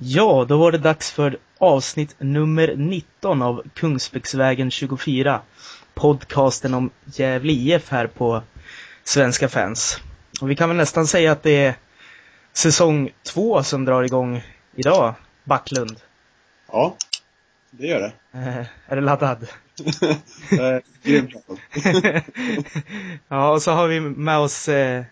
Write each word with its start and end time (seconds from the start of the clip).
Ja, 0.00 0.46
då 0.48 0.56
var 0.56 0.72
det 0.72 0.78
dags 0.78 1.10
för 1.10 1.38
avsnitt 1.58 2.14
nummer 2.18 2.74
19 2.76 3.42
av 3.42 3.62
Kungsbäcksvägen 3.74 4.70
24. 4.70 5.40
Podcasten 5.94 6.74
om 6.74 6.90
Gävle 7.04 7.52
IF 7.52 7.90
här 7.90 8.06
på 8.06 8.42
Svenska 9.04 9.48
fans. 9.48 10.00
Och 10.40 10.50
vi 10.50 10.56
kan 10.56 10.68
väl 10.68 10.76
nästan 10.76 11.06
säga 11.06 11.32
att 11.32 11.42
det 11.42 11.64
är 11.64 11.74
säsong 12.52 13.10
två 13.22 13.62
som 13.62 13.84
drar 13.84 14.02
igång 14.02 14.42
idag, 14.74 15.14
Backlund. 15.44 16.00
Ja, 16.72 16.96
det 17.70 17.86
gör 17.86 18.00
det. 18.00 18.38
Eh, 18.38 18.66
är 18.86 18.96
du 18.96 19.02
laddad? 19.02 19.46
Grymt 21.02 21.32
laddad. 21.34 21.58
ja, 23.28 23.50
och 23.50 23.62
så 23.62 23.72
har 23.72 23.88
vi 23.88 24.00
med 24.00 24.38
oss 24.38 24.68
eh, 24.68 25.04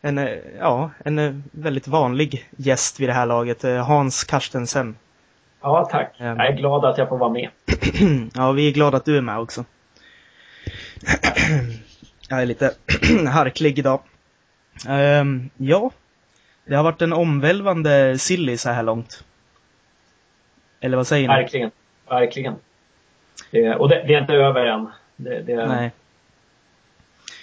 en, 0.00 0.18
eh, 0.18 0.38
ja, 0.58 0.90
en 1.04 1.18
eh, 1.18 1.34
väldigt 1.50 1.88
vanlig 1.88 2.48
gäst 2.56 3.00
vid 3.00 3.08
det 3.08 3.12
här 3.12 3.26
laget, 3.26 3.64
eh, 3.64 3.86
Hans 3.86 4.24
Karstensen. 4.24 4.96
Ja, 5.60 5.88
tack. 5.90 6.14
Ehm. 6.18 6.36
Jag 6.36 6.46
är 6.46 6.56
glad 6.56 6.84
att 6.84 6.98
jag 6.98 7.08
får 7.08 7.18
vara 7.18 7.30
med. 7.30 7.48
ja, 8.34 8.52
vi 8.52 8.68
är 8.68 8.72
glada 8.72 8.96
att 8.96 9.04
du 9.04 9.16
är 9.16 9.20
med 9.20 9.38
också. 9.38 9.64
Jag 12.28 12.42
är 12.42 12.46
lite 12.46 12.74
harklig 13.28 13.78
idag. 13.78 14.00
Ehm, 14.88 15.50
ja, 15.56 15.90
det 16.64 16.74
har 16.74 16.84
varit 16.84 17.02
en 17.02 17.12
omvälvande 17.12 18.18
silly 18.18 18.56
så 18.56 18.70
här 18.70 18.82
långt. 18.82 19.24
Eller 20.80 20.96
vad 20.96 21.06
säger 21.06 21.28
ni? 21.28 21.34
Verkligen. 21.34 21.70
Verkligen. 22.08 22.54
Det, 23.50 23.74
och 23.74 23.88
det, 23.88 24.04
det 24.06 24.14
är 24.14 24.20
inte 24.20 24.32
över 24.32 24.66
än. 24.66 24.88
Det, 25.16 25.42
det, 25.42 25.66
Nej. 25.66 25.90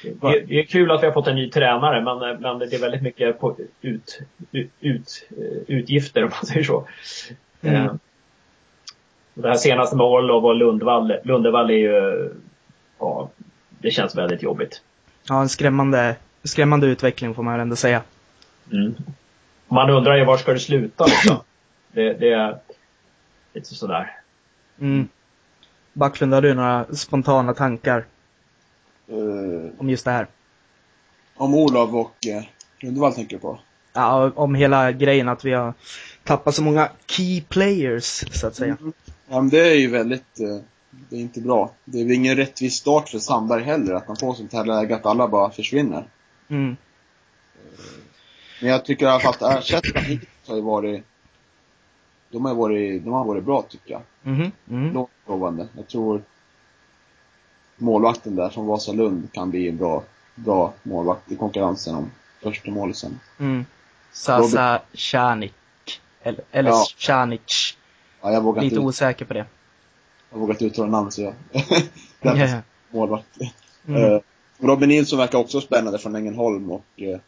Det, 0.03 0.39
det 0.47 0.59
är 0.59 0.65
kul 0.65 0.91
att 0.91 1.01
vi 1.01 1.05
har 1.05 1.13
fått 1.13 1.27
en 1.27 1.35
ny 1.35 1.49
tränare 1.49 2.01
men, 2.01 2.41
men 2.41 2.59
det 2.59 2.73
är 2.73 2.79
väldigt 2.79 3.01
mycket 3.01 3.39
på 3.39 3.55
ut, 3.81 4.19
ut, 4.51 4.71
ut, 4.79 5.27
utgifter 5.67 6.23
om 6.23 6.29
man 6.29 6.45
säger 6.45 6.63
så. 6.63 6.87
Mm. 7.61 7.85
Eh, 7.85 7.93
Det 9.33 9.47
här 9.47 9.55
senaste 9.55 9.95
med 9.95 10.05
Orlov 10.05 10.45
och 10.45 10.55
Lundvall, 10.55 11.13
Lundevall 11.23 11.69
är 11.69 11.73
ju, 11.73 12.29
ja, 12.99 13.29
det 13.69 13.91
känns 13.91 14.15
väldigt 14.15 14.43
jobbigt. 14.43 14.81
Ja, 15.29 15.41
en 15.41 15.49
skrämmande, 15.49 16.15
skrämmande 16.43 16.87
utveckling 16.87 17.35
får 17.35 17.43
man 17.43 17.59
ändå 17.59 17.75
säga. 17.75 18.01
Mm. 18.71 18.95
Man 19.67 19.89
undrar 19.89 20.15
ju 20.15 20.25
var 20.25 20.37
ska 20.37 20.53
det 20.53 20.59
sluta 20.59 21.05
liksom. 21.05 21.37
Det, 21.91 22.13
det 22.13 22.31
är 22.31 22.57
lite 23.53 23.75
sådär. 23.75 24.11
Mm. 24.79 25.07
Backlund, 25.93 26.33
har 26.33 26.41
du 26.41 26.53
några 26.53 26.85
spontana 26.85 27.53
tankar 27.53 28.05
Eh, 29.07 29.79
om 29.79 29.89
just 29.89 30.05
det 30.05 30.11
här? 30.11 30.27
om 31.35 31.53
Olof 31.53 31.93
och 31.93 32.27
eh, 32.27 32.43
Lundvall 32.79 33.13
tänker 33.13 33.37
på? 33.37 33.59
Ja, 33.93 34.31
om 34.35 34.55
hela 34.55 34.91
grejen 34.91 35.29
att 35.29 35.45
vi 35.45 35.53
har 35.53 35.73
tappat 36.23 36.55
så 36.55 36.63
många 36.63 36.89
key 37.05 37.41
players, 37.41 38.23
så 38.31 38.47
att 38.47 38.55
säga. 38.55 38.77
Ja, 39.27 39.41
men 39.41 39.49
det 39.49 39.71
är 39.71 39.75
ju 39.75 39.87
väldigt, 39.87 40.39
eh, 40.39 40.57
det 41.09 41.15
är 41.15 41.19
inte 41.19 41.41
bra. 41.41 41.71
Det 41.85 42.01
är 42.01 42.03
väl 42.03 42.13
ingen 42.13 42.35
rättvis 42.35 42.73
start 42.73 43.09
för 43.09 43.19
Sandberg 43.19 43.63
heller, 43.63 43.93
att 43.93 44.07
man 44.07 44.17
får 44.17 44.33
sånt 44.33 44.53
här 44.53 44.65
läge 44.65 44.95
att 44.95 45.05
alla 45.05 45.27
bara 45.27 45.49
försvinner. 45.49 46.07
Mm. 46.47 46.75
Men 48.61 48.69
jag 48.69 48.85
tycker 48.85 49.05
i 49.05 49.09
alla 49.09 49.19
fall 49.19 49.33
att 49.39 49.59
ersättarna 49.59 49.99
hittills 49.99 50.47
har 50.47 50.55
ju 50.55 50.61
varit, 50.61 51.03
de 52.31 52.45
har 52.45 52.55
varit, 52.55 53.03
de 53.03 53.13
har 53.13 53.25
varit 53.25 53.43
bra 53.43 53.61
tycker 53.61 53.91
jag. 53.91 54.01
Mm. 54.67 54.93
Lågt 54.93 55.11
lovande. 55.27 55.67
Jag 55.75 55.87
tror 55.87 56.23
målvakten 57.77 58.35
där 58.35 58.49
från 58.49 58.65
Vasalund 58.65 59.27
kan 59.31 59.49
bli 59.49 59.69
en 59.69 59.77
bra, 59.77 60.03
bra 60.35 60.73
målvakt 60.83 61.31
i 61.31 61.35
konkurrensen 61.35 61.95
om 61.95 62.11
första 62.41 62.71
målet 62.71 62.97
sen. 62.97 63.19
Mm. 63.39 63.65
Sasa 64.11 64.81
Czarnik. 64.93 65.53
Eller, 66.23 66.43
eller 66.51 66.69
Ja. 66.69 66.85
Ja, 68.21 68.31
jag 68.31 68.41
vågar 68.41 68.61
Lite 68.61 68.75
inte, 68.75 68.85
osäker 68.85 69.25
på 69.25 69.33
det. 69.33 69.45
jag 70.31 70.39
vågar 70.39 70.53
inte 70.53 70.65
uttala 70.65 70.91
namn 70.91 71.11
så 71.11 71.21
jag, 71.21 71.33
Ja. 72.37 72.61
målvakt. 72.91 73.37
Mm. 73.87 74.03
Eh, 74.03 74.19
Robin 74.59 74.89
Nilsson 74.89 75.19
verkar 75.19 75.37
också 75.37 75.61
spännande 75.61 75.99
från 75.99 76.15
Ängelholm 76.15 76.71
och 76.71 76.85
eh, 76.95 77.19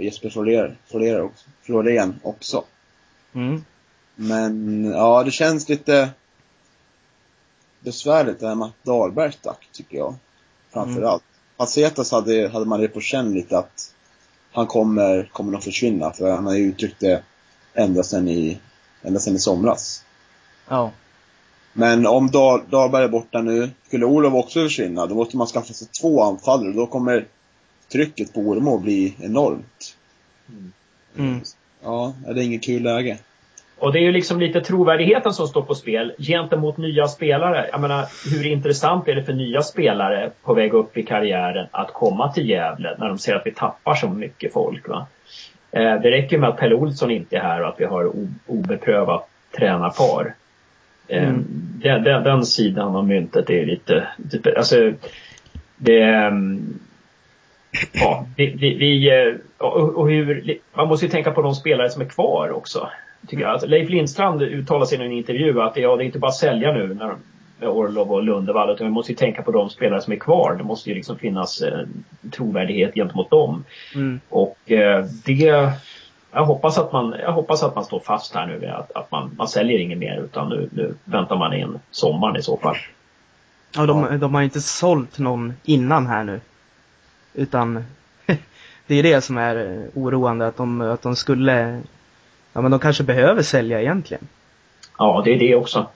Jesper 0.00 0.30
Florén, 0.30 0.76
Florén, 0.86 2.20
också, 2.22 2.22
också. 2.22 2.64
Mm. 3.32 3.64
Men 4.14 4.84
ja, 4.84 5.24
det 5.24 5.30
känns 5.30 5.68
lite 5.68 6.10
besvärligt 7.80 8.40
det 8.40 8.48
här 8.48 8.54
med 8.54 8.66
att 8.66 8.84
Dahlberg 8.84 9.32
stack, 9.32 9.68
tycker 9.72 9.98
jag. 9.98 10.14
Framförallt. 10.72 11.22
Mm. 11.22 11.56
Pacetas 11.56 12.12
hade, 12.12 12.48
hade 12.48 12.64
man 12.66 12.80
det 12.80 12.88
på 12.88 13.00
känn 13.00 13.34
lite 13.34 13.58
att 13.58 13.94
han 14.52 14.66
kommer, 14.66 15.30
kommer 15.32 15.52
nog 15.52 15.62
försvinna, 15.62 16.12
för 16.12 16.30
han 16.30 16.46
har 16.46 16.54
ju 16.54 16.64
uttryckt 16.64 17.00
det 17.00 17.22
ända 17.74 18.02
sedan 18.02 18.28
i, 18.28 18.58
ända 19.02 19.20
sedan 19.20 19.36
i 19.36 19.38
somras. 19.38 20.04
Ja. 20.68 20.90
Men 21.72 22.06
om 22.06 22.30
Dahl, 22.30 22.60
Dahlberg 22.70 23.04
är 23.04 23.08
borta 23.08 23.42
nu, 23.42 23.70
skulle 23.86 24.06
Olof 24.06 24.34
också 24.34 24.62
försvinna, 24.62 25.06
då 25.06 25.14
måste 25.14 25.36
man 25.36 25.46
skaffa 25.46 25.74
sig 25.74 25.88
två 26.00 26.22
anfallare. 26.22 26.72
Då 26.72 26.86
kommer 26.86 27.26
trycket 27.92 28.34
på 28.34 28.40
Ormo 28.40 28.76
att 28.76 28.82
bli 28.82 29.16
enormt. 29.20 29.96
Mm. 31.16 31.40
Ja, 31.82 32.14
det 32.24 32.30
är 32.30 32.44
inget 32.44 32.64
kul 32.64 32.82
läge. 32.82 33.18
Och 33.78 33.92
det 33.92 33.98
är 33.98 34.02
ju 34.02 34.12
liksom 34.12 34.40
lite 34.40 34.60
trovärdigheten 34.60 35.32
som 35.32 35.48
står 35.48 35.62
på 35.62 35.74
spel 35.74 36.12
gentemot 36.18 36.76
nya 36.76 37.08
spelare. 37.08 37.66
Jag 37.72 37.80
menar, 37.80 38.04
hur 38.34 38.46
intressant 38.46 39.08
är 39.08 39.14
det 39.14 39.24
för 39.24 39.32
nya 39.32 39.62
spelare 39.62 40.30
på 40.42 40.54
väg 40.54 40.72
upp 40.74 40.96
i 40.96 41.02
karriären 41.02 41.66
att 41.70 41.92
komma 41.92 42.32
till 42.32 42.48
Gävle 42.48 42.96
när 42.98 43.08
de 43.08 43.18
ser 43.18 43.34
att 43.34 43.46
vi 43.46 43.52
tappar 43.54 43.94
så 43.94 44.08
mycket 44.08 44.52
folk? 44.52 44.88
Va? 44.88 45.06
Eh, 45.70 46.00
det 46.00 46.10
räcker 46.10 46.38
med 46.38 46.48
att 46.48 46.56
Pelle 46.56 46.74
Olsson 46.74 47.10
inte 47.10 47.36
är 47.36 47.40
här 47.40 47.62
och 47.62 47.68
att 47.68 47.80
vi 47.80 47.84
har 47.84 48.12
obeprövat 48.46 49.28
tränarpar. 49.56 50.34
Eh, 51.08 51.28
Mm. 51.28 51.44
den, 51.82 52.02
den, 52.02 52.22
den 52.22 52.46
sidan 52.46 52.96
av 52.96 53.06
myntet 53.06 53.50
är 53.50 53.66
lite, 53.66 54.08
lite 54.32 54.54
alltså, 54.56 54.92
det, 55.76 56.02
ehm, 56.02 56.78
ja, 57.92 58.26
vi, 58.36 58.46
vi, 58.46 58.74
vi 58.74 59.10
eh, 59.10 59.34
och 59.66 60.10
hur, 60.10 60.58
man 60.74 60.88
måste 60.88 61.06
ju 61.06 61.12
tänka 61.12 61.30
på 61.30 61.42
de 61.42 61.54
spelare 61.54 61.90
som 61.90 62.02
är 62.02 62.06
kvar 62.06 62.50
också. 62.50 62.88
Tycker 63.26 63.42
jag. 63.42 63.52
Alltså, 63.52 63.66
Leif 63.66 63.90
Lindstrand 63.90 64.42
uttalar 64.42 64.86
sig 64.86 64.98
i 64.98 65.04
en 65.04 65.12
intervju 65.12 65.60
att 65.60 65.76
ja, 65.76 65.96
det 65.96 66.02
är 66.02 66.06
inte 66.06 66.18
bara 66.18 66.32
sälja 66.32 66.72
nu 66.72 66.94
när, 66.94 67.14
med 67.58 67.68
Orlov 67.68 68.12
och 68.12 68.22
Lundevall 68.22 68.70
utan 68.70 68.86
vi 68.86 68.92
måste 68.92 69.12
ju 69.12 69.16
tänka 69.16 69.42
på 69.42 69.52
de 69.52 69.70
spelare 69.70 70.00
som 70.00 70.12
är 70.12 70.16
kvar. 70.16 70.54
Det 70.58 70.64
måste 70.64 70.88
ju 70.88 70.94
liksom 70.94 71.18
finnas 71.18 71.60
eh, 71.60 71.86
trovärdighet 72.30 72.94
gentemot 72.94 73.30
dem. 73.30 73.64
Mm. 73.94 74.20
Och 74.28 74.70
eh, 74.70 75.04
det 75.24 75.72
jag 76.32 76.44
hoppas 76.44 76.78
att 76.78 76.92
man, 76.92 77.14
jag 77.20 77.32
hoppas 77.32 77.62
att 77.62 77.74
man 77.74 77.84
står 77.84 78.00
fast 78.00 78.34
här 78.34 78.46
nu. 78.46 78.66
Att, 78.66 78.92
att 78.92 79.10
man, 79.10 79.30
man 79.38 79.48
säljer 79.48 79.78
inget 79.78 79.98
mer 79.98 80.20
utan 80.20 80.48
nu, 80.48 80.68
nu 80.72 80.94
väntar 81.04 81.36
man 81.36 81.54
in 81.54 81.78
sommaren 81.90 82.36
i 82.36 82.42
så 82.42 82.56
fall. 82.56 82.76
Ja, 83.74 83.86
de, 83.86 84.18
de 84.18 84.34
har 84.34 84.42
inte 84.42 84.60
sålt 84.60 85.18
någon 85.18 85.52
innan 85.64 86.06
här 86.06 86.24
nu. 86.24 86.40
Utan 87.34 87.84
det 88.86 88.94
är 88.94 89.02
det 89.02 89.20
som 89.20 89.38
är 89.38 89.56
eh, 89.56 90.02
oroande, 90.02 90.46
att 90.46 90.56
de, 90.56 90.80
att 90.80 91.02
de 91.02 91.16
skulle, 91.16 91.80
ja 92.52 92.60
men 92.60 92.70
de 92.70 92.80
kanske 92.80 93.02
behöver 93.02 93.42
sälja 93.42 93.80
egentligen. 93.80 94.28
Ja, 94.98 95.22
det 95.24 95.34
är 95.34 95.38
det 95.38 95.54
också. 95.54 95.86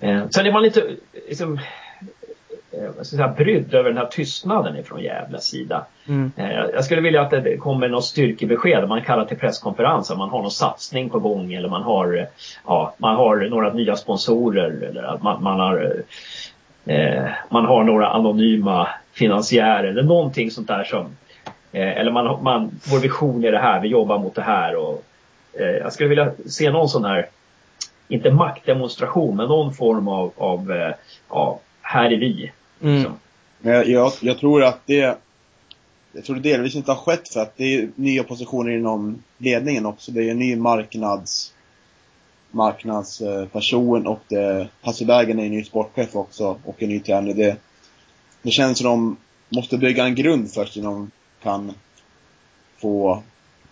Eh, 0.00 0.28
sen 0.30 0.46
är 0.46 0.52
man 0.52 0.62
lite 0.62 0.82
liksom, 1.28 1.58
eh, 2.72 3.34
brydd 3.36 3.74
över 3.74 3.88
den 3.88 3.98
här 3.98 4.06
tystnaden 4.06 4.76
ifrån 4.76 5.00
Gävles 5.00 5.44
sida. 5.44 5.86
Mm. 6.08 6.32
Eh, 6.36 6.50
jag 6.50 6.84
skulle 6.84 7.00
vilja 7.00 7.22
att 7.22 7.30
det 7.30 7.56
kommer 7.56 7.88
något 7.88 8.04
styrkebesked. 8.04 8.88
Man 8.88 9.02
kallar 9.02 9.24
till 9.24 9.38
presskonferens. 9.38 10.10
om 10.10 10.18
Man 10.18 10.30
har 10.30 10.42
någon 10.42 10.50
satsning 10.50 11.10
på 11.10 11.18
gång 11.18 11.52
eller 11.52 11.68
man 11.68 11.82
har, 11.82 12.16
eh, 12.18 12.24
ja, 12.66 12.94
man 12.98 13.16
har 13.16 13.36
några 13.36 13.72
nya 13.72 13.96
sponsorer 13.96 14.82
eller 14.90 15.02
att 15.02 15.22
man, 15.22 15.42
man 15.42 15.60
har 15.60 16.02
eh, 16.86 17.24
man 17.48 17.64
har 17.64 17.84
några 17.84 18.08
anonyma 18.08 18.88
finansiärer 19.12 19.88
eller 19.88 20.02
någonting 20.02 20.50
sånt 20.50 20.68
där 20.68 20.84
som 20.84 21.06
eh, 21.72 21.98
eller 21.98 22.10
man, 22.10 22.42
man, 22.42 22.70
vår 22.90 22.98
vision 22.98 23.44
är 23.44 23.52
det 23.52 23.58
här, 23.58 23.80
vi 23.80 23.88
jobbar 23.88 24.18
mot 24.18 24.34
det 24.34 24.42
här 24.42 24.76
och 24.76 25.04
jag 25.58 25.92
skulle 25.92 26.08
vilja 26.08 26.32
se 26.46 26.70
någon 26.70 26.88
sån 26.88 27.04
här 27.04 27.28
inte 28.08 28.30
maktdemonstration, 28.30 29.36
men 29.36 29.48
någon 29.48 29.74
form 29.74 30.08
av, 30.08 30.32
av 30.36 30.72
eh, 30.72 30.94
ja, 31.28 31.60
här 31.82 32.12
är 32.12 32.16
vi. 32.16 32.52
Mm. 32.82 32.94
liksom. 32.94 33.18
Jag, 33.62 33.88
jag, 33.88 34.12
jag 34.20 34.38
tror 34.38 34.64
att 34.64 34.80
det, 34.86 35.18
jag 36.12 36.24
tror 36.24 36.36
det 36.36 36.42
delvis 36.42 36.74
inte 36.74 36.90
har 36.90 36.98
skett 36.98 37.28
för 37.28 37.40
att 37.40 37.56
det 37.56 37.74
är 37.74 37.90
nya 37.94 38.24
positioner 38.24 38.70
inom 38.70 39.22
ledningen 39.38 39.86
också. 39.86 40.12
Det 40.12 40.24
är 40.24 40.30
en 40.30 40.38
ny 40.38 40.56
marknads, 40.56 41.54
marknadsperson 42.50 44.06
och 44.06 44.20
det, 44.28 44.68
Hasse 44.82 45.04
Bergen 45.04 45.38
är 45.38 45.44
en 45.44 45.50
ny 45.50 45.64
sportchef 45.64 46.16
också 46.16 46.58
och 46.64 46.82
en 46.82 46.88
ny 46.88 47.00
tränare. 47.00 47.32
Det, 47.32 47.56
det 48.42 48.50
känns 48.50 48.78
som 48.78 48.84
de 48.84 49.16
måste 49.56 49.78
bygga 49.78 50.04
en 50.04 50.14
grund 50.14 50.50
först 50.50 50.76
innan 50.76 50.92
de 50.92 51.10
kan 51.42 51.72
få 52.78 53.22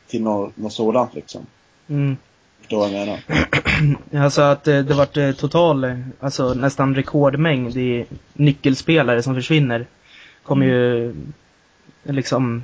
till 0.07 0.23
något, 0.23 0.57
något 0.57 0.73
sådant 0.73 1.15
liksom. 1.15 1.47
Mm. 1.91 2.17
Förstår 2.61 2.79
vad 2.79 2.91
jag 2.91 3.07
menar? 3.07 3.21
Alltså 4.25 4.43
att 4.43 4.69
eh, 4.69 4.79
det 4.79 4.95
vart 4.95 5.17
eh, 5.17 5.33
total, 5.33 5.85
eh, 5.85 5.99
alltså 6.21 6.55
nästan 6.55 6.95
rekordmängd 6.95 7.77
i 7.77 8.07
nyckelspelare 8.33 9.23
som 9.23 9.35
försvinner. 9.35 9.87
Kommer 10.43 10.67
ju 10.67 11.15
liksom 12.03 12.63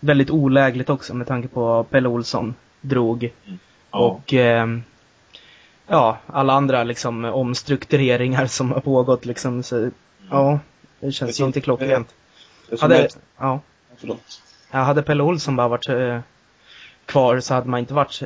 väldigt 0.00 0.30
olägligt 0.30 0.90
också 0.90 1.14
med 1.14 1.26
tanke 1.26 1.48
på 1.48 1.60
vad 1.60 1.90
Pelle 1.90 2.08
Olsson 2.08 2.54
drog. 2.80 3.32
Ja. 3.44 3.98
Och 3.98 4.34
eh, 4.34 4.66
ja, 5.86 6.18
alla 6.26 6.52
andra 6.52 6.84
liksom 6.84 7.24
omstruktureringar 7.24 8.46
som 8.46 8.72
har 8.72 8.80
pågått 8.80 9.24
liksom. 9.24 9.62
Så, 9.62 9.90
ja, 10.30 10.58
det 11.00 11.12
känns 11.12 11.36
det 11.36 11.40
ju 11.40 11.46
inte 11.46 11.60
klockrent. 11.60 12.14
Hade, 12.80 13.08
ja. 13.38 13.60
Förlåt. 13.96 14.42
Ja, 14.70 14.78
hade 14.78 15.02
Pelle 15.02 15.22
Olsson 15.22 15.56
bara 15.56 15.68
varit 15.68 15.88
eh, 15.88 16.20
kvar 17.06 17.40
så 17.40 17.54
hade 17.54 17.68
man 17.68 17.80
inte 17.80 17.94
varit 17.94 18.22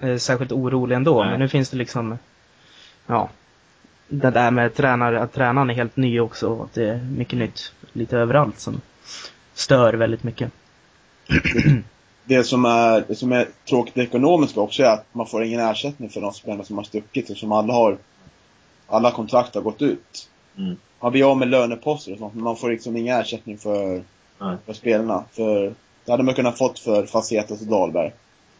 eh, 0.00 0.16
särskilt 0.16 0.52
orolig 0.52 0.96
ändå. 0.96 1.22
Nej. 1.22 1.30
Men 1.30 1.40
nu 1.40 1.48
finns 1.48 1.70
det 1.70 1.76
liksom, 1.76 2.18
ja, 3.06 3.28
det 4.08 4.30
där 4.30 4.50
med 4.50 4.74
tränare, 4.74 5.22
att 5.22 5.32
tränaren 5.32 5.70
är 5.70 5.74
helt 5.74 5.96
ny 5.96 6.20
också 6.20 6.48
och 6.48 6.64
att 6.64 6.74
det 6.74 6.88
är 6.88 6.98
mycket 7.16 7.38
nytt 7.38 7.72
lite 7.92 8.18
överallt 8.18 8.60
som 8.60 8.80
stör 9.54 9.94
väldigt 9.94 10.22
mycket. 10.22 10.50
Det 12.24 12.44
som 12.44 12.64
är, 12.64 13.04
det 13.08 13.14
som 13.14 13.32
är 13.32 13.48
tråkigt 13.68 13.96
ekonomiskt 13.96 14.56
också 14.56 14.82
är 14.82 14.90
att 14.90 15.06
man 15.12 15.26
får 15.26 15.44
ingen 15.44 15.60
ersättning 15.60 16.10
för 16.10 16.20
de 16.20 16.32
spelarna 16.32 16.64
som 16.64 16.76
har 16.76 16.84
stuckit 16.84 17.24
eftersom 17.24 17.52
alla 17.52 17.72
har, 17.72 17.98
alla 18.86 19.10
kontrakt 19.10 19.54
har 19.54 19.62
gått 19.62 19.82
ut. 19.82 20.28
Mm. 20.58 20.76
Man 21.00 21.12
blir 21.12 21.30
av 21.30 21.36
med 21.36 21.48
löneposter 21.48 22.12
och 22.12 22.18
sånt 22.18 22.34
men 22.34 22.44
man 22.44 22.56
får 22.56 22.70
liksom 22.70 22.96
ingen 22.96 23.20
ersättning 23.20 23.58
för, 23.58 24.02
för 24.66 24.72
spelarna. 24.72 25.24
För 25.32 25.74
det 26.04 26.10
hade 26.10 26.22
man 26.22 26.34
kunnat 26.34 26.58
fått 26.58 26.78
för 26.78 27.06
Facetas 27.06 27.60
och 27.60 27.66
Dahlberg. 27.66 28.12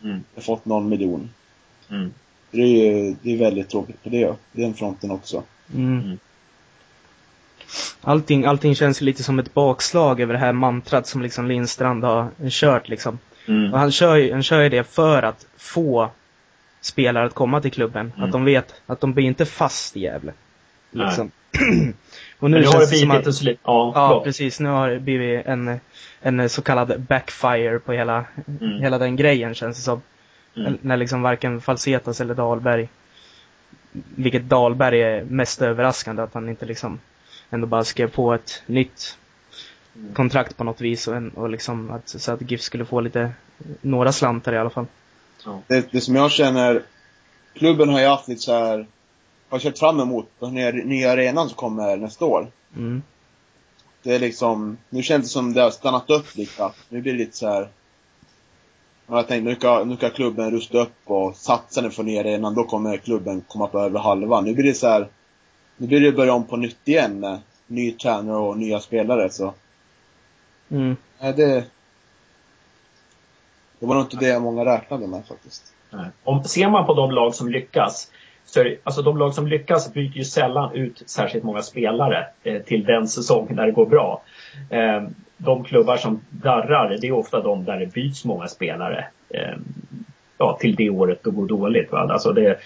Mm. 0.03 0.25
fått 0.37 0.65
någon 0.65 0.89
miljon. 0.89 1.31
Mm. 1.91 2.13
Det 2.51 2.63
är 2.63 2.67
ju 2.67 3.17
det 3.23 3.33
är 3.33 3.37
väldigt 3.37 3.69
tråkigt 3.69 4.03
på 4.03 4.09
det, 4.09 4.35
den 4.53 4.75
fronten 4.75 5.11
också. 5.11 5.43
Mm. 5.75 6.01
mm. 6.01 6.19
Allting, 8.01 8.45
allting 8.45 8.75
känns 8.75 9.01
lite 9.01 9.23
som 9.23 9.39
ett 9.39 9.55
bakslag 9.55 10.21
över 10.21 10.33
det 10.33 10.39
här 10.39 10.53
mantrat 10.53 11.07
som 11.07 11.23
liksom 11.23 11.47
Lindstrand 11.47 12.05
har 12.05 12.31
kört 12.51 12.89
liksom. 12.89 13.19
Mm. 13.49 13.73
Och 13.73 13.79
han 13.79 13.93
kör, 13.93 14.17
ju, 14.17 14.33
han 14.33 14.43
kör 14.43 14.63
ju 14.63 14.69
det 14.69 14.85
för 14.85 15.23
att 15.23 15.47
få 15.57 16.11
spelare 16.81 17.27
att 17.27 17.35
komma 17.35 17.61
till 17.61 17.73
klubben. 17.73 18.13
Mm. 18.17 18.27
Att 18.27 18.33
de 18.33 18.45
vet 18.45 18.75
att 18.87 19.01
de 19.01 19.13
blir 19.13 19.25
inte 19.25 19.47
fast 19.47 19.97
i 19.97 20.01
Gävle. 20.01 20.33
Liksom. 20.91 21.31
och 22.39 22.51
nu, 22.51 22.61
nu 22.61 22.67
har 22.67 22.81
det 22.81 22.89
blivit 22.89 23.27
att, 23.27 23.35
så 23.35 23.45
lite, 23.45 23.61
ja, 23.65 23.93
ja 23.95 24.21
precis. 24.25 24.61
Nu 24.61 24.69
har 24.69 24.91
det 24.91 25.01
blivit 25.01 25.47
en, 25.47 25.81
en 26.21 26.49
så 26.49 26.63
kallad 26.63 27.01
backfire 27.01 27.79
på 27.79 27.93
hela, 27.93 28.25
mm. 28.61 28.81
hela 28.81 28.99
den 28.99 29.17
grejen 29.17 29.55
känns 29.55 29.77
det 29.77 29.83
som. 29.83 30.03
Mm. 30.57 30.79
När 30.83 30.97
liksom 30.97 31.23
varken 31.23 31.61
Falsetas 31.61 32.21
eller 32.21 32.35
Dahlberg, 32.35 32.89
vilket 33.93 34.43
Dahlberg 34.43 35.03
är 35.03 35.25
mest 35.25 35.63
överraskande 35.63 36.23
att 36.23 36.35
han 36.35 36.49
inte 36.49 36.67
liksom 36.67 36.99
ändå 37.51 37.67
bara 37.67 37.85
skrev 37.85 38.11
på 38.11 38.35
ett 38.35 38.63
nytt 38.67 39.19
mm. 39.97 40.15
kontrakt 40.15 40.57
på 40.57 40.65
något 40.65 40.81
vis 40.81 41.09
och, 41.09 41.17
en, 41.17 41.31
och 41.31 41.51
liksom 41.51 41.91
att, 41.91 42.09
så 42.09 42.33
att 42.33 42.51
GIF 42.51 42.61
skulle 42.61 42.85
få 42.85 43.01
lite, 43.01 43.33
några 43.81 44.13
slantar 44.13 44.53
i 44.53 44.59
alla 44.59 44.71
fall. 44.71 44.87
Det, 45.67 45.93
det 45.93 46.01
som 46.01 46.17
jag 46.17 46.31
känner, 46.31 46.83
klubben 47.55 47.89
har 47.89 48.01
ju 48.01 48.07
haft 48.07 48.29
lite 48.29 48.41
så 48.41 48.53
här, 48.53 48.87
har 49.51 49.59
kört 49.59 49.79
fram 49.79 50.01
emot 50.01 50.29
den 50.39 50.55
nya, 50.55 50.71
nya 50.71 51.13
arenan 51.13 51.49
som 51.49 51.57
kommer 51.57 51.97
nästa 51.97 52.25
år. 52.25 52.51
Mm. 52.77 53.03
Det 54.03 54.15
är 54.15 54.19
liksom, 54.19 54.79
nu 54.89 55.03
känns 55.03 55.25
det 55.25 55.29
som 55.29 55.53
det 55.53 55.63
har 55.63 55.71
stannat 55.71 56.11
upp 56.11 56.37
lite. 56.37 56.71
Nu 56.89 57.01
blir 57.01 57.13
det 57.13 57.19
lite 57.19 57.37
så 57.37 57.49
här. 57.49 57.69
Man 59.07 59.17
har 59.17 59.23
tänkt, 59.23 59.45
nu 59.45 59.55
ska, 59.55 59.85
nu 59.85 59.97
ska 59.97 60.11
klubben 60.11 60.51
rusta 60.51 60.79
upp 60.79 60.97
och 61.05 61.37
satsa 61.37 61.81
nu 61.81 61.91
för 61.91 62.03
nya 62.03 62.21
arenan, 62.21 62.55
då 62.55 62.65
kommer 62.65 62.97
klubben 62.97 63.45
komma 63.49 63.67
på 63.67 63.79
över 63.79 63.99
halva. 63.99 64.41
Nu 64.41 64.55
blir 64.55 64.65
det 64.65 64.75
så 64.75 64.89
här, 64.89 65.09
nu 65.77 65.87
blir 65.87 66.01
det 66.01 66.13
börja 66.13 66.33
om 66.33 66.45
på 66.45 66.57
nytt 66.57 66.89
igen 66.89 67.21
med 67.21 67.39
ny 67.67 67.93
tränare 67.93 68.37
och 68.37 68.59
nya 68.59 68.81
spelare 68.81 69.31
så. 69.31 69.55
Mm. 70.69 70.97
Nej, 71.21 71.33
det, 71.33 71.65
det 73.79 73.87
var 73.87 73.95
nog 73.95 74.05
inte 74.05 74.17
det 74.17 74.41
många 74.41 74.65
räknade 74.65 75.07
med 75.07 75.27
faktiskt. 75.27 75.73
Om, 76.25 76.45
ser 76.45 76.69
man 76.69 76.87
på 76.87 76.95
de 76.95 77.11
lag 77.11 77.35
som 77.35 77.49
lyckas 77.49 78.11
så 78.51 78.61
är, 78.61 78.77
alltså 78.85 79.03
de 79.03 79.19
lag 79.19 79.35
som 79.35 79.47
lyckas 79.47 79.93
byter 79.93 80.17
ju 80.17 80.25
sällan 80.25 80.75
ut 80.75 81.03
särskilt 81.07 81.45
många 81.45 81.63
spelare 81.63 82.27
eh, 82.43 82.63
till 82.63 82.85
den 82.85 83.09
säsongen 83.09 83.57
när 83.57 83.67
det 83.67 83.73
går 83.73 83.87
bra. 83.87 84.23
Eh, 84.71 85.03
de 85.37 85.65
klubbar 85.65 85.97
som 85.97 86.21
darrar, 86.31 86.99
det 87.01 87.07
är 87.07 87.13
ofta 87.13 87.43
de 87.43 87.65
där 87.65 87.79
det 87.79 87.87
byts 87.87 88.25
många 88.25 88.49
spelare. 88.49 89.07
Eh, 89.29 89.55
ja, 90.39 90.57
till 90.61 90.75
det 90.75 90.91
året 90.91 91.21
då 91.23 91.31
går 91.31 91.47
dåligt. 91.47 91.93
Va? 91.93 91.99
Alltså 91.99 92.33
det, 92.33 92.59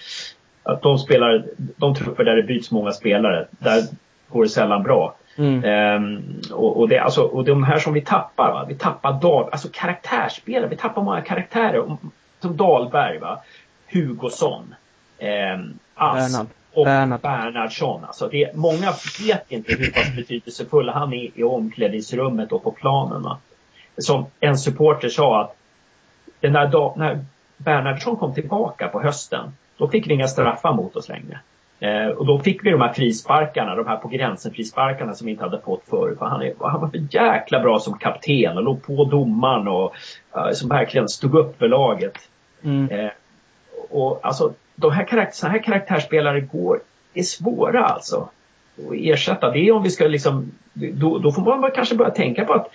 att 0.63 0.81
de 0.81 0.97
spelar, 0.97 1.45
de 1.57 1.95
trupper 1.95 2.23
där 2.23 2.35
det 2.35 2.43
byts 2.43 2.71
många 2.71 2.91
spelare, 2.91 3.47
där 3.51 3.83
går 4.29 4.43
det 4.43 4.49
sällan 4.49 4.83
bra. 4.83 5.15
Mm. 5.37 5.63
Um, 6.03 6.41
och, 6.51 6.79
och, 6.79 6.89
det, 6.89 6.99
alltså, 6.99 7.21
och 7.21 7.45
de 7.45 7.63
här 7.63 7.79
som 7.79 7.93
vi 7.93 8.01
tappar, 8.01 8.51
va? 8.51 8.65
vi 8.69 8.75
tappar 8.75 9.21
Dahl, 9.21 9.49
alltså 9.51 9.67
karaktärsspelare, 9.73 10.69
vi 10.69 10.77
tappar 10.77 11.03
många 11.03 11.21
karaktärer. 11.21 11.97
Som 12.39 12.57
Dahlberg, 12.57 13.19
va? 13.19 13.41
Hugosson, 13.93 14.75
um, 15.19 15.79
Ask 15.95 16.39
och 16.73 16.85
Bernhard. 16.85 17.21
Bernhardsson. 17.21 18.03
Alltså 18.05 18.27
det, 18.27 18.55
många 18.55 18.93
vet 19.27 19.51
inte 19.51 19.73
hur 19.73 19.91
pass 19.91 20.15
betydelsefull 20.15 20.89
han 20.89 21.13
är 21.13 21.29
i 21.35 21.43
omklädningsrummet 21.43 22.51
och 22.51 22.63
på 22.63 22.71
planen. 22.71 23.21
Va? 23.21 23.37
Som 23.97 24.25
en 24.39 24.57
supporter 24.57 25.09
sa 25.09 25.41
att 25.41 25.55
när, 26.41 26.97
när 26.97 27.25
Bernhardsson 27.57 28.15
kom 28.15 28.33
tillbaka 28.33 28.87
på 28.87 29.01
hösten 29.01 29.53
då 29.77 29.87
fick 29.87 30.07
vi 30.07 30.13
inga 30.13 30.27
straffar 30.27 30.73
mot 30.73 30.95
oss 30.95 31.09
längre. 31.09 31.39
Eh, 31.79 32.07
och 32.07 32.25
då 32.25 32.39
fick 32.39 32.65
vi 32.65 32.71
de 32.71 32.81
här 32.81 32.93
frisparkarna, 32.93 33.75
de 33.75 33.87
här 33.87 33.97
på 33.97 34.07
gränsen 34.07 34.53
frisparkarna 34.53 35.13
som 35.13 35.25
vi 35.25 35.31
inte 35.31 35.43
hade 35.43 35.61
fått 35.61 35.83
förut. 35.89 36.17
han, 36.19 36.41
är, 36.41 36.53
han 36.59 36.81
var 36.81 36.87
för 36.87 37.15
jäkla 37.15 37.59
bra 37.59 37.79
som 37.79 37.97
kapten 37.97 38.57
och 38.57 38.63
låg 38.63 38.83
på 38.83 39.05
domaren 39.05 39.67
och 39.67 39.95
eh, 40.35 40.51
som 40.51 40.69
verkligen 40.69 41.09
stod 41.09 41.35
upp 41.35 41.59
för 41.59 41.67
laget. 41.67 42.17
Mm. 42.63 42.89
Eh, 42.89 43.11
och 43.89 44.19
alltså, 44.23 44.53
de 44.75 44.91
här 44.91 45.03
karaktär, 45.03 45.35
såna 45.35 45.51
här 45.51 45.63
karaktärsspelare 45.63 46.41
går, 46.41 46.79
är 47.13 47.23
svåra 47.23 47.85
alltså 47.85 48.29
att 48.77 48.93
ersätta. 48.93 49.51
Det 49.51 49.59
är 49.59 49.71
om 49.71 49.83
vi 49.83 49.89
ska 49.89 50.07
liksom, 50.07 50.51
då, 50.73 51.17
då 51.17 51.31
får 51.31 51.41
man 51.41 51.71
kanske 51.71 51.95
börja 51.95 52.11
tänka 52.11 52.45
på 52.45 52.53
att 52.53 52.71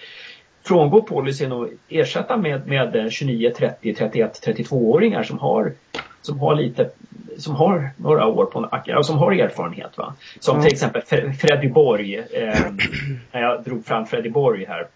frångå 0.63 1.03
policyn 1.03 1.53
och 1.53 1.69
ersätta 1.89 2.37
med, 2.37 2.67
med 2.67 3.13
29, 3.13 3.53
30, 3.57 3.95
31, 3.95 4.41
32-åringar 4.47 5.23
som 5.23 5.39
har 5.39 5.73
som 6.23 6.41
har 6.41 6.55
lite, 6.55 6.91
som 7.39 7.55
har 7.55 7.91
några 7.97 8.27
år 8.27 8.45
på 8.45 8.61
nacken 8.61 8.97
och 8.97 9.07
som 9.07 9.19
har 9.19 9.33
erfarenhet. 9.33 9.99
Va? 9.99 10.15
Som 10.41 10.55
mm. 10.55 10.67
till 10.67 10.73
exempel 10.73 11.03
Freddy 11.33 11.69
Borg. 11.69 12.19
Eh, 12.19 12.61
när 13.33 13.41
jag 13.41 13.65
drog 13.65 13.85
fram 13.87 14.07
Freddy 14.07 14.31
Borg 14.31 14.65
här 14.65 14.87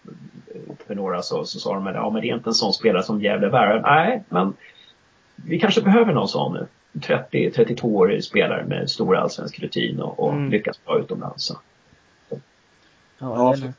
för 0.87 0.95
några 0.95 1.23
så, 1.23 1.45
så 1.45 1.59
sa 1.59 1.75
de 1.75 1.87
att 1.87 1.95
ja, 1.95 2.11
men 2.11 2.23
det 2.23 2.29
är 2.29 2.35
inte 2.35 2.51
en 2.51 2.55
sån 2.55 2.73
spelare 2.73 3.03
som 3.03 3.21
Gävle 3.21 3.49
värvar. 3.49 3.81
Nej, 3.81 4.23
men 4.29 4.53
vi 5.37 5.61
kanske 5.61 5.81
behöver 5.81 6.13
någon 6.13 6.29
sån 6.29 6.53
nu. 6.53 6.67
30-32-årig 6.95 8.25
spelare 8.25 8.65
med 8.67 8.91
stor 8.91 9.17
allsvensk 9.17 9.59
rutin 9.59 10.01
och, 10.01 10.21
och 10.21 10.33
mm. 10.33 10.51
lyckas 10.51 10.85
bra 10.85 10.99
utomlands. 10.99 11.45
Så. 11.45 11.59
Ja, 13.19 13.57
för, 13.57 13.73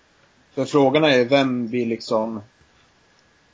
för 0.54 0.66
frågan 0.66 1.04
är 1.04 1.26
vem 1.26 1.68
vill 1.68 1.90
liksom 1.90 2.42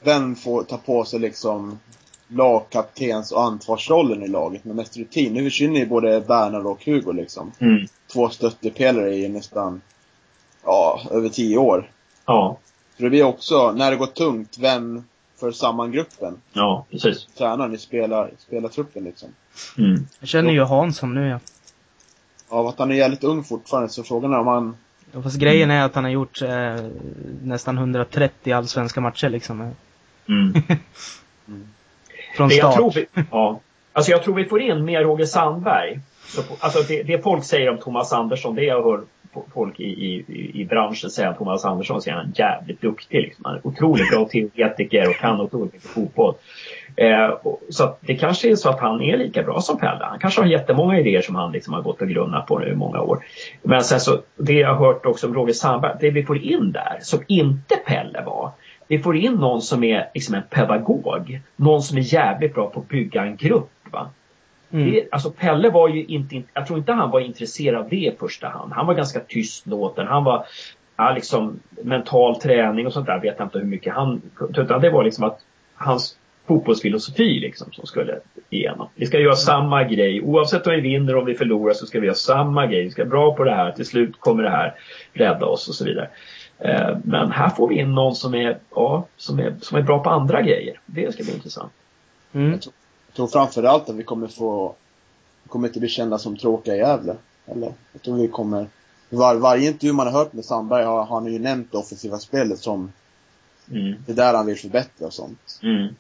vem 0.04 0.36
får 0.36 0.64
ta 0.64 0.78
på 0.78 1.06
sig 1.06 1.20
liksom 1.20 1.80
lagkaptens 2.28 3.32
och 3.32 3.44
ansvarsrollen 3.44 4.24
i 4.24 4.28
laget 4.28 4.66
med 4.66 4.76
mest 4.76 4.98
rutin. 4.98 5.34
Nu 5.34 5.44
försvinner 5.44 5.80
ju 5.80 5.86
både 5.86 6.22
Bernhard 6.22 6.66
och 6.66 6.86
Hugo 6.86 7.12
liksom. 7.12 7.52
Mm. 7.60 7.86
Två 8.14 8.30
stöttepelare 8.30 9.16
i 9.16 9.30
nästan, 9.30 9.82
ja, 10.64 11.02
över 11.12 11.30
tio 11.30 11.58
år. 11.58 11.92
Ja. 12.26 12.58
Så 12.98 13.04
det 13.04 13.10
blir 13.10 13.24
också, 13.24 13.72
när 13.72 13.92
det 13.92 13.98
går 13.98 14.06
tungt, 14.06 14.58
vem 14.60 15.04
för 15.42 15.52
samman 15.52 15.92
gruppen? 15.92 16.42
Ja, 16.54 16.86
precis. 16.92 17.26
Tränaren 17.38 17.74
i 17.74 17.78
spelar, 17.78 18.32
spelartruppen 18.38 19.04
liksom. 19.04 19.30
Mm. 19.78 20.08
Jag 20.20 20.30
känner 20.30 20.52
ju 20.52 20.64
Hansson 20.64 21.14
nu 21.14 21.28
ja. 21.28 21.40
Ja, 22.50 22.70
att 22.70 22.80
han 22.80 22.92
är 22.92 22.96
jävligt 22.96 23.24
ung 23.24 23.44
fortfarande, 23.44 23.90
så 23.90 24.04
frågan 24.04 24.34
är 24.34 24.40
om 24.40 24.48
han... 24.48 24.78
Ja, 25.12 25.22
fast 25.22 25.38
grejen 25.38 25.72
är 25.72 25.86
att 25.86 25.96
han 25.96 26.04
har 26.04 26.12
gjort 26.12 26.42
eh, 26.42 26.76
nästan 27.44 27.78
130 27.78 28.54
allsvenska 28.54 29.02
matcher 29.02 29.30
liksom. 29.30 29.62
Mm. 29.62 30.54
mm. 31.48 31.68
Från 32.38 32.50
start. 32.50 32.64
Jag 32.64 32.74
tror 32.74 32.92
vi, 32.92 33.06
ja. 33.32 33.60
Alltså 33.94 34.12
jag 34.12 34.24
tror 34.24 34.36
vi 34.36 34.46
får 34.46 34.62
in 34.62 34.86
mer 34.86 35.04
Roger 35.04 35.26
Sandberg. 35.26 36.00
Så, 36.36 36.42
alltså 36.60 36.82
det, 36.88 37.04
det 37.04 37.24
folk 37.24 37.44
säger 37.44 37.70
om 37.70 37.78
Thomas 37.78 38.14
Andersson, 38.14 38.56
det 38.56 38.64
jag 38.64 38.84
hör 38.84 39.02
folk 39.54 39.80
i, 39.80 39.84
i, 39.84 40.52
i 40.62 40.66
branschen 40.66 41.10
säga 41.10 41.30
om 41.30 41.36
Thomas 41.36 41.66
Andersson 41.66 42.02
så 42.02 42.10
är 42.10 42.14
han 42.14 42.34
jävligt 42.36 42.82
duktig. 42.82 43.22
Liksom. 43.22 43.46
Han 43.46 43.56
är 43.56 43.68
otroligt 43.68 44.10
bra 44.10 44.26
teoretiker 44.26 45.10
och 45.10 45.16
kan 45.16 45.42
otroligt 45.42 45.74
mycket 45.74 45.90
fotboll. 45.90 46.34
Eh, 46.96 47.26
och, 47.26 47.62
så 47.70 47.96
det 48.02 48.16
kanske 48.16 48.52
är 48.52 48.56
så 48.56 48.70
att 48.70 48.80
han 48.80 49.02
är 49.02 49.18
lika 49.18 49.44
bra 49.44 49.62
som 49.62 49.80
Pelle. 49.80 50.00
Han 50.02 50.20
kanske 50.20 50.42
har 50.42 50.48
jättemånga 50.48 51.00
idéer 51.00 51.22
som 51.22 51.36
han 51.36 51.52
liksom 51.52 51.74
har 51.74 51.82
gått 51.82 52.02
och 52.02 52.08
grunnat 52.08 52.48
på 52.48 52.60
nu 52.60 52.68
i 52.68 52.76
många 52.76 53.02
år. 53.02 53.24
Men 53.64 53.84
sen 53.84 54.00
så, 54.00 54.22
det 54.36 54.54
jag 54.54 54.76
har 54.76 54.86
hört 54.88 55.06
också 55.06 55.28
om 55.28 55.34
Roger 55.34 55.54
Sandberg, 55.54 55.98
det 56.00 56.10
vi 56.12 56.24
får 56.24 56.38
in 56.38 56.72
där, 56.72 56.98
som 57.02 57.20
inte 57.28 57.76
Pelle 57.76 58.24
var, 58.26 58.52
vi 58.88 59.00
får 59.00 59.18
in 59.18 59.34
någon 59.34 59.62
som 59.62 59.84
är 59.84 60.10
liksom 60.14 60.36
en 60.36 60.44
pedagog. 60.50 61.42
Någon 61.56 61.82
som 61.82 61.98
är 61.98 62.14
jävligt 62.14 62.54
bra 62.54 62.70
på 62.70 62.80
att 62.80 62.88
bygga 62.88 63.24
en 63.24 63.36
grupp. 63.36 63.70
Va? 63.92 64.10
Mm. 64.72 64.92
Det, 64.92 65.08
alltså 65.12 65.32
Pelle 65.32 65.70
var 65.70 65.90
ju 65.90 66.06
inte, 66.06 66.42
jag 66.54 66.68
tror 66.68 66.80
inte 66.80 66.92
han 66.92 67.12
var 67.12 67.20
intresserad 67.20 67.82
av 67.82 67.90
det 67.90 67.96
i 67.96 68.16
första 68.20 68.48
hand. 68.48 68.74
Han 68.74 68.88
var 68.88 68.94
ganska 68.94 69.20
tystlåten. 69.20 70.08
Han 70.08 70.24
var, 70.24 70.46
ja, 70.98 71.12
liksom 71.12 71.60
mental 71.82 72.40
träning 72.40 72.88
och 72.88 72.94
sånt 72.94 73.08
där 73.08 73.20
vet 73.20 73.36
jag 73.38 73.46
inte 73.46 73.60
hur 73.60 73.66
mycket 73.66 73.94
han, 73.94 74.22
utan 74.58 74.82
det 74.82 74.90
var 74.90 75.04
liksom 75.04 75.24
att 75.24 75.40
hans 75.76 76.18
fotbollsfilosofi 76.48 77.40
liksom 77.40 77.72
som 77.72 77.86
skulle 77.86 78.20
igenom. 78.50 78.88
Vi 78.96 79.06
ska 79.06 79.20
göra 79.20 79.36
samma 79.36 79.84
grej. 79.84 80.22
Oavsett 80.22 80.68
om 80.68 80.74
vi 80.74 80.82
vinner 80.82 81.16
och 81.16 81.22
om 81.22 81.26
vi 81.26 81.36
förlorar 81.36 81.74
så 81.74 81.86
ska 81.86 82.00
vi 82.00 82.06
göra 82.06 82.16
samma 82.16 82.68
grej. 82.68 82.84
Vi 82.84 82.90
ska 82.92 83.02
vara 83.02 83.10
bra 83.10 83.36
på 83.36 83.44
det 83.44 83.56
här. 83.56 83.72
Till 83.72 83.86
slut 83.86 84.20
kommer 84.20 84.44
det 84.44 84.50
här 84.50 84.74
rädda 85.14 85.46
oss 85.46 85.68
och 85.70 85.76
så 85.76 85.86
vidare. 85.86 86.10
Eh, 86.60 86.98
men 87.04 87.32
här 87.32 87.50
får 87.50 87.68
vi 87.68 87.76
in 87.80 87.96
någon 87.96 88.16
som 88.16 88.36
är, 88.36 88.58
ja, 88.76 89.08
som 89.18 89.40
är, 89.40 89.54
som 89.62 89.78
är 89.78 89.82
bra 89.82 90.04
på 90.04 90.10
andra 90.10 90.42
grejer. 90.42 90.80
Det 90.86 91.14
ska 91.14 91.24
bli 91.24 91.34
intressant. 91.34 91.72
Mm. 92.34 92.60
Jag, 93.12 93.16
tror, 93.16 93.28
framförallt 93.28 93.90
att 93.90 93.96
vi 93.96 94.04
kommer 94.04 94.28
få, 94.28 94.76
vi 95.44 95.50
kommer 95.50 95.68
inte 95.68 95.80
bli 95.80 95.90
kända 95.90 96.18
som 96.18 96.38
tråkiga 96.38 96.76
i 96.76 96.78
Gävle. 96.78 97.16
Eller, 97.46 97.74
jag 97.94 98.02
tror 98.02 98.18
vi 98.18 98.28
kommer, 98.28 98.68
var, 99.10 99.36
varje 99.36 99.68
intervju 99.68 99.94
man 99.94 100.08
har 100.08 100.14
hört 100.14 100.34
med 100.34 100.46
Sandberg 100.46 100.84
har, 100.84 101.04
har 101.04 101.22
han 101.22 101.34
ju 101.34 101.40
nämnt 101.40 101.72
det 101.72 101.78
offensiva 101.78 102.18
spelet 102.18 102.60
som 102.60 102.92
mm. 103.72 103.96
det 104.06 104.14
där 104.14 104.34
han 104.34 104.46
vill 104.46 104.58
förbättra 104.58 105.08
och 105.08 105.14
sånt. 105.14 105.60
Mm. 105.64 105.96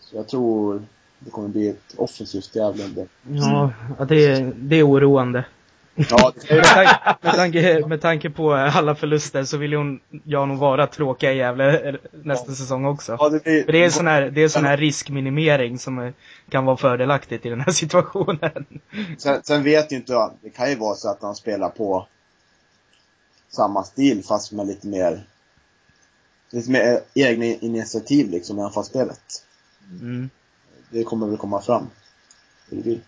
Så 0.00 0.16
jag 0.16 0.28
tror 0.28 0.82
det 1.18 1.30
kommer 1.30 1.48
bli 1.48 1.68
ett 1.68 1.94
offensivt 1.96 2.56
Gävle. 2.56 3.06
Ja, 3.28 3.72
det, 4.08 4.52
det 4.56 4.76
är 4.76 4.88
oroande. 4.88 5.44
Ja, 6.10 6.32
med, 6.50 6.64
tanke, 6.64 7.18
med, 7.22 7.34
tanke, 7.34 7.86
med 7.86 8.00
tanke 8.00 8.30
på 8.30 8.54
alla 8.54 8.94
förluster 8.94 9.44
så 9.44 9.56
vill 9.56 9.72
hon, 9.72 10.00
jag 10.24 10.48
nog 10.48 10.58
vara 10.58 10.86
tråkiga 10.86 11.32
i 11.32 11.36
Gävle 11.36 11.96
nästa 12.12 12.50
ja. 12.50 12.54
säsong 12.54 12.84
också. 12.84 13.16
Ja, 13.20 13.28
det, 13.28 13.44
blir, 13.44 13.64
För 13.64 13.72
det 13.72 13.84
är 13.84 13.90
sån 13.90 14.06
här, 14.06 14.30
det 14.30 14.42
är 14.42 14.48
sån 14.48 14.64
här 14.64 14.76
riskminimering 14.76 15.78
som 15.78 16.12
kan 16.48 16.64
vara 16.64 16.76
fördelaktigt 16.76 17.46
i 17.46 17.48
den 17.48 17.60
här 17.60 17.72
situationen. 17.72 18.66
Sen, 19.18 19.42
sen 19.42 19.62
vet 19.62 19.92
ju 19.92 19.96
inte 19.96 20.12
jag, 20.12 20.32
det 20.42 20.50
kan 20.50 20.70
ju 20.70 20.76
vara 20.76 20.94
så 20.94 21.10
att 21.10 21.22
han 21.22 21.34
spelar 21.34 21.68
på 21.68 22.06
samma 23.48 23.84
stil 23.84 24.24
fast 24.24 24.52
med 24.52 24.66
lite 24.66 24.86
mer 24.86 25.24
lite 26.50 26.70
mer 26.70 27.00
egna 27.14 27.44
initiativ 27.44 28.30
liksom 28.30 28.58
i 28.58 28.62
anfallsspelet. 28.62 29.44
Mm. 30.00 30.30
Det 30.90 31.04
kommer 31.04 31.26
väl 31.26 31.36
komma 31.36 31.60
fram. 31.60 31.86
Det 32.70 32.76
blir. 32.76 33.00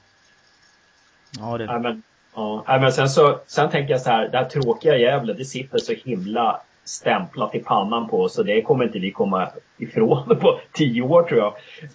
Ja, 1.38 1.58
det... 1.58 1.64
Ja, 1.64 1.78
men 1.78 2.02
Ja, 2.34 2.64
men 2.66 2.92
sen 2.92 3.08
så, 3.08 3.38
sen 3.46 3.70
tänker 3.70 3.92
jag 3.92 4.00
så 4.00 4.10
här, 4.10 4.28
det 4.28 4.38
här 4.38 4.44
tråkiga 4.44 4.96
Gävle, 4.96 5.32
det 5.32 5.44
sitter 5.44 5.78
så 5.78 5.92
himla 5.92 6.60
stämplat 6.84 7.54
i 7.54 7.58
pannan 7.58 8.08
på 8.08 8.22
oss 8.22 8.34
så 8.34 8.42
det 8.42 8.62
kommer 8.62 8.84
inte 8.84 8.98
vi 8.98 9.10
komma 9.10 9.48
ifrån 9.78 10.36
på 10.40 10.60
tio 10.72 11.02
år 11.02 11.22
tror 11.22 11.38
jag. 11.38 11.54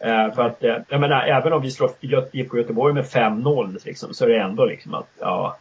Eh, 0.09 0.33
för 0.33 0.43
att, 0.43 0.63
eh, 0.63 0.77
jag 0.89 1.01
menar, 1.01 1.21
även 1.21 1.53
om 1.53 1.61
vi 1.61 1.71
slår 1.71 1.91
IFK 2.31 2.57
Göteborg 2.57 2.93
med 2.93 3.05
5-0 3.05 3.77
liksom, 3.85 4.13
så 4.13 4.25
är 4.25 4.29
det 4.29 4.39
ändå 4.39 4.65
liksom 4.65 4.93
att, 4.93 5.07
ja, 5.19 5.57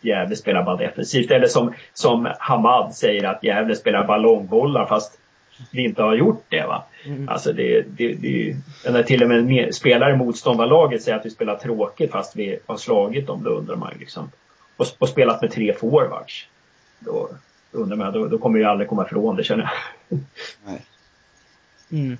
Gävle 0.00 0.36
spelar 0.36 0.62
bara 0.62 0.76
defensivt. 0.76 1.30
Eller 1.30 1.46
som, 1.46 1.74
som 1.92 2.28
Hamad 2.38 2.94
säger 2.94 3.24
att 3.24 3.44
Gävle 3.44 3.76
spelar 3.76 4.06
ballongbollar 4.06 4.86
fast 4.86 5.19
vi 5.70 5.84
inte 5.84 6.02
har 6.02 6.14
gjort 6.14 6.44
det. 6.48 6.66
Va? 6.66 6.84
Mm. 7.04 7.28
Alltså 7.28 7.52
det, 7.52 7.82
det, 7.82 8.14
det, 8.14 8.56
när 8.90 9.02
till 9.02 9.22
och 9.22 9.28
med 9.28 9.74
spelare 9.74 10.12
i 10.12 10.16
motståndarlaget 10.16 11.02
säger 11.02 11.18
att 11.18 11.26
vi 11.26 11.30
spelar 11.30 11.56
tråkigt 11.56 12.10
fast 12.10 12.36
vi 12.36 12.58
har 12.66 12.76
slagit 12.76 13.26
dem, 13.26 13.44
då 13.44 13.50
undrar 13.50 13.76
man 13.76 13.94
liksom. 13.98 14.30
Och, 14.76 14.86
och 14.98 15.08
spelat 15.08 15.42
med 15.42 15.50
tre 15.50 15.74
forwards. 15.74 16.46
Då, 16.98 17.30
då 17.72 17.78
undrar 17.78 17.96
man, 17.96 18.12
då, 18.12 18.26
då 18.26 18.38
kommer 18.38 18.58
vi 18.58 18.64
aldrig 18.64 18.88
komma 18.88 19.06
ifrån 19.06 19.36
det 19.36 19.44
känner 19.44 19.70
jag. 20.08 20.18
Nej. 20.64 20.84
Mm. 21.90 22.18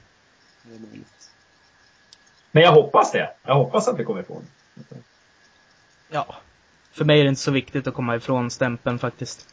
Men 2.53 2.63
jag 2.63 2.73
hoppas 2.73 3.13
det. 3.13 3.31
Jag 3.45 3.55
hoppas 3.55 3.89
att 3.89 3.99
vi 3.99 4.05
kommer 4.05 4.21
ifrån 4.21 4.43
det. 4.75 4.97
Ja. 6.11 6.37
För 6.93 7.05
mig 7.05 7.21
är 7.21 7.25
det 7.25 7.29
inte 7.29 7.41
så 7.41 7.51
viktigt 7.51 7.87
att 7.87 7.95
komma 7.95 8.17
ifrån 8.17 8.51
stämpeln 8.51 8.99
faktiskt. 8.99 9.49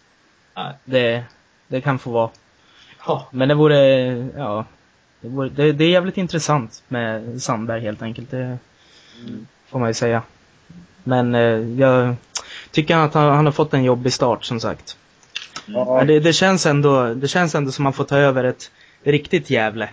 Nej. 0.56 0.74
Det, 0.86 1.24
det 1.68 1.82
kan 1.82 2.00
få 2.00 2.12
vara. 2.12 2.30
Ja. 3.08 3.28
Men 3.32 3.48
det 3.48 3.56
vore, 3.56 3.78
ja. 4.38 4.66
Det, 5.22 5.28
vore, 5.28 5.50
det, 5.50 5.72
det 5.72 5.84
är 5.84 5.90
jävligt 5.90 6.18
intressant 6.18 6.84
med 6.88 7.42
Sandberg 7.42 7.82
helt 7.82 8.02
enkelt. 8.02 8.32
Det 8.32 8.58
mm. 9.22 9.48
får 9.70 9.80
man 9.80 9.90
ju 9.90 9.94
säga. 9.94 10.22
Men 11.04 11.36
eh, 11.36 11.42
jag 11.80 12.16
tycker 12.72 12.98
att 12.98 13.14
han, 13.14 13.36
han, 13.36 13.46
har 13.46 13.52
fått 13.52 13.74
en 13.74 13.84
jobbig 13.84 14.14
start 14.14 14.46
som 14.46 14.60
sagt. 14.60 14.98
Mm. 15.68 15.88
Men 15.88 16.08
det, 16.08 16.20
det, 16.20 16.34
känns 16.34 16.66
ändå, 16.66 17.14
det 17.14 17.28
känns 17.28 17.56
ändå 17.56 17.72
som 17.72 17.84
att 17.84 17.86
man 17.86 17.94
får 17.94 18.04
ta 18.04 18.18
över 18.18 18.44
ett 18.44 18.72
riktigt 19.04 19.50
jävle. 19.50 19.90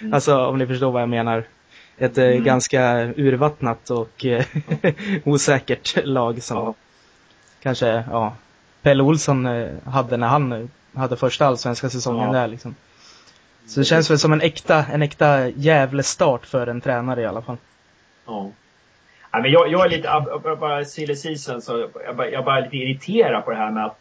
mm. 0.00 0.14
alltså 0.14 0.46
om 0.46 0.58
ni 0.58 0.66
förstår 0.66 0.90
vad 0.90 1.02
jag 1.02 1.08
menar. 1.08 1.44
Ett 1.98 2.18
eh, 2.18 2.24
mm. 2.24 2.44
ganska 2.44 3.12
urvattnat 3.16 3.90
och 3.90 4.24
eh, 4.24 4.44
osäkert 5.24 5.96
lag 6.04 6.42
som 6.42 6.56
ja. 6.56 6.74
kanske, 7.62 8.04
ja, 8.10 8.34
Pelle 8.82 9.02
Olsson 9.02 9.46
eh, 9.46 9.68
hade 9.84 10.16
när 10.16 10.26
han 10.26 10.70
hade 10.96 11.16
första 11.16 11.46
allsvenska 11.46 11.90
säsongen 11.90 12.32
ja. 12.32 12.40
där 12.40 12.48
liksom. 12.48 12.74
Så 13.66 13.80
det 13.80 13.84
känns 13.84 14.10
väl 14.10 14.18
som 14.18 14.32
en 14.32 14.40
äkta, 14.40 14.84
en 14.92 15.02
äkta 15.02 15.48
jävlestart 15.48 16.46
för 16.46 16.66
en 16.66 16.80
tränare 16.80 17.22
i 17.22 17.26
alla 17.26 17.42
fall. 17.42 17.56
Ja. 18.26 18.50
ja 19.32 19.38
men 19.40 19.50
jag, 19.50 19.68
jag 19.68 19.84
är 19.84 19.90
lite, 19.90 20.56
bara 20.60 20.84
silly 20.84 21.16
season, 21.16 21.62
så 21.62 21.88
jag, 22.06 22.16
bara, 22.16 22.30
jag 22.30 22.44
bara 22.44 22.58
är 22.58 22.62
lite 22.62 22.76
irriterad 22.76 23.44
på 23.44 23.50
det 23.50 23.56
här 23.56 23.70
med 23.70 23.84
att 23.84 23.98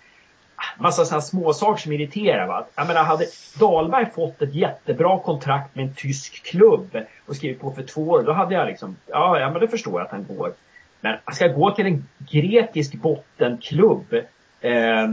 massa 0.78 1.06
sådana 1.06 1.22
små 1.22 1.54
saker 1.54 1.82
som 1.82 1.92
irriterar. 1.92 2.48
Va? 2.48 2.66
Jag 2.76 2.88
menar, 2.88 3.04
hade 3.04 3.26
Dahlberg 3.60 4.12
fått 4.16 4.42
ett 4.42 4.56
jättebra 4.56 5.20
kontrakt 5.20 5.76
med 5.76 5.86
en 5.86 5.94
tysk 5.94 6.44
klubb 6.44 6.98
och 7.26 7.36
skrivit 7.36 7.62
på 7.62 7.72
för 7.72 7.84
två 7.84 8.10
år, 8.10 8.24
då 8.24 8.34
hade 8.34 8.56
jag 8.56 8.68
liksom, 8.68 8.96
ja, 9.08 9.40
ja 9.40 9.52
men 9.52 9.62
det 9.62 9.68
förstår 9.68 9.94
jag 9.94 10.06
att 10.06 10.12
han 10.12 10.26
går. 10.38 10.54
Men 11.02 11.18
han 11.26 11.36
ska 11.36 11.48
gå 11.48 11.72
till 11.72 11.86
en 11.86 12.08
grekisk 12.18 12.94
bottenklubb 12.94 14.14
eh, 14.62 15.08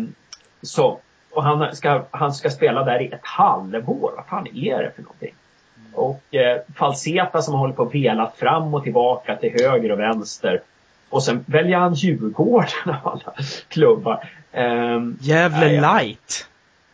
så, 0.62 1.00
och 1.32 1.42
han 1.42 1.76
ska, 1.76 2.04
han 2.10 2.32
ska 2.32 2.50
spela 2.50 2.84
där 2.84 3.02
i 3.02 3.06
ett 3.06 3.20
halvår. 3.26 4.12
Vad 4.16 4.26
fan 4.26 4.46
är 4.46 4.82
det 4.82 4.92
för 4.96 5.02
någonting? 5.02 5.34
Mm. 5.76 5.94
Och 5.94 6.34
eh, 6.34 6.60
Falseta 6.76 7.42
som 7.42 7.54
håller 7.54 7.74
på 7.74 7.82
att 7.82 7.94
velat 7.94 8.36
fram 8.36 8.74
och 8.74 8.82
tillbaka 8.82 9.36
till 9.36 9.52
höger 9.52 9.92
och 9.92 9.98
vänster. 9.98 10.62
Och 11.08 11.22
sen 11.22 11.44
väljer 11.48 11.78
han 11.78 11.94
Djurgården 11.94 12.94
av 13.02 13.08
alla 13.08 13.34
klubbar. 13.68 14.28
Um, 14.52 15.18
Jävle 15.20 15.66
äh, 15.66 15.80
light! 15.80 16.48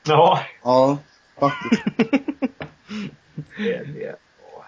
Ja. 0.07 0.41
Ja, 0.63 0.99
faktiskt. 1.41 1.83
det, 3.57 3.85
det. 3.85 4.17
Åh, 4.55 4.65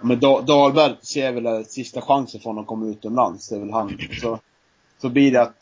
Men 0.00 0.20
Dahlberg 0.20 0.96
ser 1.02 1.32
väl 1.32 1.64
sista 1.64 2.00
chansen 2.00 2.40
för 2.40 2.50
honom 2.50 2.62
att 2.62 2.68
komma 2.68 2.86
utomlands. 2.86 3.48
Det 3.48 3.56
är 3.56 3.60
väl 3.60 3.72
han. 3.72 3.98
Så, 4.20 4.38
så 4.98 5.08
blir 5.08 5.32
det 5.32 5.42
att 5.42 5.56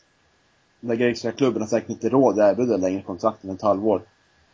den 0.81 0.99
grekiska 0.99 1.33
klubben 1.33 1.63
har 1.63 1.69
säkert 1.69 1.91
inte 1.91 2.09
råd 2.09 2.41
att 2.41 2.53
erbjuda 2.53 2.77
längre 2.77 3.03
kontrakt 3.03 3.45
än 3.45 3.51
ett 3.51 3.63
halvår. 3.63 4.03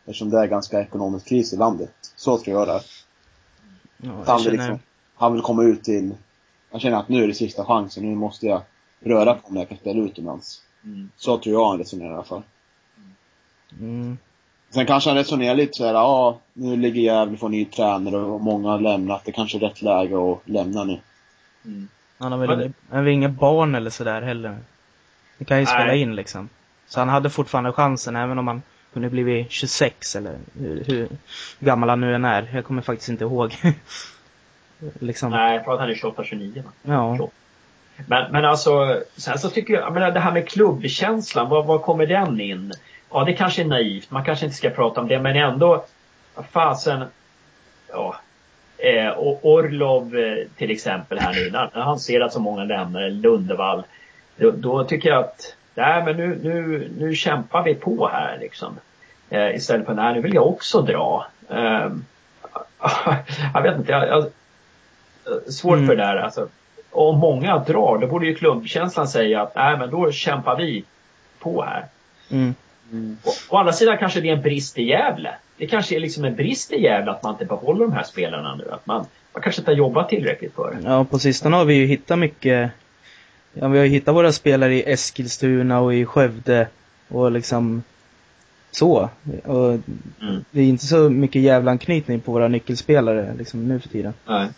Eftersom 0.04 0.30
det 0.30 0.38
är 0.38 0.46
ganska 0.46 0.80
ekonomisk 0.80 1.28
kris 1.28 1.52
i 1.52 1.56
landet. 1.56 1.94
Så 2.16 2.38
tror 2.38 2.58
jag 2.58 2.68
det 2.68 2.72
är. 2.72 2.82
Ja, 3.96 4.22
han, 4.26 4.42
vill 4.42 4.52
liksom, 4.52 4.78
han 5.14 5.32
vill 5.32 5.42
komma 5.42 5.64
ut 5.64 5.84
till, 5.84 6.14
han 6.70 6.80
känner 6.80 6.96
att 6.96 7.08
nu 7.08 7.24
är 7.24 7.28
det 7.28 7.34
sista 7.34 7.64
chansen, 7.64 8.02
nu 8.02 8.14
måste 8.14 8.46
jag 8.46 8.62
röra 9.00 9.34
på 9.34 9.52
mig, 9.52 9.60
jag 9.60 9.68
kan 9.68 9.78
spela 9.78 10.02
utomlands. 10.02 10.62
Mm. 10.84 11.10
Så 11.16 11.38
tror 11.38 11.54
jag 11.54 11.68
han 11.68 11.78
resonerar 11.78 12.10
i 12.10 12.14
alla 12.14 12.24
fall. 12.24 12.42
Mm. 13.80 14.18
Sen 14.70 14.86
kanske 14.86 15.10
han 15.10 15.16
resonerar 15.16 15.54
lite 15.54 15.72
såhär, 15.72 15.94
ja, 15.94 16.38
nu 16.52 16.76
ligger 16.76 17.00
Gävle 17.00 17.36
för 17.36 17.48
ny 17.48 17.64
tränare 17.64 18.16
och 18.16 18.40
många 18.40 18.68
har 18.68 18.80
lämnat, 18.80 19.24
det 19.24 19.32
kanske 19.32 19.58
är 19.58 19.60
rätt 19.60 19.82
läge 19.82 20.32
att 20.32 20.48
lämna 20.48 20.84
nu. 20.84 21.00
Mm. 21.64 21.88
Han 22.18 22.32
har 22.32 22.38
väl, 22.38 22.72
han 22.90 23.08
inga 23.08 23.28
barn 23.28 23.74
eller 23.74 23.90
sådär 23.90 24.22
heller? 24.22 24.58
Det 25.38 25.44
kan 25.44 25.60
ju 25.60 25.66
spela 25.66 25.84
Nej. 25.84 26.00
in 26.00 26.14
liksom. 26.14 26.48
Så 26.86 27.00
han 27.00 27.08
hade 27.08 27.30
fortfarande 27.30 27.72
chansen 27.72 28.16
även 28.16 28.38
om 28.38 28.48
han 28.48 28.62
kunde 28.92 29.10
blivit 29.10 29.50
26 29.50 30.16
eller 30.16 30.38
hur, 30.58 30.84
hur 30.86 31.08
gammal 31.58 31.88
han 31.88 32.00
nu 32.00 32.14
än 32.14 32.24
är. 32.24 32.50
Jag 32.54 32.64
kommer 32.64 32.82
faktiskt 32.82 33.08
inte 33.08 33.24
ihåg. 33.24 33.56
liksom. 34.98 35.30
Nej, 35.30 35.54
jag 35.54 35.64
tror 35.64 35.74
att 35.74 35.80
han 35.80 35.90
är 35.90 35.94
28-29 35.94 36.62
Ja. 36.82 37.28
Men, 38.06 38.32
men 38.32 38.44
alltså, 38.44 39.02
sen 39.16 39.38
så 39.38 39.50
tycker 39.50 39.74
jag, 39.74 39.96
jag 39.96 40.14
det 40.14 40.20
här 40.20 40.32
med 40.32 40.48
klubbkänslan, 40.48 41.48
var, 41.48 41.62
var 41.62 41.78
kommer 41.78 42.06
den 42.06 42.40
in? 42.40 42.72
Ja, 43.10 43.24
det 43.24 43.32
kanske 43.32 43.62
är 43.62 43.66
naivt, 43.66 44.10
man 44.10 44.24
kanske 44.24 44.44
inte 44.44 44.56
ska 44.56 44.70
prata 44.70 45.00
om 45.00 45.08
det, 45.08 45.20
men 45.20 45.36
ändå, 45.36 45.84
fasen, 46.50 47.04
ja, 47.88 48.16
eh, 48.78 49.18
Orlov 49.42 50.16
eh, 50.16 50.46
till 50.56 50.70
exempel 50.70 51.18
här 51.18 51.32
nu, 51.34 51.50
när 51.50 51.82
han 51.82 51.98
ser 51.98 52.20
att 52.20 52.32
så 52.32 52.40
många 52.40 52.64
lämnar, 52.64 53.10
Lundevall, 53.10 53.84
då, 54.36 54.50
då, 54.50 54.84
tycker 54.84 55.08
jag 55.08 55.18
att 55.18 55.56
nej, 55.74 56.04
men 56.04 56.16
nu, 56.16 56.38
nu, 56.42 56.90
nu 56.98 57.14
kämpar 57.14 57.62
vi 57.62 57.74
på 57.74 58.08
här 58.08 58.38
liksom. 58.40 58.78
Eh, 59.30 59.54
istället 59.54 59.86
för 59.86 59.94
nej, 59.94 60.14
nu 60.14 60.20
vill 60.20 60.34
jag 60.34 60.46
också 60.46 60.82
dra. 60.82 61.26
Eh, 61.48 61.88
jag 63.54 63.62
vet 63.62 63.76
inte, 63.76 63.92
jag, 63.92 64.08
jag 64.08 64.26
svårt 65.52 65.76
mm. 65.76 65.86
för 65.86 65.96
det 65.96 66.02
där. 66.02 66.16
Alltså, 66.16 66.48
om 66.90 67.18
många 67.18 67.58
drar, 67.58 67.98
då 67.98 68.06
borde 68.06 68.26
ju 68.26 68.34
klubbkänslan 68.34 69.08
säga 69.08 69.42
att 69.42 69.54
nej, 69.54 69.76
men 69.78 69.90
då 69.90 70.12
kämpar 70.12 70.56
vi 70.56 70.84
på 71.38 71.62
här. 71.62 71.84
Mm. 72.30 72.54
Mm. 72.92 73.16
Å, 73.24 73.30
å 73.48 73.56
andra 73.56 73.72
sidan 73.72 73.98
kanske 73.98 74.20
det 74.20 74.28
är 74.28 74.32
en 74.32 74.42
brist 74.42 74.78
i 74.78 74.82
Gävle. 74.82 75.34
Det 75.56 75.66
kanske 75.66 75.96
är 75.96 76.00
liksom 76.00 76.24
en 76.24 76.36
brist 76.36 76.72
i 76.72 76.82
Gävle 76.82 77.10
att 77.10 77.22
man 77.22 77.32
inte 77.32 77.44
behåller 77.44 77.84
de 77.84 77.92
här 77.92 78.02
spelarna 78.02 78.54
nu. 78.54 78.64
Att 78.70 78.86
man, 78.86 79.06
man 79.32 79.42
kanske 79.42 79.60
inte 79.60 79.70
har 79.70 79.76
jobbat 79.76 80.08
tillräckligt 80.08 80.54
för 80.54 80.74
det. 80.74 80.88
Ja, 80.88 81.04
på 81.04 81.18
sistone 81.18 81.56
har 81.56 81.64
vi 81.64 81.74
ju 81.74 81.86
hittat 81.86 82.18
mycket 82.18 82.70
Ja, 83.54 83.68
vi 83.68 83.78
har 83.78 83.86
hittat 83.86 84.14
våra 84.14 84.32
spelare 84.32 84.74
i 84.74 84.92
Eskilstuna 84.92 85.80
och 85.80 85.94
i 85.94 86.04
Skövde 86.06 86.68
och 87.08 87.32
liksom 87.32 87.82
så. 88.70 89.08
Och 89.44 89.70
Mm. 90.20 90.44
det 90.50 90.60
är 90.60 90.64
inte 90.64 90.86
så 90.86 91.10
mycket 91.10 91.42
jävla 91.42 91.70
anknytning 91.70 92.20
på 92.20 92.32
våra 92.32 92.48
nyckelspelare 92.48 93.34
liksom 93.38 93.68
nu 93.68 93.80
för 93.80 93.88
tiden. 93.88 94.14
Nej. 94.26 94.48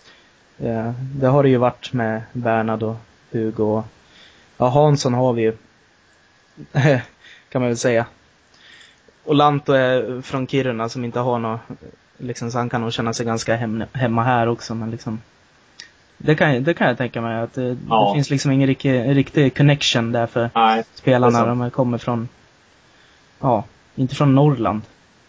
Ja, 0.57 0.95
det 0.99 1.27
har 1.27 1.43
det 1.43 1.49
ju 1.49 1.57
varit 1.57 1.93
med 1.93 2.23
Bernhard 2.33 2.83
och 2.83 2.97
Hugo 3.31 3.63
och 3.63 3.85
ja, 4.57 4.69
Hansson 4.69 5.15
har 5.15 5.33
vi 5.33 5.43
ju. 5.43 5.53
kan 7.49 7.61
man 7.63 7.69
väl 7.69 7.77
säga. 7.77 8.07
Och 9.25 9.35
Lanto 9.35 9.73
är 9.73 10.21
från 10.23 10.47
Kiruna 10.47 10.89
som 10.89 11.05
inte 11.05 11.21
har 11.21 11.39
något, 11.39 11.61
liksom, 12.19 12.51
så 12.51 12.59
han 12.59 12.69
kan 12.69 12.81
nog 12.81 12.93
känna 12.93 13.13
sig 13.13 13.27
ganska 13.27 13.57
hem, 13.57 13.85
hemma 13.93 14.23
här 14.23 14.47
också 14.49 14.75
men 14.75 14.91
liksom. 14.91 15.21
Det 16.19 16.35
kan, 16.35 16.55
jag- 16.55 16.63
det 16.63 16.75
kan 16.75 16.87
jag 16.89 16.99
tänka 16.99 17.21
mig 17.21 17.41
att 17.41 17.55
det, 17.55 17.77
Ja. 17.89 18.09
det 18.09 18.17
finns 18.17 18.31
liksom 18.31 18.51
ingen 18.51 18.67
riktig, 18.67 19.17
riktig 19.17 19.57
connection 19.57 20.13
där 20.13 20.27
för 20.27 20.51
Nej. 20.55 20.85
spelarna. 20.95 21.41
Det. 21.47 21.47
De 21.49 21.71
kommer 21.71 21.99
från, 21.99 22.29
ja, 23.41 23.65
inte 23.95 24.15
från 24.15 24.35
Norrland. 24.35 24.81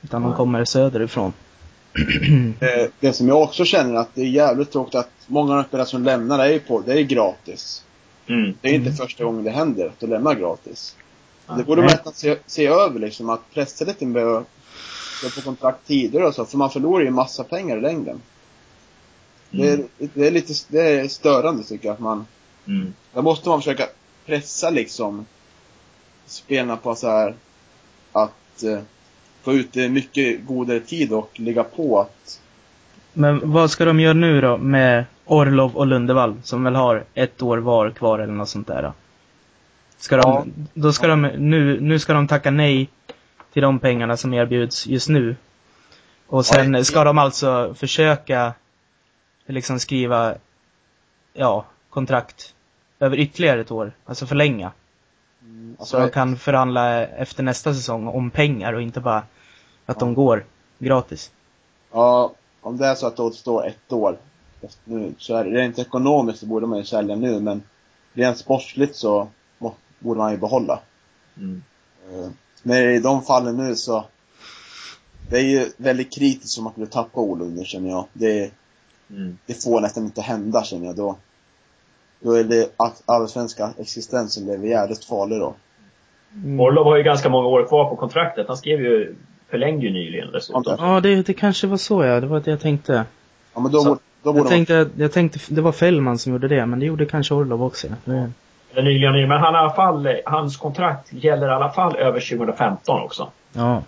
Utan 0.02 0.22
de 0.22 0.28
Nej. 0.30 0.38
kommer 0.38 0.66
söderifrån. 0.66 1.34
Eh, 2.60 2.90
Det 3.00 3.14
som 3.14 3.28
jag 3.28 3.42
också 3.42 3.66
känner 3.66 3.96
att 3.96 4.10
det 4.16 4.22
är 4.22 4.26
jävligt 4.26 4.72
tråkigt 4.72 4.96
att 4.96 5.10
många 5.28 5.52
av 5.52 5.58
de 5.58 5.68
spelare 5.68 5.88
som 5.88 6.04
lämnar 6.04 6.46
är 6.46 6.60
på, 6.60 6.82
det 6.86 6.94
är 6.94 7.02
gratis. 7.04 7.84
Mm. 8.28 8.54
Det 8.62 8.70
är 8.70 8.74
inte 8.74 8.88
Mm. 8.90 8.98
första 8.98 9.24
gången 9.24 9.44
det 9.44 9.52
händer 9.52 9.88
att 9.88 10.00
de 10.00 10.08
lämnar 10.08 10.36
gratis. 10.36 10.96
Nej. 11.48 11.58
Det 11.58 11.64
borde 11.64 11.82
man 11.82 11.90
nästan 11.92 12.14
se, 12.14 12.36
se 12.46 12.68
över 12.68 13.00
liksom, 13.00 13.30
att 13.30 13.54
pressa 13.54 13.86
lite 13.86 14.06
med 14.06 14.24
att 14.28 14.46
på 15.36 15.42
kontrakt 15.42 15.88
tidigare 15.88 16.26
och 16.28 16.34
så, 16.36 16.46
för 16.46 16.58
man 16.58 16.70
förlorar 16.70 17.04
ju 17.04 17.10
massa 17.12 17.44
pengar 17.44 17.78
i 17.78 17.82
längden. 17.82 18.22
Det, 19.52 19.70
är, 19.70 19.74
Mm. 19.74 19.88
det 20.14 20.28
är 20.28 20.32
lite, 20.32 20.54
det 20.68 20.82
är 21.00 21.08
störande 21.08 21.64
tycker 21.64 21.88
jag 21.88 21.94
att 21.94 22.00
man, 22.00 22.26
Mm. 22.68 22.94
där 23.14 23.22
måste 23.22 23.50
man 23.50 23.60
försöka 23.60 23.88
pressa 24.26 24.70
liksom 24.70 25.26
spelarna 26.26 26.78
på 26.78 26.96
så 26.96 27.08
här 27.10 27.34
att 28.12 28.64
eh, 28.64 28.80
få 29.44 29.54
ut 29.54 29.78
eh, 29.78 29.90
mycket 29.90 30.46
godare 30.46 30.80
tid 30.80 31.14
och 31.14 31.32
ligga 31.40 31.64
på 31.64 32.00
att 32.02 32.40
Men 33.14 33.52
vad 33.52 33.72
ska 33.72 33.86
de 33.86 34.00
göra 34.00 34.14
nu 34.14 34.42
då 34.42 34.58
med 34.58 35.06
Orlov 35.26 35.76
och 35.76 35.88
Lundevall 35.88 36.36
som 36.44 36.64
väl 36.64 36.76
har 36.76 37.04
ett 37.14 37.42
år 37.42 37.58
var 37.58 37.90
kvar 37.92 38.20
eller 38.20 38.34
något 38.34 38.50
sånt 38.50 38.68
där? 38.68 38.82
Då? 38.84 38.94
Ska 39.98 40.18
de, 40.18 40.32
Ja. 40.32 40.46
då 40.74 40.94
ska 40.94 41.08
de, 41.08 41.22
nu, 41.22 41.82
nu 41.82 42.00
ska 42.00 42.14
de 42.14 42.28
tacka 42.28 42.52
nej 42.52 42.90
till 43.54 43.62
de 43.62 43.80
pengarna 43.80 44.18
som 44.18 44.34
erbjuds 44.34 44.88
just 44.88 45.10
nu. 45.10 45.36
Och 46.28 46.46
sen 46.46 46.74
Ja, 46.74 46.84
ska 46.84 47.04
de 47.04 47.18
alltså 47.18 47.76
försöka 47.78 48.54
liksom 49.54 49.80
skriva, 49.80 50.36
ja, 51.34 51.66
kontrakt 51.90 52.54
över 53.00 53.18
ytterligare 53.18 53.62
ett 53.62 53.72
år. 53.72 53.92
Alltså 54.06 54.26
förlänga. 54.26 54.72
alltså, 55.80 55.98
Så 55.98 56.00
de 56.00 56.10
kan 56.10 56.38
förhandla 56.38 57.08
efter 57.08 57.44
nästa 57.44 57.74
säsong 57.74 58.08
om 58.08 58.32
pengar 58.32 58.74
och 58.74 58.82
inte 58.82 59.00
bara 59.00 59.24
att 59.86 60.00
de 60.00 60.14
går 60.14 60.46
gratis. 60.80 61.32
Ja, 61.92 62.34
om 62.62 62.78
det 62.78 62.86
är 62.88 62.96
så 62.96 63.08
att 63.08 63.16
det 63.16 63.24
återstår 63.24 63.68
ett 63.68 63.92
år 63.92 64.18
efter 64.62 64.92
nu, 64.92 65.14
så 65.18 65.36
är 65.36 65.44
det 65.44 65.50
rent 65.50 65.80
ekonomiskt 65.80 66.40
så 66.40 66.46
borde 66.46 66.68
man 66.68 66.78
ju 66.78 66.86
sälja 66.86 67.16
nu, 67.16 67.40
men 67.40 67.64
rent 68.14 68.38
sportsligt 68.38 68.96
så 68.96 69.28
må, 69.58 69.76
borde 70.00 70.18
man 70.18 70.32
ju 70.32 70.38
behålla. 70.38 70.80
Mm. 71.38 71.64
Eh, 72.12 72.30
Men 72.64 72.78
i 72.90 73.00
de 73.00 73.22
fallen 73.22 73.58
nu 73.58 73.76
så, 73.76 74.06
det 75.30 75.38
är 75.38 75.44
ju 75.44 75.72
väldigt 75.78 76.14
kritiskt 76.14 76.58
om 76.58 76.64
man 76.64 76.74
skulle 76.74 76.88
tappa 76.88 77.20
Olof 77.20 77.48
nu 77.48 77.66
känner 77.66 77.90
jag. 77.90 78.06
Det, 78.14 78.52
Mm. 79.10 79.38
det 79.46 79.64
får 79.64 79.82
nästan 79.82 80.04
inte 80.04 80.22
hända 80.22 80.64
känner 80.64 80.86
jag 80.86 80.96
då. 80.96 81.18
Då 82.20 82.32
är 82.32 82.44
det 82.44 82.70
allsvenska 83.06 83.70
existensen 83.80 84.46
blev 84.46 84.66
jävligt 84.66 85.06
farlig 85.06 85.40
då. 85.40 85.54
Mm. 86.36 86.60
Orlov 86.60 86.86
har 86.86 86.98
ju 86.98 87.04
ganska 87.04 87.30
många 87.30 87.48
år 87.48 87.68
kvar 87.68 87.90
på 87.90 87.96
kontraktet. 87.96 88.48
Han 88.48 88.58
skrev 88.58 88.82
ju, 88.82 89.16
förlängde 89.50 89.86
ju 89.86 89.94
nyligen 89.94 90.32
dessutom. 90.32 90.64
Ja, 90.66 90.76
Ja, 90.80 91.00
det, 91.00 91.22
det 91.28 91.34
kanske 91.34 91.68
var 91.68 91.78
så 91.78 92.04
ja. 92.04 92.20
Det 92.20 92.28
var 92.28 92.40
det 92.40 92.52
jag 92.52 92.60
tänkte. 92.60 93.04
Ja 93.54 93.60
men 93.60 93.72
då, 93.72 93.80
Så- 93.80 93.90
då 94.24 94.34
borde 94.34 94.38
Jag 94.40 94.44
man, 94.44 94.48
tänkte, 94.48 94.90
jag 94.98 95.12
tänkte, 95.12 95.40
det 95.48 95.62
var 95.62 95.72
Fällman 95.72 96.18
som 96.18 96.32
gjorde 96.32 96.48
det, 96.48 96.66
men 96.66 96.80
det 96.80 96.86
gjorde 96.86 97.06
kanske 97.06 97.34
Orlov 97.34 97.64
också. 97.64 97.88
Det, 98.06 98.32
Eller 98.72 98.84
nyligen, 98.84 99.12
nyligen. 99.12 99.30
Men 99.30 99.40
han 99.40 99.54
har 99.54 99.62
i 99.62 99.66
alla 99.66 99.74
fall, 99.76 100.08
hans 100.26 100.58
kontrakt 100.58 101.14
gäller 101.14 101.48
i 101.48 101.52
alla 101.52 101.70
fall 101.70 101.96
över 101.96 102.20
2015 102.20 103.02
också. 103.02 103.32
ja. 103.54 103.84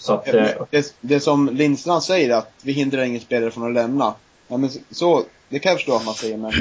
Så 0.00 0.14
att, 0.14 0.34
eh, 0.34 0.46
det, 0.70 0.94
det 1.00 1.20
som 1.20 1.48
Lindstrand 1.52 2.02
säger 2.02 2.36
att 2.36 2.52
vi 2.62 2.72
hindrar 2.72 3.02
ingen 3.02 3.20
spelare 3.20 3.50
från 3.50 3.66
att 3.66 3.72
lämna. 3.72 4.14
Ja, 4.48 4.56
men 4.56 4.70
så, 4.90 5.24
det 5.48 5.58
kan 5.58 5.70
jag 5.70 5.78
förstå 5.78 5.96
att 5.96 6.04
man 6.04 6.14
säger 6.14 6.36
men 6.36 6.52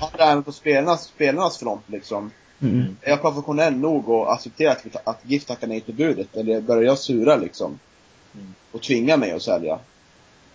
han 0.00 0.10
är 0.18 0.32
även 0.32 0.42
på 0.42 0.52
spelarnas, 0.52 1.04
spelarnas 1.04 1.58
front 1.58 1.82
liksom. 1.86 2.30
Mm. 2.62 2.96
Är 3.02 3.10
jag 3.10 3.20
professionell 3.22 3.76
nog 3.76 4.08
och 4.08 4.32
acceptera 4.32 4.72
att, 4.72 4.84
att 5.04 5.20
GIF 5.22 5.44
tackar 5.44 5.66
nej 5.66 5.80
till 5.80 5.94
budet? 5.94 6.36
Eller 6.36 6.60
börjar 6.60 6.82
jag 6.82 6.98
sura 6.98 7.36
liksom? 7.36 7.78
Mm. 8.34 8.54
Och 8.72 8.82
tvinga 8.82 9.16
mig 9.16 9.32
att 9.32 9.42
sälja? 9.42 9.78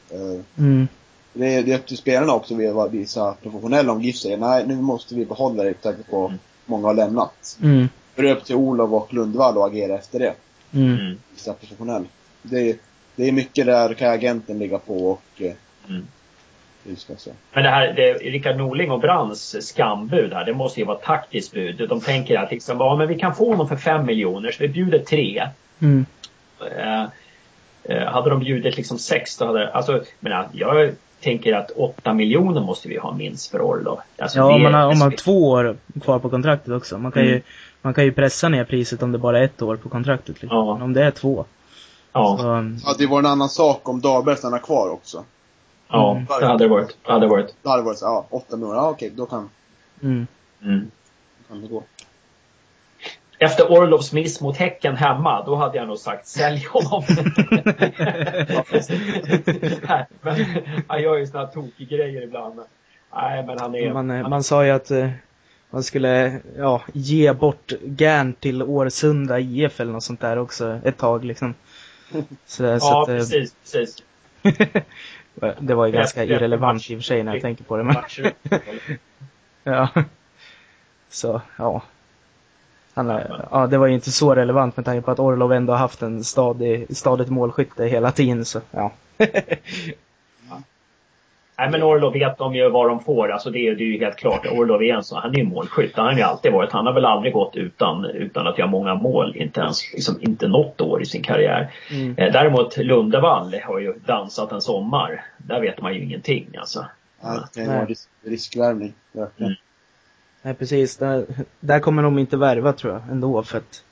Eh, 0.09 0.39
Mm. 0.57 0.87
det, 1.33 1.55
är, 1.55 1.63
det 1.63 1.71
är 1.73 1.77
upp 1.79 1.85
till 1.87 1.97
spelarna 1.97 2.33
också 2.33 2.79
att 2.79 2.91
visa 2.91 3.33
professionella 3.41 3.91
om 3.91 4.01
GIF 4.01 4.17
säger 4.17 4.37
nej, 4.37 4.67
nu 4.67 4.75
måste 4.75 5.15
vi 5.15 5.25
behålla 5.25 5.63
det 5.63 5.69
med 5.69 5.81
tanke 5.81 6.03
på 6.09 6.25
Mm. 6.25 6.39
många 6.65 6.87
har 6.87 6.93
lämnat. 6.93 7.57
Mm. 7.61 7.89
Då 8.15 8.21
är 8.21 8.25
det 8.27 8.33
upp 8.33 8.45
till 8.45 8.55
Olof 8.55 8.91
och 8.91 9.13
Lundvall 9.13 9.57
att 9.57 9.71
agera 9.71 9.95
efter 9.95 10.19
det. 10.19 10.33
Mm. 10.73 10.99
mm, 10.99 11.17
Visa 11.33 11.53
professionell. 11.53 12.05
Det 12.41 12.69
är, 12.69 12.75
det 13.15 13.27
är 13.27 13.31
mycket 13.31 13.65
där 13.65 13.93
kan 13.93 14.11
agenten 14.11 14.59
ligga 14.59 14.79
på 14.79 15.11
och 15.11 15.41
eh, 15.41 15.53
Men 17.53 17.63
det 17.63 17.69
här, 17.69 17.93
det, 17.93 18.13
Rickard 18.13 18.57
Norling 18.57 18.91
och 18.91 18.99
Brands 18.99 19.55
skambud 19.67 20.33
här, 20.33 20.45
det 20.45 20.53
måste 20.53 20.79
ju 20.79 20.85
vara 20.85 20.97
ett 20.97 21.03
taktiskt 21.03 21.51
bud. 21.53 21.89
De 21.89 22.01
tänker 22.01 22.37
att 22.37 22.51
liksom, 22.51 22.77
ja 22.79 22.95
men 22.95 23.07
vi 23.07 23.19
kan 23.19 23.35
få 23.35 23.49
honom 23.51 23.67
för 23.69 23.75
fem 23.75 24.05
miljoner, 24.05 24.51
så 24.51 24.57
vi 24.63 24.67
bjuder 24.69 24.99
tre. 24.99 25.47
Mm. 25.79 26.05
Eh, 26.77 27.03
eh, 27.83 28.03
hade 28.11 28.29
de 28.29 28.39
bjudit 28.39 28.75
liksom 28.77 28.97
sex, 28.99 29.37
då 29.37 29.45
hade 29.45 29.71
alltså, 29.71 30.03
men 30.19 30.45
jag 30.51 30.91
tänker 31.21 31.53
att 31.53 31.71
åtta 31.71 32.13
miljoner 32.13 32.61
måste 32.61 32.87
vi 32.89 32.97
ha 32.97 33.13
minst 33.13 33.51
för 33.51 33.61
Orlov. 33.61 33.99
Alltså, 34.17 34.37
Ja, 34.39 34.47
det- 34.47 34.53
om 34.53 34.61
man, 34.63 34.73
har, 34.73 34.83
om 34.87 34.99
man 34.99 35.01
har 35.11 35.17
två 35.17 35.49
år 35.49 35.77
kvar 36.01 36.19
på 36.19 36.29
kontraktet 36.29 36.73
också. 36.73 36.97
Man 36.97 37.11
kan, 37.11 37.23
ju, 37.23 37.29
Mm. 37.29 37.41
man 37.81 37.93
kan 37.93 38.03
ju 38.03 38.11
pressa 38.11 38.49
ner 38.49 38.63
priset 38.63 39.03
om 39.03 39.11
det 39.11 39.17
bara 39.17 39.39
är 39.39 39.43
ett 39.43 39.61
år 39.61 39.75
på 39.75 39.89
kontraktet. 39.89 40.41
Liksom. 40.41 40.57
Ja. 40.57 40.79
Om 40.83 40.93
det 40.93 41.03
är 41.03 41.11
två. 41.11 41.45
Ja, 42.13 42.37
Så, 42.41 42.47
um, 42.47 42.77
Det 42.77 42.87
hade 42.87 43.03
ju 43.03 43.09
varit 43.09 43.25
en 43.25 43.31
annan 43.31 43.49
sak 43.49 43.89
om 43.89 44.01
Dahlberg 44.01 44.37
stannar 44.37 44.59
kvar 44.59 44.89
också. 44.89 45.23
Ja, 45.93 46.11
Mm. 46.11 46.25
det 46.39 46.45
hade 46.45 46.63
det 46.63 46.67
varit. 46.67 46.97
Det 47.05 47.11
hade 47.11 47.25
det 47.25 47.29
varit. 47.29 47.55
Då 47.61 47.69
hade 47.69 47.81
det 47.81 47.85
varit 47.85 47.97
så 47.99 48.05
ja, 48.05 48.25
åtta 48.29 48.55
miljoner, 48.57 48.75
ja 48.75 48.89
okej, 48.89 49.11
då 49.15 49.25
kan, 49.25 49.49
mm. 50.03 50.27
Mm. 50.63 50.91
då 51.37 51.53
kan 51.53 51.61
det 51.61 51.67
gå. 51.67 51.83
Efter 53.39 53.71
Orlovs 53.71 54.13
miss 54.13 54.41
mot 54.41 54.57
Häcken 54.57 54.95
hemma, 54.95 55.43
då 55.45 55.55
hade 55.55 55.77
jag 55.77 55.87
nog 55.87 55.97
sagt 55.97 56.27
sälj 56.27 56.65
honom. 56.71 57.03
Nej, 59.87 60.05
men 60.21 60.45
han 60.87 61.01
gör 61.01 61.17
ju 61.17 61.27
såna 61.27 61.39
här 61.45 61.51
tokiga 61.53 61.97
grejer 61.97 62.21
ibland. 62.21 62.59
Nej, 63.15 63.43
men 63.45 63.59
han 63.59 63.75
är... 63.75 63.93
man, 63.93 64.11
eh, 64.11 64.21
han, 64.21 64.29
man 64.29 64.43
sa 64.43 64.65
ju 64.65 64.71
att 64.71 64.91
eh, 64.91 65.09
man 65.69 65.83
skulle 65.83 66.39
ja, 66.57 66.81
ge 66.93 67.33
bort 67.33 67.71
Gern 67.83 68.33
till 68.33 68.63
Årsunda 68.63 69.39
IF 69.39 69.79
eller 69.79 69.91
något 69.93 70.03
sånt 70.03 70.21
där 70.21 70.37
också 70.39 70.79
ett 70.83 70.97
tag 70.97 71.25
liksom. 71.25 71.53
Så, 72.45 72.63
det- 72.63 72.79
så 72.79 72.87
ja, 72.87 73.03
att, 73.03 73.09
eh, 73.09 73.15
precis, 73.15 73.55
precis. 73.61 74.03
det 75.59 75.73
var 75.73 75.85
ju 75.85 75.91
ganska 75.91 76.23
irrelevant 76.23 76.89
i 76.89 76.95
och 76.95 76.97
för 76.99 77.03
sig 77.03 77.23
när 77.23 77.33
jag 77.33 77.41
tänker 77.41 77.63
på 77.63 77.77
det. 77.77 77.83
Men, 77.83 77.95
ja. 79.63 79.89
Så, 81.09 81.41
ja. 81.57 81.81
Han, 82.93 83.09
är- 83.09 83.47
ja, 83.51 83.67
det 83.67 83.77
var 83.77 83.87
ju 83.87 83.93
inte 83.93 84.11
så 84.11 84.35
relevant 84.35 84.77
med 84.77 84.85
tanke 84.85 85.01
på 85.01 85.11
att 85.11 85.19
Orlov 85.19 85.53
ändå 85.53 85.73
har 85.73 85.77
haft 85.79 86.01
en 86.01 86.23
stadig, 86.23 86.97
stadigt 86.97 87.29
målskytte 87.29 87.85
hela 87.85 88.11
tiden 88.11 88.45
så, 88.45 88.61
ja. 88.71 88.91
Nej, 91.57 91.69
men 91.69 91.83
Orlov 91.83 92.13
vet 92.13 92.37
de 92.37 92.55
ju 92.55 92.69
vad 92.69 92.87
de 92.89 92.99
får. 93.03 93.31
Alltså 93.31 93.49
det, 93.49 93.67
är- 93.67 93.75
det 93.75 93.83
är 93.83 93.87
ju 93.87 93.99
helt 93.99 94.15
klart. 94.15 94.45
Orlov 94.51 94.83
är 94.83 94.93
en 94.95 95.03
sån, 95.03 95.19
han 95.21 95.31
är 95.33 95.37
ju 95.37 95.43
målskytt. 95.43 95.95
Han 95.95 96.05
har 96.05 96.13
ju 96.13 96.21
alltid 96.21 96.51
varit. 96.51 96.71
Han 96.71 96.85
har 96.85 96.93
väl 96.93 97.05
aldrig 97.05 97.33
gått 97.33 97.55
utan, 97.55 98.05
utan 98.05 98.47
att 98.47 98.57
göra 98.57 98.69
många 98.69 98.95
mål. 98.95 99.35
Inte 99.35 99.61
ens, 99.61 99.93
liksom, 99.93 100.15
inte 100.21 100.47
något 100.47 100.81
år 100.81 101.01
i 101.01 101.05
sin 101.05 101.23
karriär. 101.23 101.71
Mm. 101.91 102.15
Eh, 102.17 102.31
Däremot 102.33 102.77
Lundevall 102.77 103.55
har 103.63 103.79
ju 103.79 103.93
dansat 104.05 104.51
en 104.51 104.61
sommar. 104.61 105.25
Där 105.37 105.61
vet 105.61 105.81
man 105.81 105.93
ju 105.93 106.03
ingenting 106.03 106.47
alltså. 106.59 106.85
Nej, 107.23 107.37
det 107.37 107.53
kan 107.53 107.63
ju 107.63 107.69
Nej. 107.69 107.77
vara 107.77 107.87
risk, 107.87 108.09
riskvärvning, 108.25 108.93
verkligen. 109.11 109.51
Mm. 109.51 109.57
Nej 110.41 110.53
precis, 110.53 110.97
där, 110.97 111.25
där 111.59 111.79
kommer 111.79 112.03
de 112.03 112.19
inte 112.19 112.37
värva 112.37 112.73
tror 112.73 112.93
jag 112.93 113.01
ändå 113.11 113.43
för 113.43 113.57
att 113.57 113.83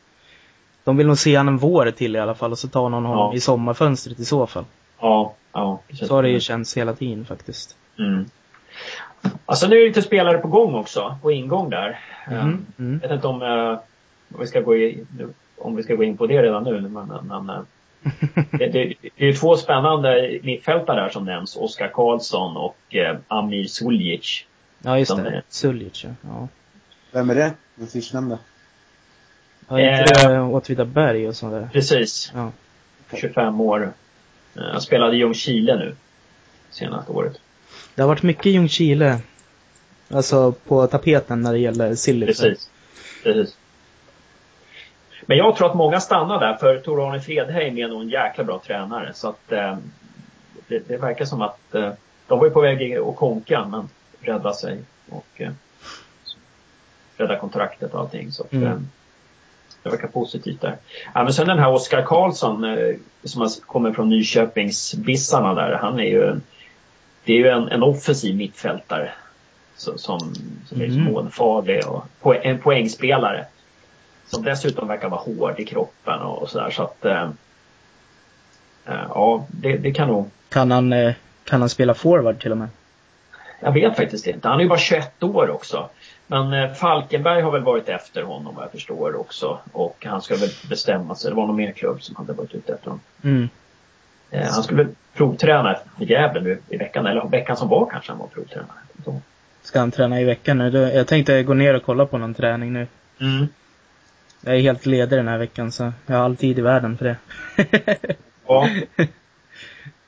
de 0.84 0.98
vill 0.98 1.08
nog 1.08 1.18
se 1.18 1.36
han 1.36 1.48
en 1.48 1.58
vår 1.58 1.92
till 1.92 2.16
i 2.16 2.20
alla 2.20 2.36
fall 2.36 2.52
och 2.52 2.60
så 2.60 2.68
tar 2.68 2.90
någon 2.90 3.06
honom 3.06 3.30
Ja. 3.32 3.38
i 3.38 3.40
sommarfönstret 3.40 4.20
i 4.20 4.26
så 4.26 4.48
fall. 4.48 4.66
Ja, 5.02 5.34
ja. 5.54 5.80
precis. 5.88 6.08
Så 6.08 6.16
har 6.16 6.24
det 6.24 6.30
ju 6.30 6.40
känts 6.40 6.78
hela 6.78 6.94
tiden 6.94 7.26
faktiskt. 7.26 7.76
Mm. 8.00 8.26
Alltså 9.46 9.68
nu 9.68 9.76
är 9.76 9.80
det 9.80 9.88
lite 9.88 10.02
spelare 10.02 10.38
på 10.38 10.48
gång 10.48 10.76
också, 10.76 11.18
på 11.22 11.32
ingång 11.32 11.70
där. 11.70 12.00
Mm. 12.28 12.40
Mm. 12.40 12.66
Mm. 12.80 13.00
Jag 13.02 13.10
vet 13.10 13.16
inte 13.16 13.28
om, 13.28 13.42
eh, 13.42 13.80
om, 14.34 14.40
vi 14.40 14.48
ska 14.48 14.62
gå 14.62 14.76
i, 14.76 15.06
om 15.58 15.76
vi 15.76 15.84
ska 15.84 15.96
gå 15.96 16.04
in 16.04 16.18
på 16.18 16.28
det 16.28 16.44
redan 16.44 16.64
nu. 16.64 16.82
Men, 16.82 17.08
men, 17.28 17.50
eh, 17.50 17.62
det, 18.52 18.68
det, 18.68 18.94
det 19.02 19.24
är 19.24 19.26
ju 19.26 19.34
två 19.34 19.58
spännande 19.58 20.40
mittfältare 20.44 21.02
där 21.02 21.10
som 21.10 21.26
nämns. 21.26 21.56
Oskar 21.56 21.88
Karlsson 21.88 22.58
och 22.58 22.96
eh, 22.96 23.18
Amir 23.28 23.66
Suljic. 23.66 24.46
Ja 24.84 25.00
just 25.00 25.12
Som 25.12 25.24
det, 25.24 25.42
Suljic 25.50 26.04
ja. 26.04 26.10
ja. 26.22 26.48
Vem 27.12 27.30
är 27.30 27.36
det? 27.36 27.54
Den 27.76 27.88
sistnämnda? 27.88 28.38
Ja, 29.68 29.80
inte 29.80 30.22
Eh. 30.24 30.30
det 30.30 30.40
Åtvidaberg 30.42 31.28
och 31.28 31.36
sånt 31.36 31.54
där? 31.54 31.70
Precis. 31.74 32.32
Ja. 32.36 32.52
25 33.18 33.62
år. 33.62 33.94
Eh, 34.56 34.62
Han 34.72 34.82
spelade 34.82 35.16
i 35.16 35.20
Ljungskile 35.20 35.76
nu. 35.76 35.96
Senaste 36.70 37.12
året. 37.12 37.40
Det 37.96 38.02
har 38.02 38.10
varit 38.10 38.24
mycket 38.24 38.46
Ljungskile. 38.46 39.20
Alltså 40.10 40.52
på 40.52 40.88
tapeten 40.88 41.42
när 41.42 41.52
det 41.52 41.60
gäller 41.60 41.96
Silly. 41.96 42.26
Precis. 42.26 42.70
Precis. 43.24 43.58
Men 45.26 45.38
jag 45.38 45.56
tror 45.56 45.70
att 45.70 45.76
många 45.76 46.00
stannar 46.00 46.40
där 46.40 46.54
för 46.54 46.80
Tor-Arne 46.80 47.22
Fredheim 47.22 47.78
är 47.78 47.88
nog 47.88 48.02
en 48.02 48.10
jäkla 48.10 48.44
bra 48.44 48.62
tränare. 48.66 49.14
Så 49.14 49.30
att 49.30 49.52
eh, 49.52 49.78
det, 50.68 50.88
det 50.88 50.98
verkar 50.98 51.26
som 51.26 51.42
att 51.42 51.76
eh, 51.76 51.92
de 52.28 52.40
var 52.40 52.46
ju 52.46 52.52
på 52.52 52.62
väg 52.62 52.98
att 52.98 53.16
konka 53.16 53.66
men 53.66 53.90
rädda 54.22 54.54
sig 54.54 54.80
och 55.10 55.28
eh, 55.42 55.52
rädda 57.18 57.40
kontraktet 57.40 57.94
och 57.94 58.00
allting. 58.00 58.32
Så 58.32 58.44
att, 58.44 58.54
Mm. 58.54 58.88
Det 59.84 59.90
verkar 59.90 60.08
positivt 60.08 60.62
där. 60.62 60.78
Ja, 61.14 61.24
men 61.24 61.34
sen 61.34 61.48
den 61.48 61.60
här 61.60 61.72
Oskar 61.72 62.02
Karlsson 62.02 62.64
eh, 62.64 62.96
som 63.24 63.50
kommer 63.66 63.94
från 63.94 64.10
Nyköpingsbissarna 64.10 65.54
där. 65.54 65.74
Han 65.82 66.00
är 66.00 66.04
ju 66.06 66.28
en, 66.28 66.42
det 67.24 67.34
är 67.34 67.38
ju 67.38 67.48
en, 67.48 67.68
en 67.68 67.84
offensiv 67.84 68.36
mittfältare. 68.36 69.12
Så, 69.76 69.98
som, 69.98 70.34
som 70.66 70.82
är 70.82 70.86
Mm. 70.86 71.04
månfarlig 71.04 71.88
och 71.88 72.04
po, 72.22 72.34
en 72.34 72.58
poängspelare. 72.60 73.46
Som 74.28 74.44
dessutom 74.44 74.88
verkar 74.88 75.10
vara 75.10 75.22
hård 75.22 75.60
i 75.60 75.66
kroppen 75.66 76.20
och, 76.20 76.42
och 76.42 76.50
sådär. 76.50 76.70
Så 76.70 76.84
att 76.84 77.06
eh, 77.06 77.30
eh, 78.86 79.06
ja, 79.10 79.46
det, 79.50 79.78
det 79.78 79.92
kan 79.92 80.08
nog 80.08 80.30
Kan 80.50 80.72
han, 80.72 80.94
kan 81.44 81.60
han 81.60 81.70
spela 81.70 81.94
forward 81.94 82.42
till 82.42 82.52
och 82.52 82.58
med? 82.58 82.68
Jag 83.60 83.72
vet 83.72 83.96
faktiskt 83.96 84.28
inte. 84.28 84.48
Han 84.48 84.60
är 84.60 84.64
ju 84.64 84.70
bara 84.70 84.80
21 84.80 85.24
år 85.24 85.50
också. 85.50 85.90
Men 86.32 86.54
eh, 86.54 86.74
Falkenberg 86.74 87.42
har 87.42 87.52
väl 87.52 87.64
varit 87.64 87.90
efter 87.90 88.24
honom 88.24 88.56
vad 88.56 88.64
jag 88.64 88.72
förstår 88.72 89.20
också. 89.20 89.60
Och 89.72 90.06
han 90.06 90.22
ska 90.22 90.36
väl 90.36 90.50
bestämma 90.70 91.16
sig. 91.16 91.32
Det 91.32 91.36
var 91.36 91.48
någon 91.48 91.56
mer 91.56 91.72
klubb 91.72 92.04
som 92.04 92.16
hade 92.16 92.34
varit 92.34 92.56
ute 92.56 92.74
efter 92.74 92.86
honom. 92.86 93.00
Mm. 93.22 93.50
Eh, 94.30 94.48
han 94.48 94.64
skulle 94.64 94.84
väl 94.84 94.94
provträna 95.14 95.78
i 96.00 96.06
Gävle 96.06 96.42
nu 96.42 96.60
i 96.70 96.78
veckan. 96.78 97.06
Eller 97.06 97.28
veckan 97.28 97.58
som 97.58 97.70
var 97.70 97.90
kanske 97.92 98.12
han 98.12 98.20
var 98.20 98.28
provtränare. 98.28 98.78
Ska 99.62 99.80
han 99.80 99.92
träna 99.92 100.22
i 100.22 100.24
veckan 100.24 100.58
nu? 100.58 100.92
Jag 100.94 101.08
tänkte 101.08 101.44
gå 101.44 101.54
ner 101.54 101.74
och 101.74 101.84
kolla 101.84 102.06
på 102.06 102.18
någon 102.18 102.34
träning 102.34 102.74
nu. 102.74 102.88
Mm. 103.22 103.48
Jag 104.42 104.56
är 104.56 104.60
helt 104.60 104.86
ledig 104.86 105.20
den 105.20 105.28
här 105.28 105.38
veckan 105.38 105.72
så 105.72 105.92
jag 106.06 106.16
har 106.16 106.24
all 106.24 106.36
tid 106.36 106.60
i 106.60 106.62
världen 106.62 106.98
för 106.98 107.06
det. 107.06 107.16
Ja. 108.48 108.70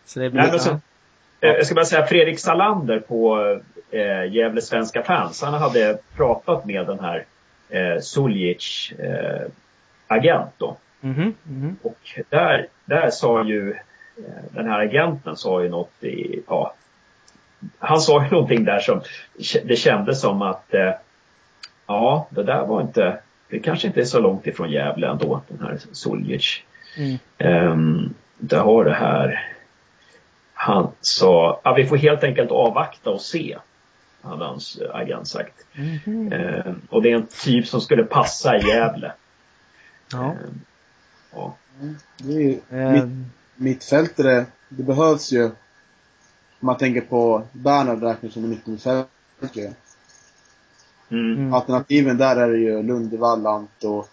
så 0.06 0.20
det 0.20 0.30
blir... 0.30 0.42
Nej, 0.42 0.60
så, 0.60 0.70
eh, 0.70 0.80
jag 1.40 1.66
ska 1.66 1.76
bara 1.76 1.86
säga 1.86 2.06
Fredrik 2.06 2.40
Salander 2.40 3.00
på 3.00 3.60
eh, 3.94 4.34
Gävle 4.34 4.62
Svenska 4.62 5.04
fans. 5.04 5.42
Han 5.42 5.54
hade 5.54 5.98
pratat 6.16 6.66
med 6.66 6.88
den 6.88 7.00
här 7.00 7.26
eh, 7.70 8.00
Suljic 8.02 8.94
eh, 9.00 9.42
agent 10.08 10.52
då. 10.58 10.78
Mhm, 11.02 11.34
mhm. 11.44 11.76
Och 11.82 12.20
där, 12.30 12.68
där 12.86 13.10
sa 13.10 13.44
ju 13.44 13.72
eh, 14.18 14.44
den 14.52 14.68
här 14.68 14.80
agenten 14.80 15.36
sa 15.36 15.64
ju 15.64 15.70
något 15.70 16.04
i, 16.04 16.44
ja, 16.48 16.74
han 17.80 18.02
sa 18.02 18.24
ju 18.24 18.30
någonting 18.30 18.66
där 18.66 18.80
som 18.80 19.02
det 19.64 19.76
kändes 19.76 20.22
som 20.22 20.42
att 20.42 20.74
eh, 20.74 20.92
ja, 21.88 22.28
det 22.30 22.44
där 22.44 22.66
var 22.66 22.82
inte, 22.82 23.20
det 23.50 23.60
kanske 23.60 23.88
inte 23.88 24.02
är 24.02 24.06
så 24.06 24.20
långt 24.20 24.48
ifrån 24.48 24.72
Gävle 24.72 25.08
ändå, 25.08 25.42
den 25.48 25.68
här 25.68 25.78
Suljic. 25.92 26.62
Mm. 26.98 27.18
Um, 27.72 28.14
där 28.38 28.60
har 28.60 28.86
det 28.86 28.94
här. 28.94 29.50
Han 30.54 30.92
sa, 31.02 31.62
ja, 31.64 31.74
vi 31.74 31.86
får 31.86 31.98
helt 31.98 32.24
enkelt 32.24 32.52
avvakta 32.52 33.10
och 33.10 33.22
se. 33.22 33.58
Hade 34.24 34.46
hans 34.46 34.80
agent 34.94 35.28
sagt. 35.28 35.54
Mhm. 35.74 36.34
Ehm, 36.34 36.82
och 36.90 37.02
det 37.02 37.12
är 37.12 37.16
en 37.16 37.28
typ 37.44 37.68
som 37.68 37.82
skulle 37.82 38.04
passa 38.04 38.58
i 38.58 38.68
Gävle. 38.68 39.12
Ja. 40.12 40.24
Ehm, 40.24 40.62
ja. 41.34 41.56
Det 42.18 42.34
är 42.34 42.40
ju 42.40 42.60
Eh, 42.70 42.92
mitt, 42.92 43.28
mittfältare, 43.56 44.46
det 44.70 44.84
behövs 44.84 45.32
ju. 45.32 45.44
Om 45.46 45.52
man 46.68 46.78
tänker 46.78 47.02
på 47.02 47.44
Bernhard 47.52 48.04
räknas 48.04 48.34
som 48.34 48.44
en 48.44 48.50
mittmittfältare. 48.50 49.08
Mm. 51.10 51.34
Mm. 51.38 51.54
Alternativen 51.54 52.18
där 52.18 52.36
är 52.36 52.50
det 52.52 52.58
ju 52.58 52.84
Lundevall, 52.84 53.46
Ant 53.48 53.84
och 53.84 54.08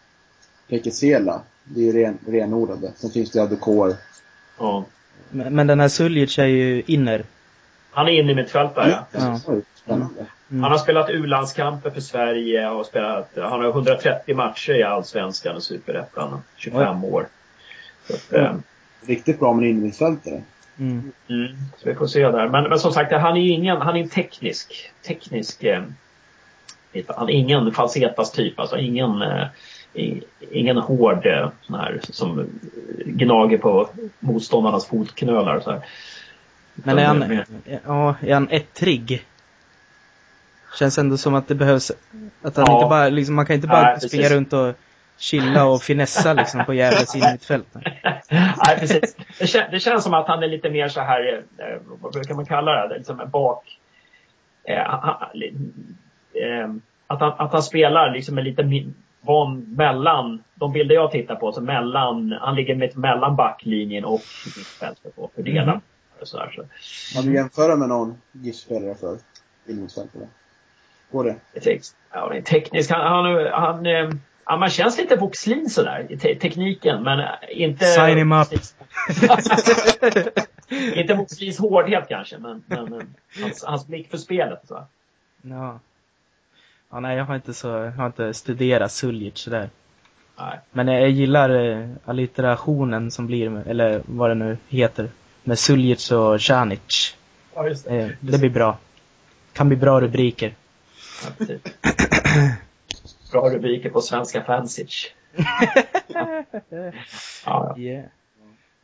Pekesela. 0.68 1.42
Det 1.64 1.80
är 1.80 1.84
ju 1.84 1.92
ren, 1.92 2.18
renodlade. 2.26 2.92
Sen 2.96 3.10
finns 3.10 3.30
det 3.30 3.42
Adokor. 3.42 3.94
ja. 4.58 4.84
Men 5.30 5.54
men 5.54 5.66
den 5.66 5.80
här 5.80 5.88
Suljic 5.88 6.38
är 6.38 6.44
ju 6.46 6.82
inner. 6.86 7.24
Han 7.90 8.08
är 8.08 8.12
inne 8.12 8.32
i 8.32 8.34
mittfältare. 8.34 9.04
Ja. 9.12 9.40
Oj, 9.46 9.62
Spännande. 9.74 10.26
Mm. 10.50 10.62
Han 10.62 10.72
har 10.72 10.78
spelat 10.78 11.10
U-landskamper 11.10 11.90
för 11.90 12.00
Sverige 12.00 12.68
och 12.68 12.86
spelat, 12.86 13.30
han 13.36 13.60
har 13.60 13.64
130 13.64 14.36
matcher 14.36 14.72
i 14.72 14.82
Allsvenskan 14.82 15.56
och 15.56 15.62
Superettan. 15.62 16.42
25 16.56 17.04
år. 17.04 17.26
Så 18.06 18.14
att, 18.14 18.32
eh, 18.32 18.54
Riktigt 19.06 19.38
bra 19.40 19.52
med 19.52 19.64
en 19.64 19.70
innermittfältare. 19.70 20.42
Mm. 20.78 21.12
Mm, 21.28 21.48
så 21.78 21.88
vi 21.88 21.94
får 21.94 22.06
se 22.06 22.30
där. 22.30 22.48
Men, 22.48 22.68
men 22.68 22.78
som 22.78 22.92
sagt, 22.92 23.12
han 23.12 23.36
är 23.36 23.40
ju 23.40 23.50
ingen, 23.50 23.76
han 23.76 23.96
är 23.96 24.00
en 24.00 24.08
teknisk, 24.08 24.92
teknisk, 25.06 25.64
eh, 25.64 25.82
han 27.06 27.28
är 27.28 27.32
ingen 27.32 27.72
falsetas 27.72 28.32
typ, 28.32 28.60
alltså 28.60 28.78
ingen, 28.78 29.22
eh, 29.22 29.46
ingen 30.50 30.76
hård 30.76 31.26
eh, 31.26 31.48
sån 31.62 31.74
här 31.74 32.00
som 32.02 32.46
gnager 33.04 33.58
på 33.58 33.88
motståndarnas 34.20 34.86
fotknölar 34.86 35.56
och 35.56 35.62
så 35.62 35.70
här. 35.70 35.80
Men 36.74 36.98
är 36.98 37.04
han, 37.04 37.42
ja, 37.86 38.14
är 38.20 38.34
han 38.34 38.48
ettrig? 38.50 39.24
Känns 40.78 40.98
ändå 40.98 41.16
som 41.16 41.34
att 41.34 41.48
det 41.48 41.54
behövs, 41.54 41.90
att 42.42 42.56
han 42.56 42.64
Ja. 42.68 42.74
inte 42.76 42.88
bara, 42.88 43.08
liksom, 43.08 43.34
man 43.34 43.46
kan 43.46 43.56
inte 43.56 43.68
bara 43.68 43.82
Nej, 43.82 43.94
precis. 43.94 44.10
springa 44.10 44.28
runt 44.28 44.52
och 44.52 44.74
chilla 45.18 45.64
och 45.66 45.82
finessa 45.82 46.32
liksom 46.32 46.64
på 46.64 46.74
Gävles 46.74 47.14
innermittfält. 47.14 47.66
Nej, 48.30 48.78
precis. 48.78 49.16
Det, 49.38 49.46
kän, 49.46 49.70
det 49.70 49.80
känns 49.80 50.04
som 50.04 50.14
att 50.14 50.28
han 50.28 50.42
är 50.42 50.48
lite 50.48 50.70
mer 50.70 50.88
så 50.88 51.00
här, 51.00 51.42
eh, 51.58 51.64
vad 52.00 52.12
brukar 52.12 52.34
man 52.34 52.46
kalla 52.46 52.86
det, 52.88 52.94
liksom 52.96 53.20
bak... 53.32 53.78
Eh, 54.64 54.82
han, 54.86 55.16
eh, 56.34 56.70
att, 57.06 57.20
han, 57.20 57.32
att 57.38 57.52
han 57.52 57.62
spelar 57.62 58.10
liksom 58.10 58.38
en 58.38 58.44
lite 58.44 58.62
mi- 58.62 58.92
van 59.20 59.60
mellan, 59.76 60.42
de 60.54 60.72
bilder 60.72 60.94
jag 60.94 61.10
tittar 61.10 61.34
på, 61.34 61.52
så 61.52 61.60
mellan, 61.60 62.32
han 62.40 62.54
ligger 62.54 62.74
mitt 62.74 62.96
mellan 62.96 63.36
backlinjen 63.36 64.04
och 64.04 64.20
mittfältet 64.56 65.12
och 65.16 65.32
fördelar. 65.34 65.72
Mhm. 65.72 65.80
Och 66.20 66.28
så 66.28 66.38
här, 66.38 66.50
så. 66.50 66.64
Kan 67.14 67.26
du 67.26 67.34
jämföra 67.34 67.76
med 67.76 67.88
någon 67.88 68.18
GIF-spelare 68.32 68.94
för 68.94 69.18
innermittfältare? 69.66 70.28
Går 71.12 71.24
det? 71.24 71.36
Det 71.52 71.58
är 71.58 71.62
text, 71.62 71.96
ja, 72.12 72.28
det 72.28 72.36
är 72.38 72.42
tekniskt. 72.42 72.90
Han, 72.90 73.00
han, 73.00 73.46
han, 73.52 73.86
eh, 73.86 74.10
ja, 74.46 74.56
man 74.56 74.70
känns 74.70 74.98
lite 74.98 75.16
Voxlin 75.16 75.70
sådär 75.70 76.06
i 76.08 76.18
te 76.18 76.34
tekniken, 76.34 77.02
men 77.02 77.20
eh, 77.20 77.26
inte... 77.48 77.84
Sign 77.84 78.18
him 78.18 78.32
up. 78.32 78.48
inte 80.94 81.14
Voxlins 81.14 81.58
hårdhet 81.58 82.04
kanske, 82.08 82.38
men, 82.38 82.62
men 82.66 82.92
eh, 82.92 83.00
hans, 83.42 83.64
hans 83.64 83.86
blick 83.86 84.10
för 84.10 84.18
spelet. 84.18 84.60
Så. 84.68 84.84
Ja. 85.42 85.80
Ja, 86.90 87.00
nej, 87.00 87.16
jag 87.16 87.24
har 87.24 87.34
inte 87.34 87.54
så, 87.54 87.68
jag 87.68 87.92
har 87.92 88.06
inte 88.06 88.34
studerat 88.34 88.92
Suljic 88.92 89.38
sådär. 89.38 89.70
Nej. 90.38 90.58
Men 90.70 90.88
jag, 90.88 91.02
jag 91.02 91.10
gillar 91.10 91.50
eh, 91.50 91.88
allitterationen 92.04 93.10
som 93.10 93.26
blir, 93.26 93.68
eller 93.68 94.02
vad 94.06 94.30
det 94.30 94.34
nu 94.34 94.56
heter, 94.68 95.08
med 95.44 95.58
Suljic 95.58 96.10
och 96.10 96.40
Canic. 96.40 97.14
Ja, 97.54 97.68
just 97.68 97.86
Eh, 97.86 98.08
det 98.20 98.38
blir 98.38 98.50
bra. 98.50 98.78
Kan 99.52 99.68
bli 99.68 99.76
bra 99.76 100.00
rubriker. 100.00 100.54
Ja, 101.24 101.30
precis. 101.38 101.60
Bra 103.32 103.50
rubriker 103.50 103.90
på 103.90 104.00
svenska 104.00 104.44
Fancic. 104.44 105.06
Ja, 106.08 106.44
ja. 107.44 107.78
Yeah. 107.78 108.04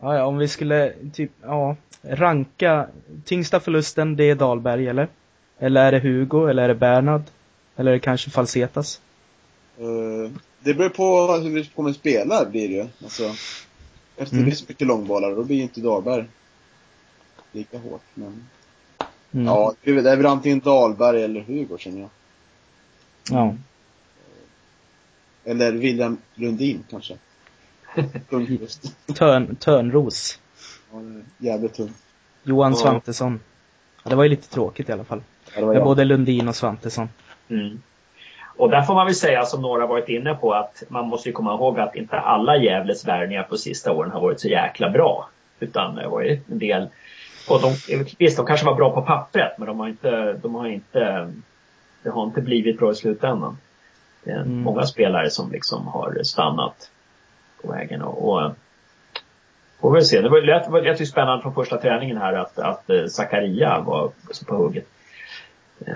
Ja, 0.00 0.16
ja, 0.16 0.24
om 0.24 0.38
vi 0.38 0.48
skulle 0.48 0.92
typ, 1.12 1.30
ja, 1.42 1.76
ranka 2.02 2.86
tyngsta 3.24 3.60
förlusten, 3.60 4.16
det 4.16 4.24
är 4.24 4.34
Dahlberg 4.34 4.88
eller? 4.88 5.08
Eller 5.58 5.84
är 5.86 5.92
det 5.92 5.98
Hugo, 5.98 6.46
eller 6.48 6.62
är 6.62 6.68
det 6.68 6.74
Bernhard? 6.74 7.22
Eller 7.76 7.90
är 7.90 7.94
det 7.94 8.00
kanske 8.00 8.30
Falsetas? 8.30 9.00
Eh, 9.78 10.30
det 10.60 10.74
beror 10.74 10.88
på 10.88 11.32
hur 11.32 11.50
vi 11.50 11.64
kommer 11.64 11.92
spela 11.92 12.44
blir 12.44 12.68
det 12.68 12.74
ju. 12.74 12.86
Alltså, 13.02 13.24
efter 14.16 14.34
Mm. 14.34 14.44
det 14.44 14.44
blir 14.44 14.54
så 14.54 14.64
mycket 14.68 14.86
långbollar, 14.86 15.30
då 15.34 15.44
blir 15.44 15.56
ju 15.56 15.62
inte 15.62 15.80
Dahlberg 15.80 16.24
lika 17.56 17.78
hårt. 17.78 18.02
Men, 18.14 18.44
Mm. 19.32 19.46
ja, 19.46 19.72
det 19.82 19.90
är 19.90 19.94
väl- 20.16 20.26
antingen 20.26 20.60
Dahlberg 20.60 21.22
eller 21.24 21.40
Hugo 21.40 21.78
känner 21.78 22.00
jag. 22.00 22.08
ja. 23.30 23.54
Eller 25.44 25.72
William 25.72 26.18
Lundin 26.34 26.84
kanske. 26.90 27.14
Törn, 29.14 29.56
Törnros. 29.56 30.38
Ja, 30.92 30.98
jävligt 31.38 31.74
tung. 31.74 31.90
Johan 32.42 32.72
Ja. 32.72 32.76
Svantesson. 32.78 33.40
Ja, 34.04 34.10
det 34.10 34.16
var 34.16 34.22
ju 34.24 34.30
lite 34.30 34.48
tråkigt 34.50 34.88
i 34.88 34.92
alla 34.92 35.04
fall. 35.04 35.22
Ja, 35.54 35.60
det 35.60 35.66
var 35.66 35.74
Med 35.74 35.84
både 35.84 36.04
Lundin 36.04 36.48
och 36.48 36.56
Svantesson. 36.56 37.08
Mm. 37.48 37.82
Och 38.56 38.70
där 38.70 38.82
får 38.82 38.94
man 38.94 39.06
väl 39.06 39.14
säga 39.14 39.44
som 39.44 39.62
några 39.62 39.86
varit 39.86 40.08
inne 40.08 40.34
på 40.34 40.54
att 40.54 40.82
man 40.88 41.08
måste 41.08 41.28
ju 41.28 41.32
komma 41.32 41.54
ihåg 41.54 41.78
att 41.80 41.96
inte 41.96 42.18
alla 42.20 42.56
Gävles 42.56 43.04
värvningar 43.08 43.42
på 43.42 43.56
sista 43.56 43.92
åren 43.92 44.10
har 44.10 44.20
varit 44.20 44.40
så 44.40 44.48
jäkla 44.48 44.90
bra. 44.90 45.28
Utan 45.60 45.94
det 45.94 46.08
var 46.08 46.22
ju 46.22 46.40
en 46.50 46.58
del 46.58 46.88
och 47.48 47.60
de, 47.62 47.74
visst, 48.18 48.36
de 48.36 48.46
kanske 48.46 48.66
var 48.66 48.74
bra 48.74 48.94
på 48.94 49.02
pappret 49.02 49.58
men 49.58 49.66
de 49.66 49.80
har 49.80 49.88
inte, 49.88 50.32
de 50.32 50.54
har 50.54 50.66
inte, 50.66 51.32
det 52.02 52.10
har 52.10 52.24
inte 52.24 52.40
blivit 52.40 52.78
bra 52.78 52.92
i 52.92 52.94
slutändan. 52.94 53.58
Det 54.24 54.30
är 54.30 54.36
Mm. 54.36 54.60
många 54.60 54.82
spelare 54.86 55.30
som 55.30 55.50
liksom 55.52 55.86
har 55.86 56.20
stannat 56.24 56.90
på 57.62 57.72
vägen 57.72 58.02
och, 58.02 58.28
och 58.34 58.52
får 59.80 59.94
vi 59.94 60.02
se. 60.04 60.20
Det 60.20 60.28
var, 60.28 60.40
lät, 60.42 60.72
det 60.72 60.80
lät 60.80 61.00
ju 61.00 61.06
spännande 61.06 61.42
från 61.42 61.54
första 61.54 61.76
träningen 61.76 62.16
här 62.16 62.32
att, 62.32 62.58
att 62.58 62.90
eh, 62.90 63.06
Zakaria 63.06 63.80
var 63.80 64.10
så 64.30 64.44
på 64.44 64.54
hugget. 64.56 64.86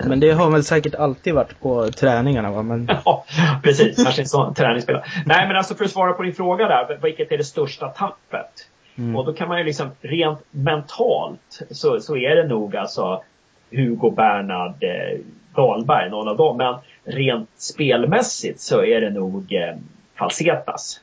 Men 0.05 0.19
det 0.19 0.31
har 0.31 0.49
väl 0.51 0.63
säkert 0.63 0.95
alltid 0.95 1.33
varit 1.33 1.59
på 1.59 1.91
träningarna 1.91 2.51
va? 2.51 2.61
Men... 2.63 2.89
Ja, 3.05 3.25
precis. 3.63 4.03
Kanske 4.03 4.21
en 4.21 4.27
sån 4.27 4.53
träningsspelare. 4.53 5.03
Nej 5.25 5.47
men 5.47 5.57
alltså 5.57 5.75
för 5.75 5.85
att 5.85 5.91
svara 5.91 6.13
på 6.13 6.23
din 6.23 6.33
fråga 6.33 6.67
där. 6.67 6.99
Vilket 7.01 7.31
är 7.31 7.37
det 7.37 7.43
största 7.43 7.87
tappet? 7.87 8.67
Mm. 9.01 9.15
Och 9.15 9.25
då 9.25 9.33
kan 9.33 9.47
man 9.47 9.57
ju 9.57 9.63
liksom 9.63 9.91
rent 10.01 10.39
mentalt 10.51 11.61
så, 11.71 11.99
så 11.99 12.17
är 12.17 12.35
det 12.35 12.47
nog 12.47 12.75
alltså 12.75 13.23
Hugo 13.71 14.11
Bernhard 14.11 14.83
eh, 14.83 15.19
Dahlberg, 15.55 16.09
någon 16.09 16.27
av 16.27 16.37
dem. 16.37 16.57
Men 16.57 16.75
rent 17.03 17.49
spelmässigt 17.55 18.59
så 18.59 18.83
är 18.83 19.01
det 19.01 19.09
nog 19.09 19.53
eh, 19.53 19.75
Falsetas. 20.15 21.01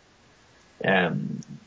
Eh, 0.78 1.11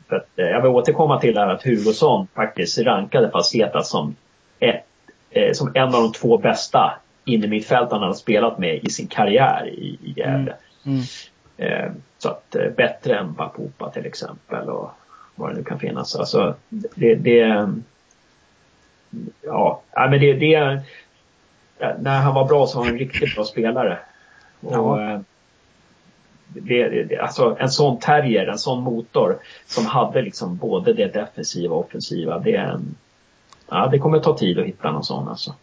för 0.08 0.16
att, 0.16 0.38
eh, 0.38 0.46
jag 0.46 0.62
vill 0.62 0.70
återkomma 0.70 1.20
till 1.20 1.34
det 1.34 1.40
här 1.40 1.48
att 1.48 1.64
Hugosson 1.64 2.26
faktiskt 2.34 2.78
rankade 2.78 3.30
Falsetas 3.30 3.90
som, 3.90 4.16
ett, 4.60 4.84
eh, 5.30 5.52
som 5.52 5.72
en 5.74 5.94
av 5.94 6.02
de 6.02 6.12
två 6.12 6.38
bästa 6.38 7.00
innermittfältarna 7.24 8.00
han 8.00 8.08
har 8.08 8.14
spelat 8.14 8.58
med 8.58 8.84
i 8.84 8.90
sin 8.90 9.06
karriär 9.06 9.68
i, 9.68 9.98
i 10.02 10.14
Gävle. 10.16 10.54
Mm. 10.86 11.00
Mm. 11.56 11.72
Eh, 11.72 11.92
så 12.18 12.28
att 12.28 12.54
eh, 12.54 12.70
bättre 12.76 13.18
än 13.18 13.34
Papupa 13.34 13.90
till 13.90 14.06
exempel 14.06 14.68
och 14.68 14.90
vad 15.34 15.50
det 15.50 15.56
nu 15.56 15.64
kan 15.64 15.78
finnas. 15.78 16.16
Alltså 16.16 16.54
det, 16.68 17.14
det 17.14 17.68
ja, 19.42 19.82
men 19.94 20.20
det, 20.20 20.32
det 20.32 20.82
när 21.98 22.20
han 22.20 22.34
var 22.34 22.48
bra 22.48 22.66
så 22.66 22.78
var 22.78 22.84
han 22.84 22.94
en 22.94 22.98
riktigt 22.98 23.34
bra 23.34 23.44
spelare. 23.44 23.98
Och, 24.60 24.72
ja. 24.72 25.12
Eh, 25.12 25.20
det, 26.54 26.88
det, 26.88 27.18
alltså 27.18 27.56
en 27.60 27.70
sån 27.70 27.98
terrier, 27.98 28.46
en 28.46 28.58
sån 28.58 28.82
motor 28.82 29.38
som 29.66 29.86
hade 29.86 30.22
liksom 30.22 30.56
både 30.56 30.92
det 30.92 31.06
defensiva 31.06 31.74
och 31.74 31.84
offensiva. 31.84 32.38
Det, 32.38 32.80
ja, 33.68 33.88
det 33.92 33.98
kommer 33.98 34.20
ta 34.20 34.38
tid 34.38 34.58
att 34.58 34.66
hitta 34.66 34.92
någon 34.92 35.04
sån 35.04 35.28
alltså. 35.28 35.54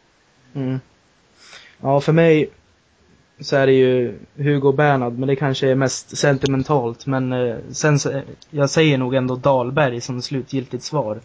Mm. 0.54 0.80
Ja, 1.82 2.02
för 2.02 2.14
mig 2.14 2.50
så 3.40 3.56
är 3.56 3.68
det 3.68 3.74
ju 3.74 4.20
Hugo 4.38 4.72
Bernhard, 4.72 5.14
men 5.14 5.28
det 5.28 5.36
kanske 5.36 5.70
är 5.70 5.76
mest 5.76 6.18
sentimentalt. 6.18 7.06
Men 7.06 7.34
eh, 7.34 7.56
sen, 7.72 8.00
jag 8.50 8.70
säger 8.70 8.98
nog 8.98 9.16
ändå 9.16 9.36
Dahlberg 9.36 10.02
som 10.02 10.22
slutgiltigt 10.22 10.84
svar. 10.84 11.20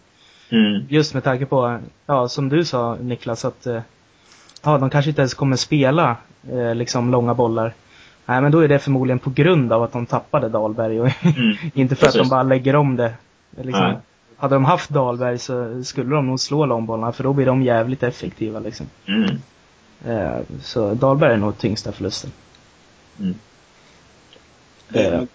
Mm. 0.49 0.85
Just 0.89 1.13
med 1.13 1.23
tanke 1.23 1.45
på, 1.45 1.79
ja 2.05 2.27
som 2.27 2.49
du 2.49 2.65
sa 2.65 2.97
Niklas, 3.01 3.45
att 3.45 3.67
eh, 3.67 3.81
ja, 4.63 4.77
de 4.77 4.89
kanske 4.89 5.09
inte 5.09 5.21
ens 5.21 5.33
kommer 5.33 5.55
spela 5.55 6.17
eh, 6.51 6.75
liksom 6.75 7.11
långa 7.11 7.33
bollar. 7.33 7.73
Nej, 8.25 8.41
men 8.41 8.51
då 8.51 8.59
är 8.59 8.67
det 8.67 8.79
förmodligen 8.79 9.19
på 9.19 9.29
grund 9.29 9.73
av 9.73 9.83
att 9.83 9.93
de 9.93 10.05
tappade 10.05 10.49
Dahlberg 10.49 11.01
och 11.01 11.07
mm. 11.23 11.57
inte 11.73 11.95
för 11.95 12.05
Precis. 12.05 12.21
att 12.21 12.27
de 12.27 12.29
bara 12.29 12.43
lägger 12.43 12.75
om 12.75 12.95
det. 12.95 13.13
Liksom. 13.61 13.93
Hade 14.37 14.55
de 14.55 14.65
haft 14.65 14.89
Dahlberg 14.89 15.37
så 15.37 15.83
skulle 15.83 16.15
de 16.15 16.27
nog 16.27 16.39
slå 16.39 16.65
långbollarna 16.65 17.11
för 17.11 17.23
då 17.23 17.33
blir 17.33 17.45
de 17.45 17.63
jävligt 17.63 18.03
effektiva 18.03 18.59
liksom. 18.59 18.85
Mm. 19.07 19.29
Eh, 20.05 20.39
så 20.63 20.93
Dahlberg 20.93 21.33
är 21.33 21.37
nog 21.37 21.57
tyngsta 21.57 21.91
förlusten. 21.91 22.31
Mm. 23.19 23.35
Det, 24.89 25.27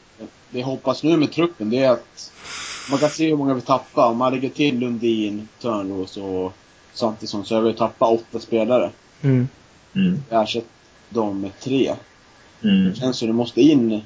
det 0.51 0.63
hoppas 0.63 1.03
nu 1.03 1.17
med 1.17 1.33
truppen 1.33 1.71
det 1.71 1.79
är 1.79 1.91
att 1.91 2.33
man 2.91 2.99
kan 2.99 3.11
se 3.11 3.29
hur 3.29 3.37
många 3.37 3.55
vi 3.55 3.61
tappar. 3.61 4.07
Om 4.07 4.17
man 4.17 4.33
lägger 4.33 4.49
till 4.49 4.79
Lundin, 4.79 5.49
Törnros 5.61 6.17
och 6.17 6.53
Svantesson 6.93 7.45
så 7.45 7.55
har 7.55 7.63
vi 7.63 7.75
tappat 7.75 8.21
åtta 8.21 8.39
spelare. 8.39 8.91
Mm. 9.23 9.49
Mm. 9.95 10.23
Ersätt 10.31 10.67
dem 11.09 11.41
med 11.41 11.61
tre. 11.61 11.95
Mm. 12.63 12.85
Det 12.85 12.95
känns 12.95 13.17
som 13.17 13.29
det 13.29 13.35
måste 13.35 13.61
in 13.61 14.03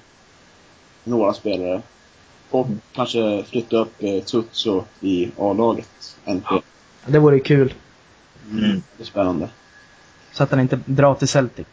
några 1.04 1.32
spelare. 1.32 1.82
Och 2.50 2.66
mm. 2.66 2.80
kanske 2.92 3.44
flytta 3.44 3.76
upp 3.76 4.02
eh, 4.02 4.22
Tutso 4.22 4.84
i 5.00 5.30
A-laget. 5.38 6.16
Ja. 6.24 6.62
Det 7.06 7.18
vore 7.18 7.40
kul. 7.40 7.74
Mm. 8.50 8.82
Det 8.96 9.02
är 9.02 9.06
spännande. 9.06 9.48
Så 10.34 10.42
att 10.42 10.50
han 10.50 10.60
inte 10.60 10.78
drar 10.86 11.14
till 11.14 11.28
Celtic. 11.28 11.66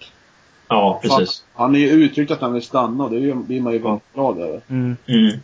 Ja, 0.67 0.99
precis. 1.01 1.43
Han, 1.53 1.65
han 1.65 1.75
är 1.75 1.79
ju 1.79 1.89
uttryckt 1.89 2.31
att 2.31 2.41
han 2.41 2.53
vill 2.53 2.63
stanna 2.63 3.03
och 3.03 3.11
det 3.11 3.33
blir 3.35 3.61
man 3.61 3.73
ju 3.73 3.79
väldigt 3.79 4.13
glad 4.13 4.39
över. 4.39 4.61
Mm. 4.67 4.97
Mm. 5.07 5.39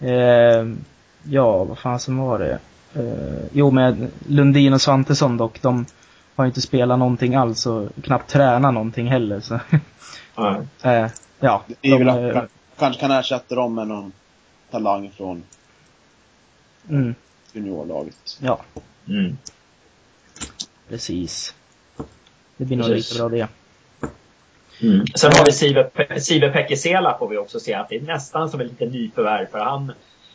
Eh, 0.00 0.78
ja, 1.22 1.64
vad 1.64 1.78
fan 1.78 2.00
som 2.00 2.18
var 2.18 2.38
det? 2.38 2.58
Eh, 2.94 3.46
jo, 3.52 3.70
med 3.70 4.08
Lundin 4.26 4.72
och 4.72 4.80
Svantesson 4.80 5.36
dock. 5.36 5.62
De 5.62 5.86
har 6.34 6.46
inte 6.46 6.60
spelat 6.60 6.98
någonting 6.98 7.34
alls 7.34 7.66
och 7.66 7.88
knappt 8.02 8.30
tränat 8.30 8.74
någonting 8.74 9.06
heller. 9.06 9.40
Så. 9.40 9.60
Nej. 10.36 10.60
eh, 10.82 11.10
ja. 11.40 11.62
Det 11.80 11.88
är 11.88 11.98
de, 11.98 12.04
väl 12.04 12.36
att, 12.36 12.50
kanske 12.78 13.00
kan 13.00 13.10
ersätta 13.10 13.54
dem 13.54 13.74
med 13.74 13.88
någon 13.88 14.12
talang 14.70 15.10
från 15.16 15.42
mm. 16.88 17.14
juniorlaget. 17.52 18.38
Ja. 18.40 18.60
Mm. 19.08 19.36
Precis. 20.88 21.54
Det 22.58 22.64
blir 22.64 22.76
nog 22.76 22.88
lika 22.88 23.18
bra 23.18 23.28
det. 23.28 23.48
Mm. 24.82 25.06
Sen 25.14 25.32
har 25.32 25.44
vi 25.46 25.52
Sive, 26.20 26.50
Pekesela 26.50 27.18
får 27.18 27.28
vi 27.28 27.38
också 27.38 27.60
se 27.60 27.74
att 27.74 27.88
det 27.88 27.96
är 27.96 28.00
nästan 28.00 28.50
som 28.50 28.60
ett 28.60 28.66
litet 28.66 28.92
nyförvärv 28.92 29.46
för 29.46 29.58
han, 29.58 29.92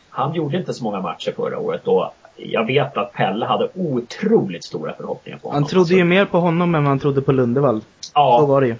han 0.09 0.35
gjorde 0.35 0.57
inte 0.57 0.73
så 0.73 0.83
många 0.83 1.01
matcher 1.01 1.33
förra 1.35 1.59
året 1.59 1.87
och 1.87 2.13
jag 2.35 2.65
vet 2.65 2.97
att 2.97 3.13
Pelle 3.13 3.45
hade 3.45 3.69
otroligt 3.75 4.63
stora 4.63 4.93
förhoppningar 4.93 5.37
på 5.37 5.47
honom. 5.47 5.63
Han 5.63 5.69
trodde 5.69 5.95
ju 5.95 6.03
mer 6.03 6.25
på 6.25 6.39
honom 6.39 6.75
än 6.75 6.83
man 6.83 6.99
trodde 6.99 7.21
på 7.21 7.31
Lundevall. 7.31 7.81
Ja. 8.13 8.37
Så 8.39 8.45
var 8.45 8.61
det 8.61 8.67
ju. 8.67 8.75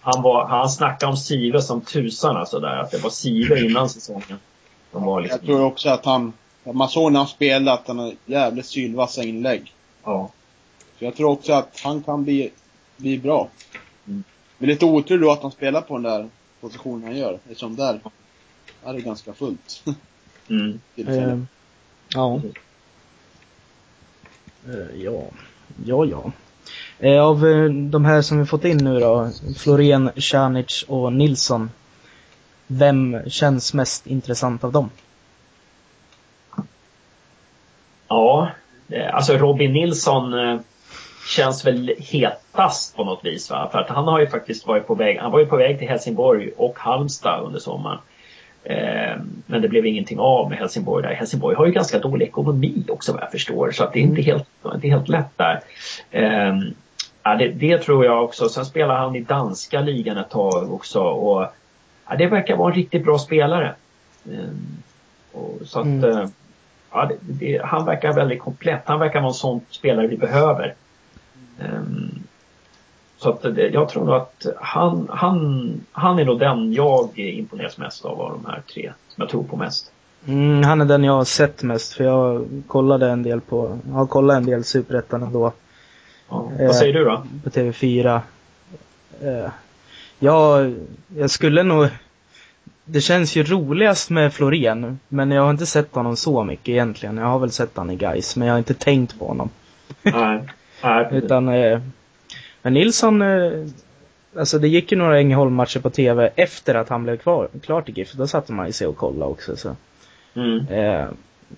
Han, 0.00 0.22
var, 0.22 0.46
han 0.46 0.68
snackade 0.68 1.10
om 1.10 1.16
Sive 1.16 1.62
som 1.62 1.80
tusan 1.80 2.36
alltså 2.36 2.60
där, 2.60 2.76
att 2.76 2.90
det 2.90 2.98
var 2.98 3.10
Sive 3.10 3.60
innan 3.60 3.88
säsongen. 3.88 4.38
De 4.92 5.04
var 5.04 5.20
liksom... 5.20 5.38
Jag 5.42 5.46
tror 5.46 5.66
också 5.66 5.88
att 5.88 6.04
han, 6.04 6.32
man 6.72 6.88
såg 6.88 7.12
när 7.12 7.20
han 7.20 7.28
spelade 7.28 7.72
att 7.72 7.88
han 7.88 7.98
har 7.98 8.12
jävligt 8.26 8.66
sylvassa 8.66 9.22
inlägg. 9.22 9.72
Ja. 10.04 10.30
Så 10.98 11.04
jag 11.04 11.16
tror 11.16 11.30
också 11.30 11.52
att 11.52 11.80
han 11.84 12.02
kan 12.02 12.24
bli, 12.24 12.50
bli 12.96 13.18
bra. 13.18 13.48
Mm. 14.06 14.24
Men 14.58 14.68
lite 14.68 14.84
otur 14.84 15.18
då 15.18 15.32
att 15.32 15.42
han 15.42 15.52
spelar 15.52 15.80
på 15.80 15.94
den 15.94 16.02
där 16.02 16.28
positionen 16.60 17.04
han 17.04 17.16
gör. 17.16 17.38
Eftersom 17.44 17.76
där 17.76 18.00
är 18.84 18.92
det 18.92 19.00
ganska 19.00 19.32
fullt. 19.32 19.82
Mm. 20.48 20.80
Eh, 20.96 21.38
ja. 22.08 22.40
Eh, 24.66 25.02
ja. 25.02 25.22
Ja, 25.84 26.04
ja. 26.04 26.32
Eh, 26.98 27.22
av 27.22 27.46
eh, 27.46 27.70
de 27.70 28.04
här 28.04 28.22
som 28.22 28.38
vi 28.38 28.46
fått 28.46 28.64
in 28.64 28.76
nu 28.76 29.00
då, 29.00 29.30
Florén, 29.56 30.10
Canic 30.16 30.84
och 30.88 31.12
Nilsson. 31.12 31.70
Vem 32.66 33.30
känns 33.30 33.74
mest 33.74 34.06
intressant 34.06 34.64
av 34.64 34.72
dem? 34.72 34.90
Ja, 38.08 38.50
alltså 39.12 39.32
Robin 39.32 39.72
Nilsson 39.72 40.32
känns 41.26 41.66
väl 41.66 41.94
hetast 41.98 42.96
på 42.96 43.04
något 43.04 43.24
vis. 43.24 43.50
Va? 43.50 43.68
För 43.72 43.78
att 43.78 43.88
han 43.88 44.04
har 44.04 44.20
ju 44.20 44.26
faktiskt 44.26 44.66
varit 44.66 44.86
på 44.86 44.94
väg, 44.94 45.18
han 45.18 45.32
var 45.32 45.40
ju 45.40 45.46
på 45.46 45.56
väg 45.56 45.78
till 45.78 45.88
Helsingborg 45.88 46.50
och 46.56 46.78
Halmstad 46.78 47.44
under 47.44 47.60
sommaren. 47.60 47.98
Eh, 48.64 49.16
men 49.46 49.62
det 49.62 49.68
blev 49.68 49.86
ingenting 49.86 50.18
av 50.18 50.48
med 50.50 50.58
Helsingborg 50.58 51.02
där. 51.02 51.14
Helsingborg 51.14 51.56
har 51.56 51.66
ju 51.66 51.72
ganska 51.72 51.98
dålig 51.98 52.26
ekonomi 52.26 52.84
också 52.88 53.12
vad 53.12 53.22
jag 53.22 53.30
förstår 53.30 53.70
så 53.70 53.84
att 53.84 53.92
det 53.92 53.98
är 53.98 54.02
inte 54.02 54.22
helt, 54.22 54.48
inte 54.74 54.88
helt 54.88 55.08
lätt 55.08 55.38
där. 55.38 55.60
Eh, 56.10 56.54
ja, 57.22 57.34
det, 57.34 57.48
det, 57.48 57.78
tror 57.78 58.04
jag 58.04 58.24
också. 58.24 58.48
Sen 58.48 58.64
spelar 58.64 58.96
han 58.96 59.16
i 59.16 59.20
danska 59.20 59.80
ligan 59.80 60.18
ett 60.18 60.30
tag 60.30 60.72
också 60.72 61.00
och 61.00 61.46
ja, 62.08 62.16
det 62.16 62.26
verkar 62.26 62.56
vara 62.56 62.70
en 62.70 62.76
riktigt 62.76 63.04
bra 63.04 63.18
spelare. 63.18 63.74
Eh, 64.30 64.50
och, 65.32 65.58
så 65.64 65.80
att 65.80 65.86
mm. 65.86 66.30
ja, 66.92 67.06
det, 67.06 67.16
det, 67.20 67.64
han 67.64 67.84
verkar 67.84 68.12
väldigt 68.12 68.40
komplett. 68.40 68.82
Han 68.84 69.00
verkar 69.00 69.20
vara 69.20 69.28
en 69.30 69.34
sån 69.34 69.60
spelare 69.70 70.06
vi 70.06 70.16
behöver. 70.16 70.74
Um, 71.58 72.22
så 73.18 73.30
att 73.30 73.44
jag 73.72 73.88
tror 73.88 74.04
nog 74.04 74.14
att 74.14 74.46
han, 74.56 75.06
han, 75.10 75.70
han 75.92 76.18
är 76.18 76.24
nog 76.24 76.38
den 76.38 76.72
jag 76.72 77.18
imponeras 77.18 77.78
mest 77.78 78.04
av 78.04 78.20
av 78.20 78.32
de 78.32 78.50
här 78.50 78.62
tre. 78.74 78.92
Som 79.08 79.22
jag 79.22 79.30
tror 79.30 79.42
på 79.42 79.56
mest. 79.56 79.92
Mm, 80.26 80.62
han 80.62 80.80
är 80.80 80.84
den 80.84 81.04
jag 81.04 81.12
har 81.12 81.24
sett 81.24 81.62
mest 81.62 81.92
för 81.92 82.04
jag 82.04 82.46
kollade 82.66 83.10
en 83.10 83.22
del 83.22 83.40
på, 83.40 83.78
har 83.92 84.06
kollat 84.06 84.36
en 84.36 84.46
del 84.46 84.64
Superettan 84.64 85.22
ändå. 85.22 85.52
Ja, 86.28 86.50
vad 86.60 86.76
säger 86.76 86.92
du 86.92 87.04
då? 87.04 87.26
På 87.44 87.50
TV4. 87.50 88.20
Eh, 89.20 89.50
ja, 90.18 90.58
jag 91.16 91.30
skulle 91.30 91.62
nog 91.62 91.88
det 92.88 93.00
känns 93.00 93.36
ju 93.36 93.44
roligast 93.44 94.10
med 94.10 94.32
Florén, 94.32 94.98
men 95.08 95.30
jag 95.30 95.42
har 95.42 95.50
inte 95.50 95.66
sett 95.66 95.94
honom 95.94 96.16
så 96.16 96.44
mycket 96.44 96.68
egentligen. 96.68 97.16
Jag 97.16 97.26
har 97.26 97.38
väl 97.38 97.50
sett 97.50 97.76
honom 97.76 97.94
i 97.94 97.96
Guys, 97.96 98.36
men 98.36 98.48
jag 98.48 98.54
har 98.54 98.58
inte 98.58 98.74
tänkt 98.74 99.18
på 99.18 99.26
honom. 99.26 99.50
Nej. 100.02 100.40
Nej. 100.82 101.08
Utan, 101.12 101.48
eh, 101.48 101.80
men 102.62 102.74
Nilsson, 102.74 103.22
eh, 103.22 103.52
alltså 104.38 104.58
det 104.58 104.68
gick 104.68 104.92
ju 104.92 104.98
några 104.98 105.18
Ängelholm-matcher 105.18 105.80
på 105.80 105.90
TV 105.90 106.30
efter 106.36 106.74
att 106.74 106.88
han 106.88 107.02
blev 107.02 107.16
kvar, 107.16 107.48
klar 107.62 107.82
till 107.82 107.98
GIF. 107.98 108.12
Då 108.12 108.26
satte 108.26 108.52
man 108.52 108.66
ju 108.66 108.72
sig 108.72 108.86
och 108.86 108.96
kollade 108.96 109.30
också 109.30 109.56
så. 109.56 109.76
Mm. 110.34 110.66
Eh, 110.68 111.08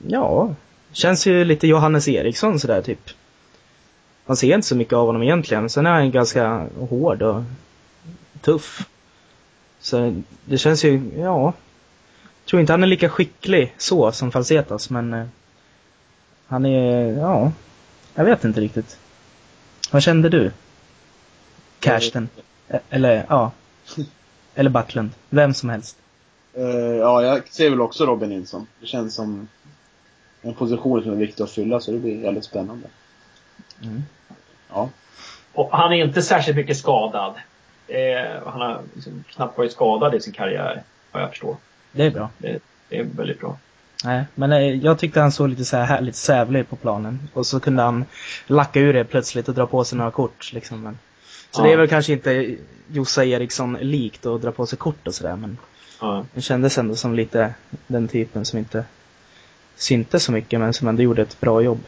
ja, 0.07 0.55
känns 0.93 1.27
ju 1.27 1.45
lite 1.45 1.67
Johannes 1.67 2.09
Eriksson 2.09 2.61
sådär 2.61 2.83
typ. 2.83 3.11
Man 4.27 4.37
ser 4.37 4.55
inte 4.55 4.67
så 4.67 4.77
mycket 4.77 4.93
av 4.93 5.07
honom 5.07 5.23
egentligen. 5.23 5.71
Sen 5.71 5.87
är 5.87 5.91
han 5.91 6.11
ganska 6.11 6.67
hård 6.79 7.23
och 7.23 7.43
tuff. 8.41 8.89
Så 9.81 10.23
det 10.45 10.59
känns 10.59 10.85
ju, 10.85 11.01
ja. 11.17 11.53
tror 12.45 12.61
inte 12.61 12.73
han 12.73 12.83
är 12.83 12.87
lika 12.87 13.09
skicklig 13.09 13.75
så 13.77 14.13
som 14.13 14.31
Falsetas, 14.31 14.91
men 14.91 15.15
eh, 15.15 15.27
han 16.47 16.67
är, 16.67 17.19
ja, 17.19 17.53
jag 18.15 18.25
vet 18.25 18.45
inte 18.45 18.61
riktigt. 18.61 18.99
Vad 19.91 20.03
kände 20.03 20.29
du? 20.29 20.51
Cashton? 21.81 22.29
Eller, 22.91 23.27
ja. 23.29 23.53
Eller 24.55 24.71
Backlund. 24.71 25.11
Vem 25.31 25.55
som 25.55 25.69
helst. 25.69 25.97
Eh, 26.55 26.65
ja, 26.97 27.23
jag 27.23 27.49
ser 27.49 27.71
väl 27.71 27.81
också 27.81 28.07
Robin 28.07 28.29
Nilsson. 28.29 28.67
Det 28.81 28.87
känns 28.87 29.15
som 29.15 29.49
en 30.43 30.55
position 30.55 31.03
som 31.03 31.13
är 31.13 31.17
viktig 31.17 31.45
att 31.45 31.51
fylla, 31.51 31.81
så 31.81 31.93
det 31.93 31.99
blir 31.99 32.23
väldigt 32.23 32.45
spännande. 32.45 32.89
Mm. 33.83 34.03
Ja. 34.69 34.89
Och 35.53 35.71
han 35.73 35.93
är 35.93 36.05
inte 36.05 36.23
särskilt 36.23 36.57
mycket 36.57 36.77
skadad. 36.77 37.35
Eh, 37.89 38.43
han 38.47 38.61
har 38.61 38.83
liksom 38.95 39.25
knappt 39.29 39.59
varit 39.59 39.73
skadad 39.73 40.15
i 40.15 40.21
sin 40.21 40.33
karriär, 40.33 40.83
vad 41.13 41.23
jag 41.23 41.31
förstår. 41.31 41.57
Det 41.93 42.07
är 42.07 42.11
bra. 42.11 42.31
Det, 42.39 42.59
det 42.89 42.99
är 42.99 43.05
väldigt 43.05 43.41
bra. 43.41 43.59
Nej, 44.05 44.25
men 44.35 44.53
eh, 44.53 44.59
jag 44.59 44.99
tyckte 44.99 45.21
han 45.21 45.33
såg 45.33 45.49
lite 45.49 45.65
så 45.65 45.77
här 45.77 45.85
härligt 45.85 46.17
sävlig 46.17 46.69
på 46.69 46.77
planen. 46.77 47.29
Och 47.35 47.47
så 47.47 47.61
kunde 47.61 47.83
han 47.83 48.05
lacka 48.47 48.81
ur 48.81 48.93
det 48.93 49.05
plötsligt 49.05 49.49
och 49.49 49.55
dra 49.55 49.67
på 49.67 49.85
sig 49.85 49.99
några 49.99 50.11
kort 50.11 50.53
liksom. 50.53 50.81
Men, 50.83 50.99
så 51.51 51.61
Ja. 51.61 51.67
det 51.67 51.73
är 51.73 51.77
väl 51.77 51.89
kanske 51.89 52.13
inte 52.13 52.57
Jossa 52.93 53.25
Eriksson 53.25 53.79
likt 53.81 54.27
att 54.27 54.43
dra 54.43 54.53
på 54.53 54.67
sig 54.67 54.79
kort 54.79 55.07
och 55.07 55.15
sådär 55.15 55.37
men 55.37 55.59
Ja. 56.01 56.25
det 56.35 56.41
kändes 56.41 56.79
ändå 56.79 56.97
som 56.97 57.15
lite 57.15 57.55
den 57.87 58.09
typen 58.09 58.45
som 58.45 58.59
inte 58.59 58.85
syntes 59.77 60.25
så 60.25 60.33
mycket 60.33 60.61
men 60.61 60.73
som 60.73 60.89
ändå 60.89 61.03
gjorde 61.03 61.23
ett 61.23 61.41
bra 61.41 61.61
jobb. 61.63 61.81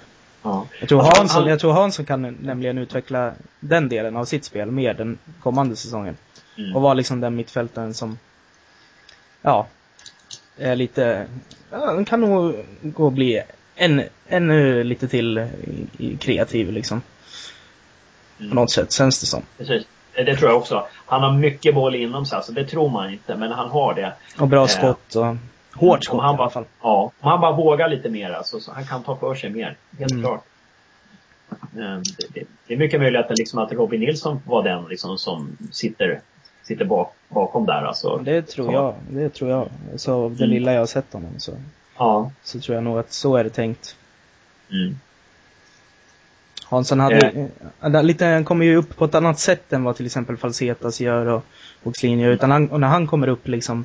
Ja. 0.43 0.67
Jag 0.81 0.89
tror, 0.89 1.01
Alltså, 1.01 1.21
Hansson, 1.21 1.43
han- 1.43 1.51
jag 1.51 1.61
tror 1.61 1.73
Hansson 1.73 2.05
kan 2.05 2.37
nämligen 2.41 2.79
utveckla 2.79 3.33
den 3.61 3.89
delen 3.89 4.17
av 4.17 4.25
sitt 4.25 4.45
spel 4.45 4.71
mer 4.71 4.95
den 4.95 5.19
kommande 5.43 5.77
säsongen. 5.77 6.17
Mm. 6.59 6.77
Och 6.77 6.83
vara 6.83 6.95
liksom 6.95 7.21
den 7.21 7.37
mittfältaren 7.37 7.95
som, 7.95 8.19
ja, 9.43 9.67
är 10.61 10.77
lite, 10.77 11.27
ja, 11.71 11.93
den 11.93 12.05
kan 12.05 12.21
nog 12.21 12.55
gå 12.83 13.05
och 13.07 13.13
bli 13.13 13.43
än, 13.77 14.03
ännu 14.29 14.85
lite 14.85 15.09
till 15.09 15.47
i 15.99 16.17
kreativ 16.17 16.73
liksom. 16.73 17.01
På 18.39 18.45
Mm. 18.45 18.55
något 18.55 18.71
sätt, 18.71 18.93
känns 18.93 19.21
det 19.21 19.27
som. 19.27 19.43
Precis. 19.59 19.87
Det 20.15 20.23
det 20.25 20.37
tror 20.37 20.51
jag 20.51 20.59
också. 20.59 20.87
Han 21.07 21.23
har 21.23 21.33
mycket 21.33 21.75
boll 21.75 21.95
inom 21.95 22.27
sig, 22.27 22.37
alltså 22.37 22.53
det 22.53 22.65
tror 22.65 22.89
man 22.89 23.13
inte, 23.13 23.37
men 23.37 23.53
han 23.53 23.71
har 23.71 23.95
det. 23.95 24.13
Och 24.39 24.49
bra 24.49 24.69
skott 24.69 25.15
och 25.15 25.37
hårt 25.75 26.05
skott 26.05 26.15
Om 26.15 26.21
han 26.21 26.29
i 26.29 26.29
alla 26.29 26.37
bara, 26.39 26.51
fall. 26.51 26.65
ja, 26.83 27.13
om 27.21 27.31
han 27.31 27.41
bara 27.41 27.53
vågar 27.57 27.89
lite 27.89 28.09
mer 28.09 28.31
alltså, 28.31 28.61
så 28.61 28.73
han 28.73 28.85
kan 28.87 29.03
ta 29.03 29.17
för 29.17 29.35
sig 29.35 29.51
mer. 29.51 29.77
Helt 29.99 30.13
Mm. 30.13 30.23
klart. 30.25 30.45
Det, 31.73 32.03
det, 32.35 32.45
det 32.67 32.75
är 32.75 32.79
mycket 32.79 33.01
möjligt 33.01 33.21
att, 33.21 33.39
liksom, 33.39 33.59
att 33.59 33.73
Robin 33.73 34.01
Nilsson 34.01 34.41
var 34.47 34.63
den 34.63 34.85
liksom, 34.85 35.19
som 35.19 35.57
sitter, 35.73 36.21
sitter 36.71 36.85
bak, 36.85 37.13
bakom 37.29 37.67
där. 37.67 37.83
Alltså. 37.83 38.17
Det 38.17 38.43
tror 38.43 38.73
jag, 38.73 38.95
det 39.11 39.29
tror 39.29 39.51
jag. 39.51 39.69
Så 39.97 40.15
av 40.15 40.37
det 40.37 40.45
Mm. 40.45 40.55
lilla 40.55 40.73
jag 40.73 40.81
har 40.81 40.87
sett 40.87 41.13
honom 41.13 41.31
så, 41.39 41.53
Ja. 41.99 42.31
så 42.43 42.61
tror 42.61 42.75
jag 42.75 42.85
nog 42.85 42.99
att 42.99 43.13
så 43.13 43.37
är 43.37 43.45
det 43.45 43.51
tänkt. 43.51 43.97
Mm. 44.71 44.99
Hansson 46.65 47.01
hade, 47.01 47.49
eh, 47.83 48.03
lite, 48.03 48.25
han 48.27 48.45
kommer 48.45 48.65
ju 48.65 48.77
upp 48.77 48.97
på 48.97 49.05
ett 49.05 49.15
annat 49.15 49.39
sätt 49.39 49.73
än 49.73 49.85
vad 49.85 49.97
till 49.97 50.07
exempel 50.07 50.37
Falsetas 50.37 51.01
gör 51.01 51.27
och 51.27 51.45
Boxlin 51.83 52.19
gör. 52.19 52.31
Utan 52.31 52.51
han, 52.51 52.71
och 52.71 52.81
när 52.81 52.89
han 52.89 53.07
kommer 53.07 53.29
upp 53.29 53.49
liksom 53.49 53.85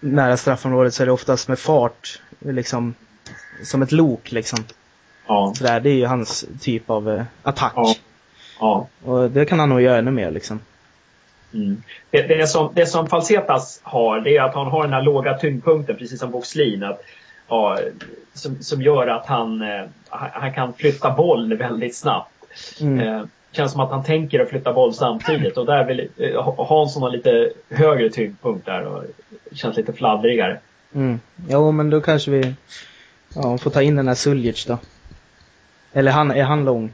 nära 0.00 0.36
straffområdet 0.36 0.94
så 0.94 1.02
är 1.02 1.06
det 1.06 1.12
oftast 1.12 1.48
med 1.48 1.58
fart, 1.58 2.20
liksom 2.38 2.94
som 3.64 3.82
ett 3.82 3.92
lok 3.92 4.32
liksom. 4.32 4.58
Ja. 5.26 5.52
Sådär, 5.56 5.80
det 5.80 5.90
är 5.90 5.94
ju 5.94 6.06
hans 6.06 6.44
typ 6.60 6.90
av 6.90 7.10
eh, 7.10 7.24
attack. 7.42 7.72
Ja. 7.76 7.94
ja. 8.60 8.86
Och 9.04 9.30
det 9.30 9.44
kan 9.44 9.58
han 9.58 9.68
nog 9.68 9.80
göra 9.80 9.98
ännu 9.98 10.10
mer 10.10 10.30
liksom. 10.30 10.60
Mm. 11.54 11.82
Det, 12.10 12.22
det, 12.22 12.46
som, 12.46 12.70
det 12.74 12.86
som 12.86 13.06
Falsetas 13.06 13.80
har, 13.82 14.20
det 14.20 14.36
är 14.36 14.42
att 14.42 14.54
han 14.54 14.66
har 14.66 14.82
den 14.82 14.92
här 14.92 15.02
låga 15.02 15.38
tyngdpunkten, 15.38 15.96
precis 15.96 16.20
som 16.20 16.30
Boxlin. 16.30 16.82
Att, 16.82 17.00
ja, 17.48 17.78
som, 18.34 18.62
som 18.62 18.82
gör 18.82 19.06
att 19.06 19.26
han, 19.26 19.62
eh, 19.62 19.84
han 20.08 20.30
han 20.32 20.52
kan 20.52 20.72
flytta 20.72 21.10
boll 21.10 21.54
väldigt 21.54 21.96
snabbt. 21.96 22.32
Mm. 22.80 23.00
Eh, 23.00 23.24
känns 23.52 23.72
som 23.72 23.80
att 23.80 23.90
han 23.90 24.04
tänker 24.04 24.40
att 24.40 24.48
flytta 24.48 24.72
boll 24.72 24.94
samtidigt 24.94 25.56
och 25.56 25.66
där 25.66 25.84
vill 25.84 26.08
eh, 26.16 26.66
Hansson 26.68 27.02
har 27.02 27.10
lite 27.10 27.50
högre 27.70 28.10
tyngdpunkt 28.10 28.66
där 28.66 28.86
och 28.86 29.04
känns 29.52 29.76
lite 29.76 29.92
fladdrigare. 29.92 30.58
Mm. 30.94 31.20
Jo, 31.48 31.72
men 31.72 31.90
då 31.90 32.00
kanske 32.00 32.30
vi 32.30 32.54
ja, 33.34 33.58
får 33.58 33.70
ta 33.70 33.82
in 33.82 33.96
den 33.96 34.08
här 34.08 34.14
Suljic 34.14 34.66
då. 34.66 34.78
Eller 35.92 36.12
han, 36.12 36.30
är 36.30 36.42
han 36.42 36.64
lång? 36.64 36.92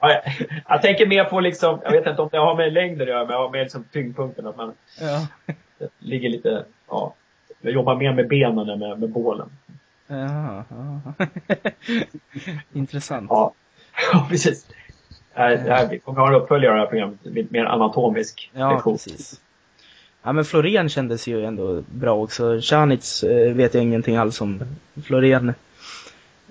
Ja, 0.00 0.22
jag, 0.68 0.82
tänker 0.82 1.06
mer 1.06 1.24
på 1.24 1.40
liksom, 1.40 1.80
jag 1.84 1.90
vet 1.92 2.06
inte 2.06 2.22
om 2.22 2.28
det 2.32 2.38
har 2.38 2.56
med 2.56 2.72
längden 2.72 3.02
att 3.02 3.08
göra, 3.08 3.24
men 3.24 3.32
jag 3.36 3.42
har 3.42 3.50
med 3.50 3.60
liksom 3.62 3.84
tyngdpunkten 3.92 4.46
att 4.46 4.56
man 4.56 4.72
Ja. 5.00 5.26
ligger 5.98 6.28
lite, 6.28 6.64
ja, 6.88 7.14
jag 7.60 7.72
jobbar 7.72 7.96
mer 7.96 8.12
med 8.12 8.28
benen 8.28 8.68
än 8.68 8.78
med, 8.78 8.98
med 8.98 9.10
bålen. 9.10 9.48
Jaha, 10.06 10.64
ja. 10.68 11.26
Intressant. 12.72 13.26
Ja, 13.30 13.52
ja 14.12 14.26
precis. 14.30 14.66
Det 15.34 15.40
här, 15.40 15.88
vi 15.90 15.98
kommer 15.98 16.20
ha 16.20 16.28
en 16.28 16.34
uppföljare 16.34 16.72
av 16.72 16.76
det 16.76 16.82
här 16.82 16.88
programmet, 17.10 17.50
mer 17.50 17.64
anatomisk 17.64 18.50
Ja, 18.54 18.72
lektion. 18.72 18.94
precis. 18.94 19.40
Ja, 20.22 20.32
men 20.32 20.44
Florén 20.44 20.88
kändes 20.88 21.26
ju 21.28 21.44
ändå 21.44 21.82
bra 21.90 22.14
också. 22.22 22.60
Tjanic 22.60 23.22
eh, 23.22 23.52
vet 23.54 23.74
jag 23.74 23.82
ingenting 23.82 24.16
alls 24.16 24.40
om. 24.40 24.62
Florén, 25.04 25.54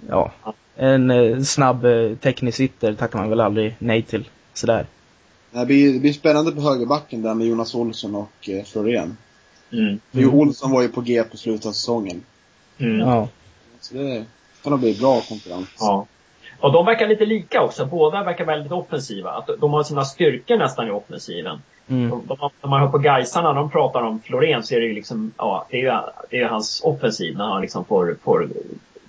ja. 0.10 0.32
En 0.76 1.12
eh, 1.12 1.40
snabb 1.40 1.86
eh, 1.86 2.16
teknisk 2.16 2.60
ytter 2.60 2.94
tackar 2.94 3.20
man 3.20 3.30
väl 3.30 3.42
aldrig 3.42 3.76
nej 3.80 4.02
till. 4.02 4.30
Sådär. 4.54 4.86
Det 5.52 5.66
blir, 5.66 5.94
det 5.94 6.00
blir 6.00 6.14
spännande 6.14 6.52
på 6.52 6.62
högerbacken 6.62 7.22
där 7.22 7.34
med 7.34 7.48
Jonas 7.48 7.76
Olsson 7.76 8.16
och 8.16 8.50
eh, 8.50 8.64
Florén. 8.64 9.18
Mm. 9.72 10.00
För 10.12 10.20
mm. 10.20 10.34
Olsson 10.34 10.72
var 10.72 10.82
ju 10.82 10.88
på 10.88 11.02
G 11.02 11.24
på 11.24 11.38
slutet 11.38 11.66
av 11.66 11.72
säsongen. 11.72 12.24
Mm. 12.78 13.00
Ja. 13.00 13.28
Så 13.80 13.94
det 13.94 14.26
kan 14.64 14.72
nog 14.72 14.80
bli 14.80 14.98
bra 15.00 15.22
konkurrens. 15.22 15.70
Ja. 15.80 16.06
Och 16.60 16.72
de 16.72 16.86
verkar 16.86 17.08
lite 17.08 17.26
lika 17.26 17.62
också. 17.62 17.86
Båda 17.86 18.24
verkar 18.24 18.46
väldigt 18.46 18.72
offensiva. 18.72 19.32
Att 19.32 19.50
de 19.62 19.74
har 19.74 19.84
sina 19.84 20.06
styrkor 20.06 20.58
nästan 20.58 20.88
i 20.88 20.92
offensiven. 20.92 21.62
Mm. 21.88 22.10
De, 22.10 22.24
de, 22.28 22.50
när 22.62 22.70
man 22.70 22.82
hör 22.82 22.88
på 22.88 22.98
Gaisarna, 22.98 23.54
de 23.54 23.70
pratar 23.70 24.02
om 24.02 24.22
Florén 24.22 24.64
så 24.64 24.76
är 24.76 24.80
det 24.80 24.86
ju 24.86 24.94
liksom, 24.94 25.32
ja, 25.38 25.68
det 25.70 25.82
är 25.82 26.04
det 26.30 26.38
är 26.38 26.48
hans 26.48 26.82
offensiv 26.84 27.38
när 27.38 27.46
han 27.46 27.62
liksom 27.62 27.86
får, 27.86 28.18
får 28.24 28.50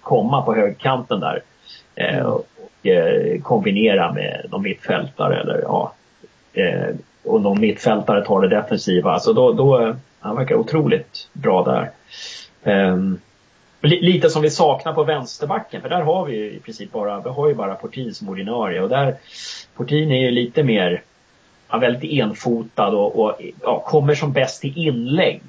komma 0.01 0.43
på 0.43 0.55
högkanten 0.55 1.21
där. 1.21 1.43
Eh, 1.95 2.23
och 2.23 2.87
eh, 2.87 3.41
kombinera 3.41 4.13
med 4.13 4.47
någon 4.51 4.63
mittfältare 4.63 5.41
eller 5.41 5.61
ja. 5.63 5.95
Eh, 6.53 6.95
och 7.25 7.41
någon 7.41 7.61
mittfältare 7.61 8.25
tar 8.25 8.43
det 8.43 8.49
defensiva. 8.49 9.11
Alltså 9.11 9.33
då, 9.33 9.53
då, 9.53 9.97
han 10.21 10.37
verkar 10.37 10.55
otroligt 10.55 11.29
bra 11.33 11.65
där. 11.65 11.91
Ehm, 12.73 13.19
li, 13.81 14.01
lite 14.01 14.31
som 14.31 14.43
vi 14.43 14.51
saknar 14.51 14.93
på 14.93 15.05
vänsterbacken, 15.05 15.83
för 15.83 15.89
där 15.89 16.03
har 16.03 16.27
vi 16.27 16.37
ju 16.37 16.51
i 16.51 16.61
princip 16.61 16.93
bara, 16.93 17.21
vi 17.21 17.31
har 17.31 17.49
ju 17.49 17.55
bara 17.55 17.75
Portin 17.75 18.15
som 18.15 18.29
ordinarie 18.29 18.81
och 18.81 18.89
där, 18.89 19.15
Portin 19.77 20.13
är 20.13 20.21
ju 20.21 20.31
lite 20.31 20.63
mer, 20.63 21.03
ja, 21.69 21.79
väldigt 21.79 22.13
enfotad 22.13 22.95
och, 22.95 23.19
och 23.19 23.41
ja, 23.63 23.81
kommer 23.81 24.15
som 24.15 24.33
bäst 24.33 24.65
i 24.65 24.73
inlägg. 24.77 25.43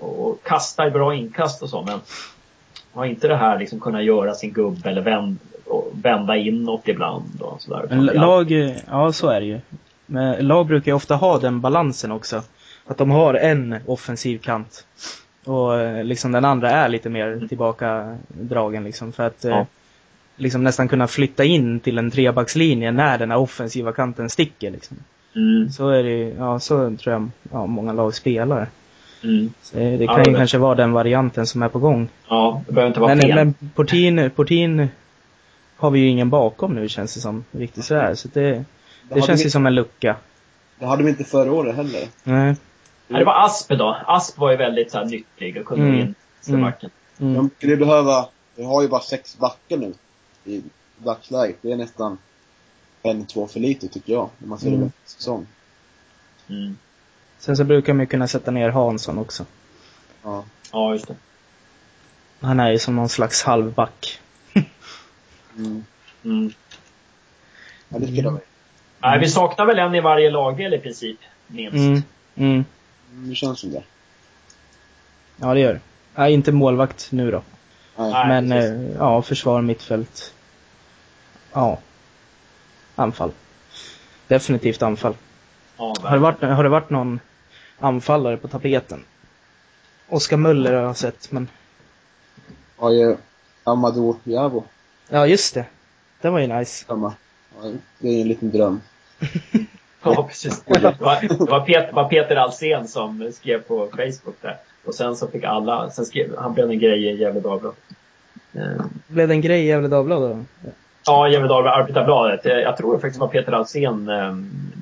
Och 0.00 0.42
kastar 0.44 0.90
bra 0.90 1.14
inkast 1.14 1.62
och 1.62 1.70
så, 1.70 1.82
men 1.82 2.00
har 2.98 3.06
inte 3.06 3.28
det 3.28 3.36
här 3.36 3.58
liksom 3.58 3.80
kunna 3.80 4.02
göra 4.02 4.34
sin 4.34 4.52
gubbe 4.52 4.90
eller 4.90 5.02
vänd, 5.02 5.36
vända 5.92 6.36
inåt 6.36 6.88
ibland 6.88 7.40
och 7.42 7.62
sådär. 7.62 7.86
Men 7.90 8.04
lag, 8.06 8.50
ja 8.90 9.12
så 9.12 9.28
är 9.28 9.40
det 9.40 9.46
ju. 9.46 9.60
Men 10.06 10.46
lag 10.46 10.66
brukar 10.66 10.90
ju 10.92 10.96
ofta 10.96 11.14
ha 11.16 11.38
den 11.38 11.60
balansen 11.60 12.12
också. 12.12 12.42
Att 12.86 12.98
de 12.98 13.10
har 13.10 13.34
en 13.34 13.76
offensiv 13.86 14.38
kant. 14.38 14.86
Och 15.44 15.80
eh, 15.80 16.04
liksom 16.04 16.32
den 16.32 16.44
andra 16.44 16.70
är 16.70 16.88
lite 16.88 17.08
mer 17.08 17.46
tillbaka 17.48 18.16
dragen 18.28 18.84
liksom. 18.84 19.12
För 19.12 19.22
att 19.26 19.44
eh, 19.44 19.50
Ja. 19.50 19.66
liksom 20.36 20.64
nästan 20.64 20.88
kunna 20.88 21.06
flytta 21.06 21.44
in 21.44 21.80
till 21.80 21.98
en 21.98 22.10
trebackslinje 22.10 22.92
när 22.92 23.18
den 23.18 23.30
här 23.30 23.38
offensiva 23.38 23.92
kanten 23.92 24.30
sticker 24.30 24.70
liksom. 24.70 24.96
Mm, 25.36 25.70
Så 25.70 25.88
är 25.88 26.02
det 26.02 26.10
ju, 26.10 26.34
ja 26.38 26.60
så 26.60 26.96
tror 26.96 27.12
jag 27.14 27.28
ja, 27.52 27.66
många 27.66 27.92
lag 27.92 28.14
spelar. 28.14 28.66
Mm. 29.22 29.52
Det 29.72 30.04
Ja, 30.04 30.14
kan 30.14 30.24
ju 30.24 30.30
det- 30.32 30.38
kanske 30.38 30.58
vara 30.58 30.74
den 30.74 30.92
varianten 30.92 31.46
som 31.46 31.62
är 31.62 31.68
på 31.68 31.78
gång. 31.78 32.08
Ja, 32.28 32.62
det 32.66 32.72
behöver 32.72 32.88
inte 32.88 33.00
vara 33.00 33.14
Men, 33.14 33.20
fel. 33.26 33.34
men 33.34 33.54
Portin, 33.74 34.30
Portin 34.36 34.88
har 35.76 35.90
vi 35.90 36.00
ju 36.00 36.06
ingen 36.08 36.30
bakom 36.30 36.74
nu 36.74 36.88
känns 36.88 37.14
det 37.14 37.20
som. 37.20 37.44
Riktigt 37.50 37.84
sådär. 37.84 38.14
Så 38.14 38.28
det, 38.32 38.64
det 39.08 39.22
känns 39.22 39.40
vi- 39.40 39.44
ju 39.44 39.50
som 39.50 39.66
en 39.66 39.74
lucka. 39.74 40.16
Det 40.78 40.86
hade 40.86 41.02
vi 41.02 41.10
inte 41.10 41.24
förra 41.24 41.52
året 41.52 41.76
heller. 41.76 42.08
Nej. 42.24 42.56
Ja, 43.08 43.18
det 43.18 43.24
var 43.24 43.44
Asp 43.44 43.68
då. 43.68 43.96
Asp 44.06 44.38
var 44.38 44.50
ju 44.50 44.56
väldigt 44.56 44.90
så 44.90 44.98
här, 44.98 45.04
nyttig 45.04 45.56
och 45.56 45.64
kunde 45.66 45.86
Mm. 45.86 46.00
in 46.00 46.14
i 46.46 46.62
backen. 46.62 46.90
Mm. 47.20 47.34
De 47.34 47.50
skulle 47.56 47.76
behöva, 47.76 48.28
vi 48.56 48.64
har 48.64 48.82
ju 48.82 48.88
bara 48.88 49.00
sex 49.00 49.38
backar 49.38 49.76
nu 49.76 49.94
i 50.44 50.62
dagsläget. 50.98 51.56
Det 51.62 51.72
är 51.72 51.76
nästan 51.76 52.18
en, 53.02 53.26
två 53.26 53.46
för 53.46 53.60
lite 53.60 53.88
tycker 53.88 54.12
jag. 54.12 54.28
När 54.38 54.48
man 54.48 54.58
ser 54.58 54.68
Mm. 54.68 54.80
det 54.80 54.90
säsong. 55.04 55.46
Mm. 56.48 56.76
Sen 57.38 57.56
så 57.56 57.64
brukar 57.64 57.92
man 57.92 58.00
ju 58.00 58.06
kunna 58.06 58.28
sätta 58.28 58.50
ner 58.50 58.68
Hansson 58.68 59.18
också. 59.18 59.44
Ja. 60.22 60.44
Ja, 60.72 60.92
just 60.92 61.08
det. 61.08 61.14
Han 62.40 62.60
är 62.60 62.70
ju 62.70 62.78
som 62.78 62.96
någon 62.96 63.08
slags 63.08 63.42
halvback. 63.42 64.20
Mm. 65.56 65.84
Mm. 66.24 66.52
Ja, 67.88 67.98
det 67.98 68.06
skulle 68.06 68.28
mm. 68.28 68.40
Nej, 69.00 69.18
vi 69.18 69.28
saknar 69.28 69.66
väl 69.66 69.78
en 69.78 69.94
i 69.94 70.00
varje 70.00 70.30
lagdel 70.30 70.74
i 70.74 70.78
princip, 70.78 71.18
minst. 71.46 71.74
Mm. 71.74 72.02
Mm. 72.36 72.64
Det 73.10 73.34
känns 73.34 73.60
som 73.60 73.70
det. 73.70 73.82
Ja, 75.36 75.54
det 75.54 75.60
gör 75.60 75.72
det. 75.72 75.80
Nej, 76.14 76.32
inte 76.32 76.52
målvakt 76.52 77.08
nu 77.12 77.30
då. 77.30 77.42
Nej. 77.96 78.28
Men 78.28 78.52
eh, 78.52 78.96
ja, 78.98 79.22
försvar, 79.22 79.62
mittfält. 79.62 80.34
Ja. 81.52 81.78
Anfall. 82.94 83.32
Definitivt 84.28 84.82
anfall. 84.82 85.14
Ja, 85.76 85.94
Har 86.02 86.12
det 86.12 86.18
varit, 86.18 86.42
har 86.42 86.62
det 86.62 86.68
varit 86.68 86.90
någon 86.90 87.20
anfallare 87.80 88.36
på 88.36 88.48
tapeten? 88.48 89.04
Oskar 90.08 90.36
Möller 90.36 90.72
har 90.72 90.82
jag 90.82 90.96
sett, 90.96 91.32
men 91.32 91.48
Har 92.76 92.90
ju 92.90 93.16
Amadou 93.64 94.16
Javo. 94.24 94.64
ja, 95.08 95.26
just 95.26 95.54
det. 95.54 95.64
Det 96.20 96.30
var 96.30 96.38
ju 96.38 96.46
nice. 96.46 96.84
Ja, 96.88 97.14
det 97.98 98.08
är 98.08 98.12
ju 98.12 98.20
en 98.20 98.28
liten 98.28 98.50
dröm. 98.50 98.80
Ja, 100.02 100.22
precis. 100.28 100.62
Det 100.66 100.80
var, 100.80 101.20
det 101.20 101.50
var, 101.50 101.60
Peter, 101.60 101.92
var 101.92 102.08
Peter 102.08 102.36
Alsen 102.36 102.88
som 102.88 103.32
skrev 103.32 103.62
på 103.62 103.88
Facebook 103.90 104.36
där. 104.42 104.56
Och 104.84 104.94
sen 104.94 105.16
så 105.16 105.28
fick 105.28 105.44
alla, 105.44 105.90
sen 105.90 106.06
skrev, 106.06 106.36
han 106.38 106.54
blev 106.54 106.70
en 106.70 106.78
grej 106.78 107.04
i 107.08 107.16
Gefle 107.16 107.40
Dagblad. 107.40 107.74
Blev 109.06 109.28
det 109.28 109.34
en 109.34 109.40
grej 109.40 109.60
i 109.62 109.66
Gefle 109.66 109.88
Dagblad 109.88 110.22
då? 110.22 110.44
Ja, 111.06 111.28
Gefle 111.28 111.48
Dagblad, 111.48 111.80
Arbetarbladet. 111.80 112.44
Jag 112.44 112.76
tror 112.76 112.94
det 112.94 113.00
faktiskt 113.00 113.20
var 113.20 113.28
Peter 113.28 113.52
Alsen, 113.52 114.08
eh, 114.08 114.34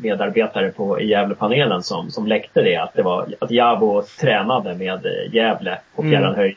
medarbetare 0.02 0.70
på, 0.70 1.00
i 1.00 1.06
Gävlepanelen, 1.08 1.82
som, 1.82 2.10
som 2.10 2.26
läckte 2.26 2.62
det. 2.62 2.76
Att 2.76 2.94
det 2.94 3.02
var 3.02 3.28
att 3.38 3.50
Jabo 3.50 4.02
tränade 4.20 4.74
med 4.74 5.06
eh, 5.06 5.34
Gävle 5.34 5.78
på 5.94 6.02
Mm. 6.02 6.12
Fjärran 6.12 6.34
höjd. 6.34 6.56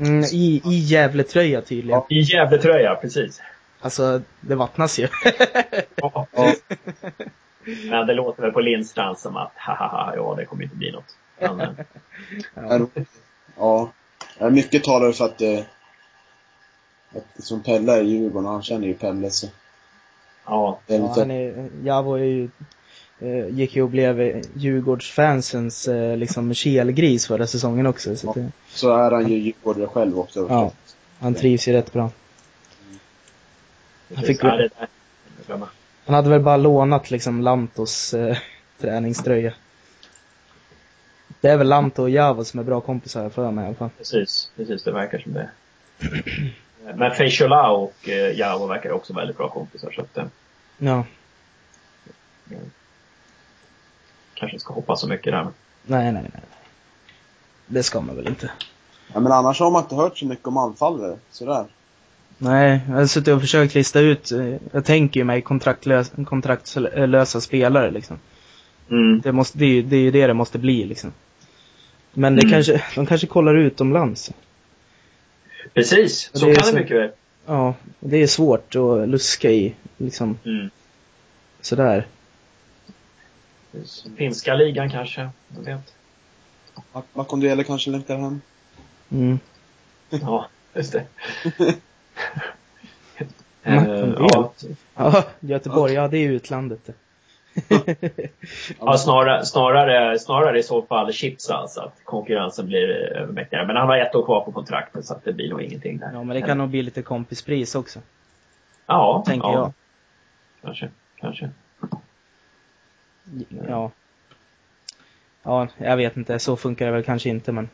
Mm, 0.00 0.24
I, 0.24 0.62
i 0.64 0.78
Gävle-tröja 0.78 1.60
tydligen. 1.60 2.02
I 2.08 2.20
Gävletröja, 2.20 2.94
precis. 2.94 3.42
Alltså, 3.80 4.20
det 4.40 4.54
vattnas 4.54 4.98
ju. 4.98 5.08
Ja. 5.94 6.26
Ja. 6.32 6.52
Men 7.90 8.06
det 8.06 8.14
låter 8.14 8.42
väl 8.42 8.52
på 8.52 8.60
Lindstrand 8.60 9.18
som 9.18 9.36
att, 9.36 9.52
haha, 9.54 10.12
ja 10.16 10.34
det 10.36 10.44
kommer 10.44 10.62
inte 10.62 10.76
bli 10.76 10.92
något. 10.92 11.16
Men, 11.40 11.60
eh, 11.60 11.68
ja. 12.54 12.86
Ja. 13.58 13.92
Ja, 14.38 14.50
Mycket 14.50 14.84
talar 14.84 15.12
för 15.12 15.24
att 15.24 15.40
Att 17.16 17.44
som 17.44 17.62
Pelle 17.62 17.92
är 17.98 18.02
i 18.02 18.06
Djurgården, 18.08 18.48
han 18.48 18.62
känner 18.62 18.86
ju 18.86 18.94
Pelle 18.94 19.30
så. 19.30 19.46
ja, 20.46 20.80
Ja, 20.86 21.14
han 21.16 21.30
är, 21.30 21.68
Javo 21.84 22.14
är 22.14 22.24
ju, 22.24 22.48
eh, 23.20 23.48
gick 23.48 23.76
ju 23.76 23.82
och 23.82 23.88
blev 23.90 24.20
eh, 24.20 24.42
Djurgårdsfansens 24.54 25.88
eh, 25.88 26.16
liksom 26.16 26.54
kelgris 26.54 27.26
förra 27.26 27.46
säsongen 27.46 27.86
också. 27.86 28.16
Så 28.16 28.28
att, 28.30 28.34
det, 28.36 28.50
så 28.68 28.90
är 28.96 29.10
han 29.10 29.28
ju 29.28 29.38
djurgårdare 29.38 29.86
själv 29.86 30.18
också. 30.18 30.46
ja, 30.50 30.72
han 31.18 31.34
trivs 31.34 31.68
ju 31.68 31.72
rätt 31.72 31.92
bra. 31.92 32.10
precis. 34.08 34.26
fick- 34.26 34.44
Ja, 34.44 34.68
glömmer. 35.46 35.68
Han 36.06 36.14
hade 36.14 36.30
väl 36.30 36.40
bara 36.40 36.56
lånat 36.56 37.10
liksom 37.10 37.42
Lantos 37.42 38.14
eh, 38.14 38.36
träningströja. 38.80 39.52
Det 41.40 41.48
är 41.48 41.56
väl 41.56 41.68
Lanto 41.68 42.02
och 42.02 42.10
Javo 42.10 42.44
som 42.44 42.60
är 42.60 42.64
bra 42.64 42.80
kompisar 42.80 43.28
för 43.28 43.50
mig 43.50 43.64
i 43.64 43.66
alla 43.66 43.76
fall. 43.76 43.90
Precis, 43.98 44.50
precis, 44.56 44.82
det 44.82 44.92
verkar 44.92 45.18
som 45.18 45.32
det. 45.32 45.50
Men 46.96 47.14
Feishola 47.14 47.70
och 47.70 48.08
eh, 48.08 48.38
Javo 48.38 48.66
verkar 48.66 48.90
också 48.90 49.12
väldigt 49.14 49.36
bra 49.36 49.48
kompisar 49.48 49.92
så 49.92 50.00
att 50.00 50.18
eh, 50.18 50.24
Ja, 50.78 51.04
kanske 54.34 54.54
inte 54.54 54.62
ska 54.64 54.74
hoppas 54.74 55.00
så 55.00 55.08
mycket 55.08 55.32
där. 55.32 55.46
Nej, 55.86 56.12
nej, 56.12 56.22
nej. 56.22 56.42
Det 57.66 57.82
ska 57.82 58.00
man 58.00 58.16
väl 58.16 58.28
inte. 58.28 58.50
Ja, 59.14 59.20
men 59.20 59.32
annars 59.32 59.60
har 59.60 59.70
man 59.70 59.82
inte 59.82 59.94
hört 59.94 60.18
så 60.18 60.26
mycket 60.26 60.46
om 60.46 60.56
anfallare. 60.56 61.16
Sådär. 61.30 61.64
Nej, 62.38 62.80
jag 62.88 62.94
har 62.94 63.06
suttit 63.06 63.34
och 63.34 63.40
försökt 63.40 63.74
lista 63.74 64.00
ut, 64.00 64.32
eh, 64.32 64.54
jag 64.72 64.84
tänker 64.84 65.20
ju 65.20 65.24
mig 65.24 65.42
kontraktlös, 65.42 66.12
kontraktlösa 66.26 67.40
spelare 67.40 67.90
liksom. 67.90 68.18
Mm. 68.90 69.20
Det, 69.20 69.32
måste, 69.32 69.58
det, 69.58 69.64
är 69.64 69.68
ju, 69.68 69.82
det 69.82 69.96
är 69.96 70.00
ju 70.00 70.10
det 70.10 70.26
det 70.26 70.34
måste 70.34 70.58
bli 70.58 70.84
liksom. 70.84 71.12
Men 72.12 72.36
det 72.36 72.42
Mm. 72.42 72.50
kanske, 72.52 72.82
de 72.94 73.06
kanske 73.06 73.26
kollar 73.26 73.54
utomlands. 73.54 74.30
Precis, 75.74 76.30
så 76.34 76.46
Det 76.46 76.54
kan 76.54 76.64
så- 76.64 76.70
det 76.74 76.80
mycket 76.80 76.96
väl. 76.96 77.10
Ja, 77.46 77.74
det 78.00 78.16
är 78.16 78.26
svårt 78.26 78.74
att 78.76 79.08
luska 79.08 79.50
i, 79.50 79.74
liksom 79.96 80.38
Mm. 80.44 80.70
sådär. 81.60 82.06
Finska 84.16 84.54
ligan 84.54 84.90
kanske, 84.90 85.30
jag 85.56 85.62
vet. 85.64 85.94
Makondele 87.12 87.64
kanske 87.64 87.90
längtar 87.90 88.16
hem. 88.18 88.40
Mm. 89.10 89.38
Ja, 90.10 90.48
just 90.74 90.92
det. 90.92 91.04
Eh, 93.62 93.84
ja, 94.18 94.52
Ja, 94.96 95.24
Göteborg, 95.40 95.92
ja 95.92 96.08
det 96.08 96.18
är 96.18 96.28
utlandet 96.30 96.80
det. 96.86 96.92
Ja, 98.80 98.98
snarare, 98.98 99.44
snarare, 99.44 100.18
snarare 100.18 100.58
i 100.58 100.62
så 100.62 100.82
fall 100.82 101.12
chips 101.12 101.50
alltså, 101.50 101.80
att 101.80 102.04
konkurrensen 102.04 102.66
blir 102.66 102.88
övermäktigare. 102.88 103.66
Men 103.66 103.76
han 103.76 103.88
har 103.88 103.98
ett 103.98 104.14
år 104.14 104.24
kvar 104.24 104.40
på 104.40 104.52
kontraktet 104.52 105.04
så 105.04 105.14
att 105.14 105.24
det 105.24 105.32
blir 105.32 105.50
nog 105.50 105.62
ingenting 105.62 105.98
där. 105.98 106.10
Ja, 106.12 106.24
men 106.24 106.36
det 106.36 106.42
kan 106.42 106.58
nog 106.58 106.68
bli 106.68 106.82
lite 106.82 107.02
kompispris 107.02 107.74
också, 107.74 108.00
Ja, 108.86 109.22
tänker 109.26 109.48
ja, 109.48 109.54
jag. 109.54 109.72
Kanske, 110.62 110.88
kanske. 111.20 111.50
Ja. 113.68 113.90
Ja, 115.42 115.68
jag 115.78 115.96
vet 115.96 116.16
inte, 116.16 116.38
så 116.38 116.56
funkar 116.56 116.86
det 116.86 116.92
väl 116.92 117.02
kanske 117.02 117.28
inte 117.28 117.52
men. 117.52 117.68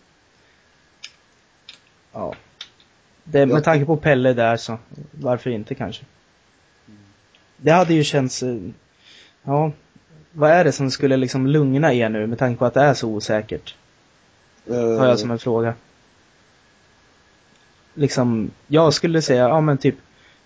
Ja. 2.13 2.35
Det, 3.25 3.47
med 3.47 3.65
tanke 3.65 3.87
på 3.87 3.97
Pelle 3.97 4.33
där 4.33 4.57
så, 4.57 4.79
varför 5.11 5.51
inte 5.51 5.75
kanske? 5.75 6.05
Det 7.57 7.71
hade 7.71 7.95
ju 7.95 8.05
känts, 8.05 8.43
eh, 8.43 8.57
ja. 9.45 9.73
Vad 10.33 10.51
är 10.51 10.65
det 10.65 10.73
som 10.73 10.91
skulle 10.91 11.17
liksom 11.17 11.47
lugna 11.47 11.95
er 11.95 12.09
nu 12.09 12.27
med 12.27 12.39
tanke 12.39 12.59
på 12.59 12.65
att 12.67 12.75
det 12.75 12.81
är 12.81 12.95
så 12.95 13.09
osäkert? 13.09 13.75
Eh, 14.71 14.99
Har 14.99 15.07
jag 15.07 15.19
som 15.19 15.31
en 15.31 15.39
fråga. 15.39 15.75
Liksom, 17.95 18.51
jag 18.67 18.95
skulle 18.95 19.23
säga, 19.23 19.49
ja 19.49 19.61
men 19.61 19.79
typ, 19.79 19.95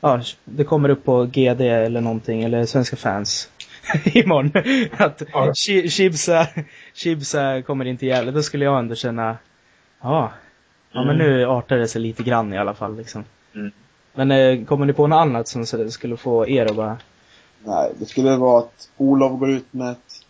ja, 0.00 0.20
det 0.44 0.64
kommer 0.64 0.88
upp 0.88 1.04
på 1.04 1.24
GD 1.24 1.60
eller 1.60 2.00
någonting, 2.00 2.42
eller 2.44 2.66
Svenska 2.66 2.96
fans 2.96 3.50
imorgon. 4.04 4.52
Att 4.96 5.22
Ja. 5.32 5.52
Chi- 5.52 5.88
Chibsa, 5.88 6.46
Chibsa 6.94 7.62
kommer 7.62 7.84
inte 7.84 8.06
Gävle, 8.06 8.30
då 8.30 8.42
skulle 8.42 8.64
jag 8.64 8.78
ändå 8.78 8.94
känna, 8.94 9.36
ja, 10.00 10.32
ja 10.92 11.04
men 11.04 11.18
nu 11.18 11.44
artar 11.46 11.76
det 11.76 11.88
sig 11.88 12.00
lite 12.02 12.22
grann 12.22 12.52
i 12.52 12.58
alla 12.58 12.74
fall 12.74 12.96
liksom. 12.96 13.24
Mm. 13.54 13.70
Men 14.14 14.30
eh, 14.30 14.64
kommer 14.64 14.86
ni 14.86 14.92
på 14.92 15.06
något 15.06 15.16
annat 15.16 15.48
som 15.48 15.66
skulle 15.90 16.16
få 16.16 16.48
er 16.48 16.66
att 16.66 16.76
bara, 16.76 16.96
Nej, 17.64 17.90
det 17.98 18.06
skulle 18.06 18.36
vara 18.36 18.58
att 18.58 18.88
Olof 18.96 19.38
går 19.40 19.50
ut 19.50 19.72
med 19.72 19.90
ett 19.90 20.24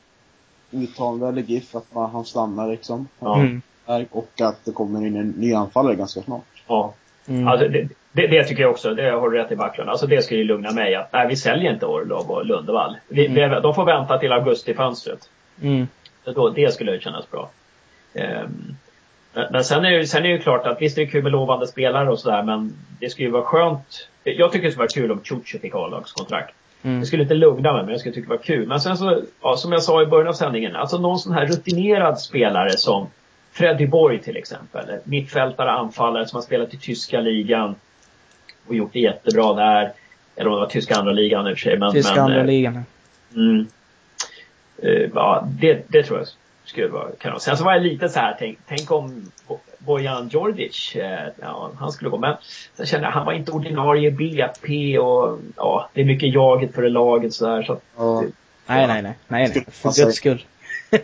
uttalande 0.71 1.29
eller 1.29 1.43
GIF 1.43 1.75
att 1.75 1.95
man, 1.95 2.11
han 2.11 2.25
stannar 2.25 2.69
liksom. 2.69 3.09
Ja. 3.19 3.37
mm, 3.41 3.63
Och 4.11 4.41
att 4.41 4.65
det 4.65 4.73
kommer 4.73 5.07
in 5.07 5.17
en 5.17 5.29
ny 5.31 5.55
anfallare 5.55 5.95
ganska 5.95 6.23
snart. 6.23 6.45
Ja. 6.67 6.95
mm, 7.29 7.49
Alltså, 7.49 7.69
det, 7.69 7.89
det, 8.13 8.27
det 8.27 8.45
tycker 8.45 8.63
jag 8.63 8.71
också. 8.71 8.95
Det 8.95 9.11
har 9.11 9.31
du 9.31 9.39
rätt 9.39 9.53
i 9.53 9.57
Backlund. 9.57 9.91
Alltså 9.91 10.07
det 10.07 10.23
skulle 10.23 10.41
ju 10.41 10.47
lugna 10.47 10.73
mig. 10.73 10.95
Att, 10.95 11.13
nej, 11.13 11.29
vi 11.29 11.37
säljer 11.37 11.73
inte 11.73 11.87
Orlov 11.87 12.31
och 12.31 12.47
Lundevall. 12.47 12.97
Vi, 13.09 13.27
Mm. 13.27 13.51
vi, 13.55 13.61
de 13.61 13.75
får 13.75 13.85
vänta 13.85 14.19
till 14.19 14.33
augustifönstret. 14.33 15.29
mm, 15.63 15.87
Så 16.25 16.33
Då, 16.33 16.49
det 16.51 16.75
skulle 16.75 16.93
ju 16.93 17.01
kännas 17.01 17.31
bra. 17.31 17.51
Men 18.13 18.77
men 19.53 19.65
sen 19.65 19.85
är, 19.85 19.91
det, 19.91 20.07
sen 20.07 20.19
är 20.25 20.29
det 20.29 20.35
ju 20.35 20.39
klart 20.39 20.67
att 20.67 20.83
visst 20.83 20.99
är 20.99 21.03
det 21.03 21.09
kul 21.11 21.23
med 21.23 21.33
lovande 21.33 21.67
spelare 21.67 22.11
och 22.11 22.19
sådär 22.19 22.43
men 22.43 22.73
det 23.01 23.11
skulle 23.11 23.27
ju 23.29 23.33
vara 23.33 23.43
skönt. 23.43 24.09
Jag 24.25 24.53
tycker 24.53 24.65
det 24.67 24.71
skulle 24.73 24.79
vara 24.83 24.89
kul 24.89 25.13
om 25.13 25.21
Ciuci 25.25 25.59
fick 25.59 25.75
A-lagskontrakt. 25.75 26.55
Mm, 26.83 27.01
Det 27.01 27.07
skulle 27.07 27.23
inte 27.23 27.35
lugna 27.35 27.73
mig 27.73 27.83
men 27.83 27.91
jag 27.91 28.01
skulle 28.01 28.15
tycka 28.15 28.29
det 28.29 28.37
var 28.37 28.43
kul. 28.43 28.69
Men 28.69 28.81
sen 28.81 28.97
så, 28.97 29.23
ja, 29.43 29.57
som 29.57 29.73
jag 29.73 29.83
sa 29.83 30.03
i 30.03 30.07
början 30.07 30.29
av 30.29 30.33
sändningen, 30.33 30.77
alltså 30.77 30.99
någon 30.99 31.19
sån 31.19 31.33
här 31.33 31.47
rutinerad 31.47 32.21
spelare 32.21 32.71
som 32.71 33.07
Freddy 33.53 33.87
Borg 33.87 34.19
till 34.19 34.37
exempel. 34.37 34.85
Mittfältare, 35.05 35.71
anfallare 35.71 36.27
som 36.27 36.37
har 36.37 36.43
spelat 36.43 36.75
i 36.75 36.77
tyska 36.77 37.21
ligan 37.21 37.75
och 38.67 38.75
gjort 38.75 38.93
det 38.93 39.01
jättebra 39.01 39.53
där. 39.55 39.93
Eller 40.37 40.51
om 40.51 40.55
det 40.55 40.61
var 40.61 40.69
tyska 40.69 40.97
andra 40.97 41.13
ligan 41.13 41.49
i 41.49 41.53
och 41.53 41.59
för 41.59 41.63
sig. 41.63 41.79
Men, 41.79 41.93
tyska 41.93 42.15
men, 42.15 42.25
andra 42.25 42.41
eh, 42.41 42.47
ligan. 42.47 42.85
Mm. 43.35 43.67
Eh, 44.83 45.11
ja, 45.15 45.49
det, 45.61 45.85
det 45.89 46.03
tror 46.03 46.19
jag 46.19 46.29
skulle 46.69 46.89
vara 46.89 47.11
kanon. 47.19 47.41
Sen 47.41 47.57
så 47.57 47.65
var 47.65 47.73
jag 47.73 47.83
lite 47.83 48.09
så 48.09 48.19
här, 48.19 48.37
tänk, 48.39 48.59
tänk 48.69 48.91
om 48.91 49.31
Bo- 49.47 49.59
Bojan 49.79 50.29
Djordjic, 50.29 50.97
eh, 50.97 51.29
ja, 51.41 51.71
han 51.79 51.93
skulle 51.93 52.11
gå. 52.11 52.19
Men 52.19 52.37
sen 52.77 52.87
kände 52.87 53.07
jag, 53.07 53.13
han 53.13 53.27
var 53.27 53.33
inte 53.33 53.53
ordinarie 53.53 54.11
BP 54.11 54.99
och 54.99 55.39
ja, 55.57 55.91
det 55.95 56.01
är 56.01 56.05
mycket 56.05 56.35
jaget 56.35 56.75
för 56.75 56.83
det 56.83 56.89
laget 56.89 57.35
så 57.35 57.47
här. 57.49 57.63
Så 57.63 57.73
att, 57.73 57.83
Ja. 57.97 58.23
Nej, 58.67 58.87
nej, 58.87 59.03
nej, 59.03 59.15
nej, 59.29 59.53
nej, 59.55 59.65
för 59.71 60.05
guds 60.05 60.17
skull. 60.17 60.45
Det, 60.91 61.03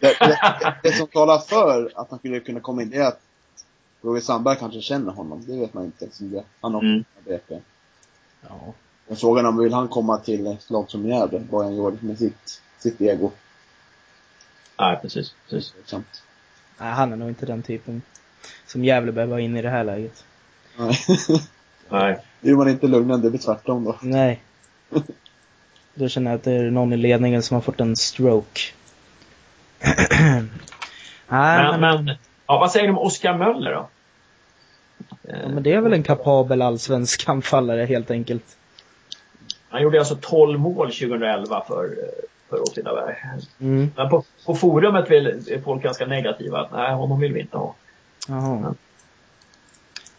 det, 0.00 0.38
det 0.82 0.92
som 0.92 1.06
talar 1.06 1.38
för 1.38 1.90
att 1.94 2.10
han 2.10 2.18
skulle 2.18 2.40
kunna 2.40 2.60
komma 2.60 2.82
in, 2.82 2.90
det 2.90 2.96
är 2.96 3.06
att 3.08 3.20
Roger 4.02 4.20
Sandberg 4.20 4.56
kanske 4.60 4.80
känner 4.80 5.12
honom. 5.12 5.44
Det 5.46 5.56
vet 5.60 5.74
man 5.74 5.84
inte. 5.84 6.04
eftersom 6.04 6.30
det- 6.30 6.44
Han 6.60 6.74
har 6.74 6.80
Mm. 6.80 7.04
BP. 7.24 7.58
Ja. 8.48 8.58
Men 9.06 9.16
frågan 9.16 9.44
är 9.44 9.48
om 9.48 9.58
vill 9.58 9.72
han 9.72 9.88
komma 9.88 10.16
till 10.18 10.46
ett 10.46 10.70
lag 10.70 10.90
som 10.90 11.06
Gävle, 11.08 11.38
Bojan 11.38 11.74
Djordjic, 11.76 12.02
med 12.02 12.18
sitt, 12.18 12.60
sitt 12.78 13.00
ego. 13.00 13.30
Nej, 14.78 14.98
precis. 15.02 15.34
precis. 15.48 15.74
Liksom. 15.78 16.04
Nej, 16.78 16.92
han 16.92 17.12
är 17.12 17.16
nog 17.16 17.28
inte 17.28 17.46
den 17.46 17.62
typen 17.62 18.02
som 18.66 18.84
Gävle 18.84 19.12
behöver 19.12 19.32
ha 19.32 19.40
in 19.40 19.56
i 19.56 19.62
det 19.62 19.70
här 19.70 19.84
läget. 19.84 20.24
Nej. 20.76 20.98
Nej. 21.88 22.24
Är 22.42 22.54
man 22.54 22.68
inte 22.68 22.86
lugnande, 22.86 23.26
det 23.26 23.30
blir 23.30 23.40
tvärtom 23.40 23.84
då. 23.84 23.96
Nej. 24.00 24.42
Då 25.94 26.08
känner 26.08 26.30
jag 26.30 26.38
att 26.38 26.44
det 26.44 26.52
är 26.52 26.70
någon 26.70 26.92
i 26.92 26.96
ledningen 26.96 27.42
som 27.42 27.54
har 27.54 27.62
fått 27.62 27.80
en 27.80 27.96
stroke. 27.96 28.60
Nej, 31.28 31.78
Men, 31.78 31.80
men 31.80 32.16
Ja, 32.50 32.58
vad 32.58 32.70
säger 32.70 32.86
du 32.86 32.92
om 32.92 32.98
Oskar 32.98 33.34
Möller 33.34 33.72
då? 33.72 33.88
Ja, 35.22 35.48
men 35.48 35.62
det 35.62 35.72
är 35.72 35.80
väl 35.80 35.92
en 35.92 36.02
kapabel 36.02 36.62
allsvensk 36.62 37.28
anfallare 37.28 37.84
helt 37.84 38.10
enkelt. 38.10 38.56
Han 39.68 39.82
gjorde 39.82 39.98
alltså 39.98 40.18
12 40.20 40.58
mål 40.58 40.86
2011 40.86 41.64
för, 41.68 41.96
för 42.50 42.62
Åtvidaberg. 42.62 43.14
Mm. 43.60 43.90
Men 43.96 44.08
på, 44.10 44.24
på 44.46 44.54
forumet 44.54 45.10
vill, 45.10 45.26
är 45.26 45.60
folk 45.60 45.82
ganska 45.82 46.06
negativa. 46.06 46.68
Nej, 46.72 46.94
honom 46.94 47.20
vill 47.20 47.32
vi 47.32 47.40
inte 47.40 47.56
ha. 47.58 47.74
Jaha. 48.28 48.74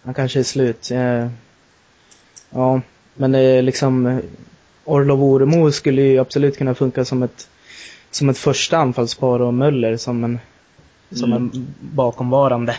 Han 0.04 0.14
kanske 0.14 0.40
är 0.40 0.44
slut. 0.44 0.92
Eh, 0.92 1.28
Ja, 2.52 2.82
men 3.14 3.32
det 3.32 3.40
är 3.40 3.62
liksom 3.62 4.22
Orlov 4.86 5.24
Oremo 5.24 5.72
skulle 5.72 6.02
ju 6.02 6.20
absolut 6.20 6.58
kunna 6.58 6.76
funka 6.76 7.06
som 7.06 7.24
ett 7.24 7.50
som 8.12 8.30
ett 8.30 8.38
första 8.38 8.78
anfallspar 8.78 9.40
och 9.42 9.54
Möller 9.54 9.98
som 9.98 10.24
en 10.24 10.40
som 11.12 11.32
Mm. 11.34 11.44
en 11.54 11.74
bakomvarande 11.80 12.76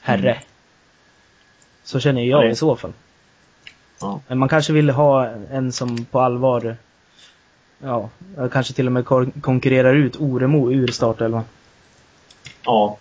herre. 0.00 0.30
Mm. 0.32 0.42
Så 1.84 2.00
känner 2.00 2.22
Ja, 2.22 2.26
jag 2.36 2.42
det- 2.48 2.52
i 2.52 2.56
så 2.56 2.76
fall. 2.76 2.92
Ja. 4.00 4.20
Men 4.28 4.38
man 4.38 4.48
kanske 4.48 4.72
vill 4.72 4.90
ha 4.90 5.26
en 5.50 5.72
som 5.72 6.04
på 6.04 6.20
allvar 6.20 6.76
Ja, 7.82 8.08
kanske 8.52 8.72
till 8.74 8.86
och 8.86 8.92
med 8.92 9.04
konkurrerar 9.40 9.94
ut 9.94 10.16
Oremo 10.20 10.72
ur 10.72 10.86
startelvan. 10.88 11.42
Ja. 12.64 12.96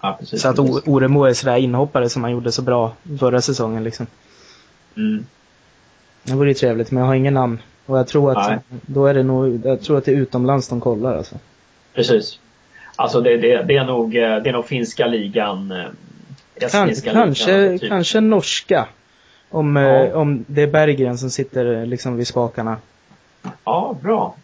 Ja, 0.00 0.16
precis. 0.20 0.42
Så 0.42 0.48
att 0.48 0.58
O- 0.58 0.80
Oremo 0.86 1.24
är 1.24 1.32
sådär 1.32 1.56
inhoppare 1.56 2.08
som 2.08 2.22
han 2.22 2.32
gjorde 2.32 2.52
så 2.52 2.62
bra 2.62 2.92
förra 3.18 3.40
säsongen 3.40 3.84
liksom. 3.84 4.06
Mm. 4.96 5.26
Det 6.22 6.32
vore 6.34 6.48
ju 6.48 6.54
trevligt, 6.54 6.90
men 6.90 7.00
jag 7.00 7.06
har 7.08 7.14
ingen 7.14 7.34
namn. 7.34 7.58
Och 7.86 7.98
jag 7.98 8.08
tror 8.08 8.30
att, 8.38 8.48
Nej. 8.50 8.58
då 8.86 9.06
är 9.06 9.14
det 9.14 9.22
nog, 9.22 9.60
jag 9.66 9.80
tror 9.82 9.98
att 9.98 10.04
det 10.04 10.12
är 10.12 10.16
utomlands 10.16 10.68
de 10.68 10.80
kollar 10.80 11.16
alltså. 11.16 11.34
Precis. 11.94 12.38
Alltså 12.96 13.20
det, 13.20 13.36
det, 13.36 13.62
det, 13.62 13.76
är 13.76 13.84
nog, 13.84 14.16
eh, 14.16 14.36
det 14.42 14.48
är 14.48 14.52
nog 14.52 14.66
finska 14.66 15.06
ligan. 15.06 15.70
eh, 15.72 16.68
Kan, 16.70 16.88
ligan, 16.88 17.14
kanske, 17.14 17.78
typ. 17.78 17.88
kanske 17.90 18.20
norska. 18.20 18.88
Om, 19.50 19.76
Ja. 19.76 20.04
eh, 20.04 20.12
om 20.16 20.44
det 20.48 20.62
är 20.62 20.66
Berggren 20.66 21.18
som 21.18 21.30
sitter 21.30 21.86
liksom 21.86 22.16
vid 22.16 22.26
spakarna. 22.26 22.76
Ja, 23.68 23.96
bra. 24.02 24.34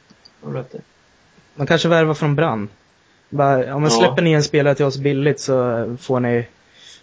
Man 1.54 1.66
kanske 1.66 1.88
värvar 1.88 2.14
från 2.14 2.34
Brann. 2.36 2.68
Bara, 3.28 3.74
om 3.74 3.82
man 3.82 3.90
Ja. 3.90 3.98
släpper 3.98 4.22
ni 4.22 4.32
en 4.32 4.42
spelare 4.42 4.74
till 4.74 4.84
oss 4.84 4.98
billigt 4.98 5.40
så 5.40 5.96
får 6.00 6.20
ni 6.20 6.46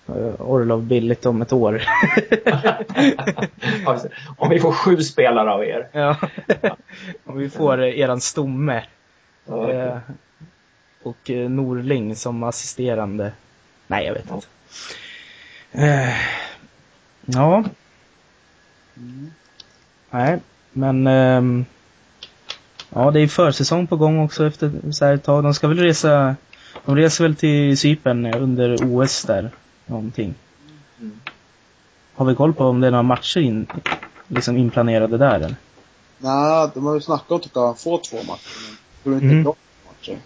eh, 0.07 0.41
Orlov 0.41 0.83
billigt 0.83 1.25
om 1.25 1.41
ett 1.41 1.53
år. 1.53 1.81
Om 4.37 4.49
vi 4.49 4.59
får 4.59 4.71
sju 4.71 4.97
spelare 5.03 5.51
av 5.51 5.63
er. 5.63 5.87
ja. 5.91 6.15
om 7.25 7.37
vi 7.37 7.49
får 7.49 7.81
eh, 7.81 7.99
eran 7.99 8.21
stomme. 8.21 8.83
Ja, 9.45 9.71
Eh, 9.71 9.97
och 11.03 11.29
Norling 11.49 12.15
som 12.15 12.43
assisterande. 12.43 13.31
Nej, 13.87 14.05
jag 14.05 14.13
vet 14.13 14.25
Ja. 14.29 14.35
inte. 14.35 14.47
Ja, 17.25 17.63
Mm. 18.97 19.31
nej, 20.09 20.39
men 20.71 21.07
ehm, 21.07 21.65
ja, 22.93 23.11
det 23.11 23.19
är 23.19 23.27
försäsong 23.27 23.87
på 23.87 23.95
gång 23.95 24.19
också 24.23 24.47
efter 24.47 24.71
så 24.91 25.05
här 25.05 25.13
ett 25.13 25.23
tag. 25.23 25.43
De 25.43 25.53
ska 25.53 25.67
väl 25.67 25.79
resa, 25.79 26.35
de 26.85 26.95
reser 26.95 27.23
väl 27.23 27.35
till 27.35 27.77
Cypern 27.77 28.25
under 28.33 28.77
OS 28.83 29.23
där, 29.23 29.51
någonting. 29.85 30.33
Mm. 30.99 31.19
Har 32.15 32.25
vi 32.25 32.35
koll 32.35 32.53
på 32.53 32.65
om 32.65 32.81
det 32.81 32.87
är 32.87 32.91
några 32.91 33.03
matcher 33.03 33.39
in, 33.39 33.67
liksom 34.27 34.57
inplanerade 34.57 35.17
där 35.17 35.35
eller? 35.35 35.55
Nej, 36.17 36.69
de 36.73 36.85
har 36.85 36.93
ju 36.93 37.01
snackat 37.01 37.31
om 37.31 37.35
att 37.37 37.43
de 37.43 37.49
kan 37.49 37.75
få 37.75 37.97
två 37.97 38.17
matcher, 38.17 38.59
men 38.63 38.77
jag 38.93 39.03
tror 39.03 39.15
inte 39.15 39.25
Mm. 39.25 39.43
de 39.43 39.53
matcher. 39.87 40.17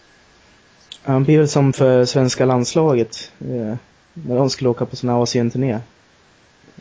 Han 1.03 1.23
blir 1.23 1.37
väl 1.39 1.47
som 1.47 1.73
för 1.73 2.05
svenska 2.05 2.45
landslaget, 2.45 3.31
eh, 3.39 3.75
när 4.13 4.35
de 4.35 4.49
skulle 4.49 4.69
åka 4.69 4.85
på 4.85 4.95
sån 4.95 5.09
här 5.09 5.21
Asien-turné. 5.23 5.79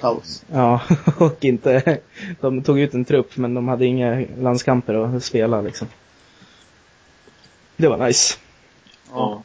Kaos. 0.01 0.45
Ja, 0.53 0.81
och 1.19 1.45
inte, 1.45 1.99
de 2.41 2.63
tog 2.63 2.79
ut 2.79 2.95
en 2.95 3.05
trupp 3.05 3.37
men 3.37 3.55
de 3.55 3.69
hade 3.69 3.87
inga 3.87 4.25
landskamper 4.39 4.95
att 4.95 5.25
spela 5.25 5.61
liksom. 5.61 5.89
Det 7.77 7.89
var 7.89 7.99
nice. 7.99 8.39
Ja. 9.13 9.43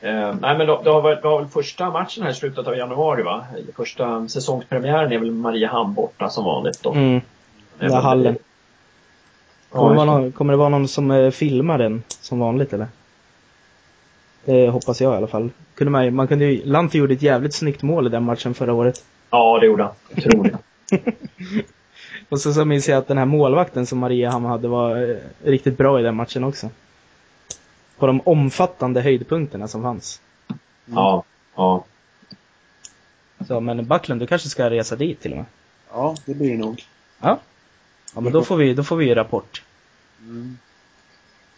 Eh, 0.00 0.34
nej 0.40 0.58
men 0.58 0.58
det 0.58 0.78
det 0.84 0.90
har, 0.90 1.02
varit, 1.02 1.22
det 1.22 1.28
har 1.28 1.38
väl 1.38 1.48
första 1.48 1.90
matchen 1.90 2.22
här 2.22 2.30
i 2.30 2.34
slutet 2.34 2.66
av 2.66 2.76
januari 2.76 3.22
va? 3.22 3.46
Första 3.76 4.28
säsongspremiären 4.28 5.12
är 5.12 5.18
väl 5.18 5.30
Mariehamn 5.30 5.94
borta 5.94 6.30
som 6.30 6.44
vanligt 6.44 6.82
då. 6.82 6.92
Mm. 6.92 7.20
Den 7.78 7.90
där 7.90 8.00
hallen. 8.00 8.36
Ja, 9.72 9.78
Kommer, 9.78 9.96
det 9.96 10.04
någon, 10.04 10.32
kommer 10.32 10.52
det 10.52 10.56
vara 10.56 10.68
någon 10.68 10.88
som 10.88 11.10
eh, 11.10 11.30
filmar 11.30 11.78
den 11.78 12.02
som 12.08 12.38
vanligt 12.38 12.72
eller? 12.72 12.86
Det 14.44 14.68
hoppas 14.68 15.00
jag 15.00 15.14
i 15.14 15.16
alla 15.16 15.26
fall. 15.26 15.50
Kunde 15.74 15.90
man, 15.90 16.14
man 16.14 16.28
kunde 16.28 16.44
ju, 16.44 16.64
Lanti 16.64 16.98
gjorde 16.98 17.14
ett 17.14 17.22
jävligt 17.22 17.54
snyggt 17.54 17.82
mål 17.82 18.06
i 18.06 18.10
den 18.10 18.22
matchen 18.22 18.54
förra 18.54 18.72
året. 18.72 19.04
Ja, 19.30 19.58
det 19.60 19.66
gjorde 19.66 19.82
han. 19.82 19.92
Jag 20.14 20.24
tror 20.24 20.44
det. 20.44 20.58
Och 22.28 22.40
så, 22.40 22.52
så 22.52 22.64
minns 22.64 22.88
jag 22.88 22.98
att 22.98 23.08
den 23.08 23.18
här 23.18 23.24
målvakten 23.24 23.86
som 23.86 23.98
Mariehamn 23.98 24.46
hade 24.46 24.68
var 24.68 25.10
eh, 25.10 25.16
riktigt 25.44 25.78
bra 25.78 26.00
i 26.00 26.02
den 26.02 26.16
matchen 26.16 26.44
också. 26.44 26.70
På 27.98 28.06
de 28.06 28.20
omfattande 28.20 29.00
höjdpunkterna 29.00 29.68
som 29.68 29.82
fanns. 29.82 30.20
Ja. 30.84 31.24
Ja. 31.56 31.84
Så, 33.46 33.60
men 33.60 33.86
Backlund, 33.86 34.20
du 34.20 34.26
kanske 34.26 34.48
ska 34.48 34.70
resa 34.70 34.96
dit 34.96 35.20
till 35.20 35.32
och 35.32 35.36
med? 35.36 35.46
Ja, 35.90 36.16
det 36.24 36.34
blir 36.34 36.50
det 36.50 36.58
nog. 36.58 36.84
Ja. 37.20 37.40
Ja, 38.14 38.20
men 38.20 38.32
då 38.32 38.44
får 38.44 38.56
vi, 38.56 38.74
då 38.74 38.84
får 38.84 38.96
vi 38.96 39.06
ju 39.06 39.14
rapport. 39.14 39.62
Mm. 40.20 40.58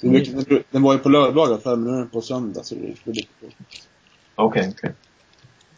Den, 0.01 0.63
den, 0.71 0.83
var 0.83 0.93
ju 0.93 0.99
på 0.99 1.09
lördagar 1.09 1.77
nu 1.77 1.91
är 1.91 1.97
den 1.97 2.09
på 2.09 2.21
söndag, 2.21 2.65
så 2.65 2.75
det 2.75 2.81
blir 2.81 3.15
lite. 3.15 3.29
Okej, 4.35 4.73
okej. 4.77 4.93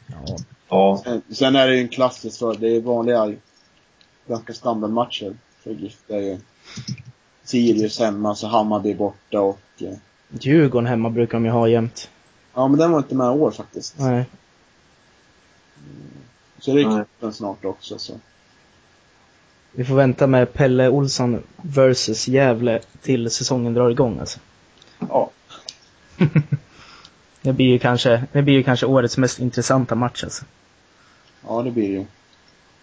Ja. 0.06 0.36
Ja. 0.70 1.00
Sen, 1.04 1.22
sen 1.30 1.56
är 1.56 1.66
det 1.68 1.74
ju 1.74 1.80
en 1.80 1.88
klassisk 1.88 2.38
för 2.38 2.54
det 2.54 2.76
är 2.76 2.80
vanliga, 2.80 3.34
ganska 4.28 4.52
standardmatcher 4.52 5.34
för 5.62 5.70
GIF. 5.70 5.96
Det 6.06 6.14
är 6.14 6.20
ju 6.20 6.38
Sirius 7.44 7.98
hemma, 7.98 8.34
så 8.34 8.46
Hammarby 8.46 8.94
borta 8.94 9.40
och... 9.40 9.60
eh, 9.78 9.92
Djurgården 10.28 10.86
hemma 10.86 11.10
brukar 11.10 11.38
de 11.38 11.44
ju 11.44 11.50
ha 11.50 11.68
jämt. 11.68 12.10
Ja, 12.54 12.68
men 12.68 12.78
den 12.78 12.90
var 12.92 12.98
inte 12.98 13.14
med 13.14 13.26
i 13.26 13.38
år 13.38 13.50
faktiskt. 13.50 13.94
Nej. 13.98 14.24
Så 16.58 16.74
det 16.74 16.80
är 16.80 16.98
cupen 16.98 17.32
snart 17.32 17.64
också, 17.64 17.98
så. 17.98 18.12
Vi 19.72 19.84
får 19.84 19.94
vänta 19.94 20.26
med 20.26 20.52
Pelle 20.52 20.88
Olsson 20.88 21.42
versus 21.56 22.28
Gävle 22.28 22.80
till 23.02 23.30
säsongen 23.30 23.74
drar 23.74 23.90
igång 23.90 24.18
alltså. 24.18 24.38
Ja. 25.08 25.30
Det 27.42 27.52
blir 27.52 27.66
ju 27.66 27.78
kanske, 27.78 28.24
det 28.32 28.42
blir 28.42 28.54
ju 28.54 28.62
kanske 28.62 28.86
årets 28.86 29.16
mest 29.18 29.38
intressanta 29.38 29.94
match 29.94 30.24
alltså. 30.24 30.44
Ja, 31.46 31.62
det 31.62 31.70
blir 31.70 31.88
det 31.88 31.94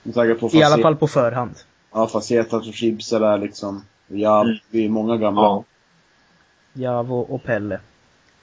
ju. 0.04 0.14
Säker 0.14 0.36
på 0.36 0.50
I 0.54 0.64
alla 0.64 0.76
Faceta- 0.76 0.82
fall 0.82 0.96
på 0.96 1.08
förhand. 1.08 1.56
Ja, 1.92 2.08
Facetas 2.08 2.68
och 2.68 2.76
Schibse 2.76 3.20
där 3.20 3.38
liksom. 3.38 3.84
Ja, 4.08 4.42
Mm. 4.44 4.58
det 4.72 4.86
är 4.86 4.90
många 4.90 5.18
gamla. 5.18 5.42
Ja. 5.42 5.64
Javo 6.74 7.16
och 7.20 7.44
Pelle. 7.44 7.80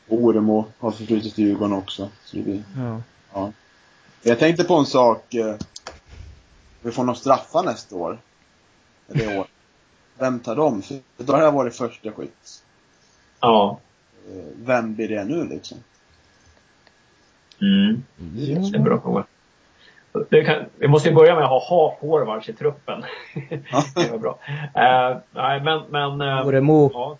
Oremo 0.08 0.64
har 0.78 0.90
förflutit 0.90 1.38
i 1.38 1.42
Djurgården 1.42 1.72
också. 1.76 2.08
Så 2.24 2.36
det 2.36 2.62
Ja. 2.76 3.00
ja. 3.32 3.52
Jag 4.22 4.38
tänkte 4.38 4.64
på 4.64 4.74
en 4.74 4.86
sak. 4.86 5.34
eh, 5.34 5.54
Vi 6.82 6.90
får 6.90 7.04
några 7.04 7.18
straffar 7.18 7.62
nästa 7.62 7.96
år. 7.96 8.18
Eller 9.08 9.38
år. 9.38 9.46
Vem 10.18 10.40
tar 10.40 10.56
dem? 10.56 10.82
För 10.82 11.00
då 11.24 11.32
har 11.32 11.42
jag 11.42 11.52
varit 11.52 11.76
första 11.76 12.12
skytt. 12.12 12.62
Ja. 13.40 13.80
Eh, 14.28 14.44
Vem 14.56 14.94
blir 14.94 15.08
det 15.08 15.24
nu 15.24 15.44
liksom? 15.44 15.78
Mm. 17.60 18.02
Det 18.16 18.52
är 18.52 18.76
en 18.76 18.84
bra 18.84 19.00
fråga. 19.00 19.24
Det 20.30 20.44
kan, 20.44 20.64
vi 20.78 20.88
måste 20.88 21.08
ju 21.08 21.14
börja 21.14 21.34
med 21.34 21.44
att 21.44 21.50
ha, 21.50 21.68
ha 21.68 21.96
forwards 22.00 22.48
i 22.48 22.52
truppen. 22.52 23.04
det 23.94 24.10
var 24.10 24.18
bra. 24.18 24.38
Eh, 24.74 25.16
nej, 25.30 25.60
men, 25.60 25.82
men... 25.88 26.20
eh, 26.20 26.46
Oremo. 26.46 26.90
ja. 26.94 27.18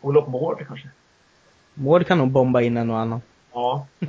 Olof 0.00 0.28
Mård 0.28 0.66
kanske? 0.66 0.88
Mård 1.74 2.06
kan 2.06 2.18
nog 2.18 2.30
bomba 2.30 2.60
in 2.60 2.76
en 2.76 2.90
och 2.90 2.98
annan. 2.98 3.22
Ja. 3.52 3.86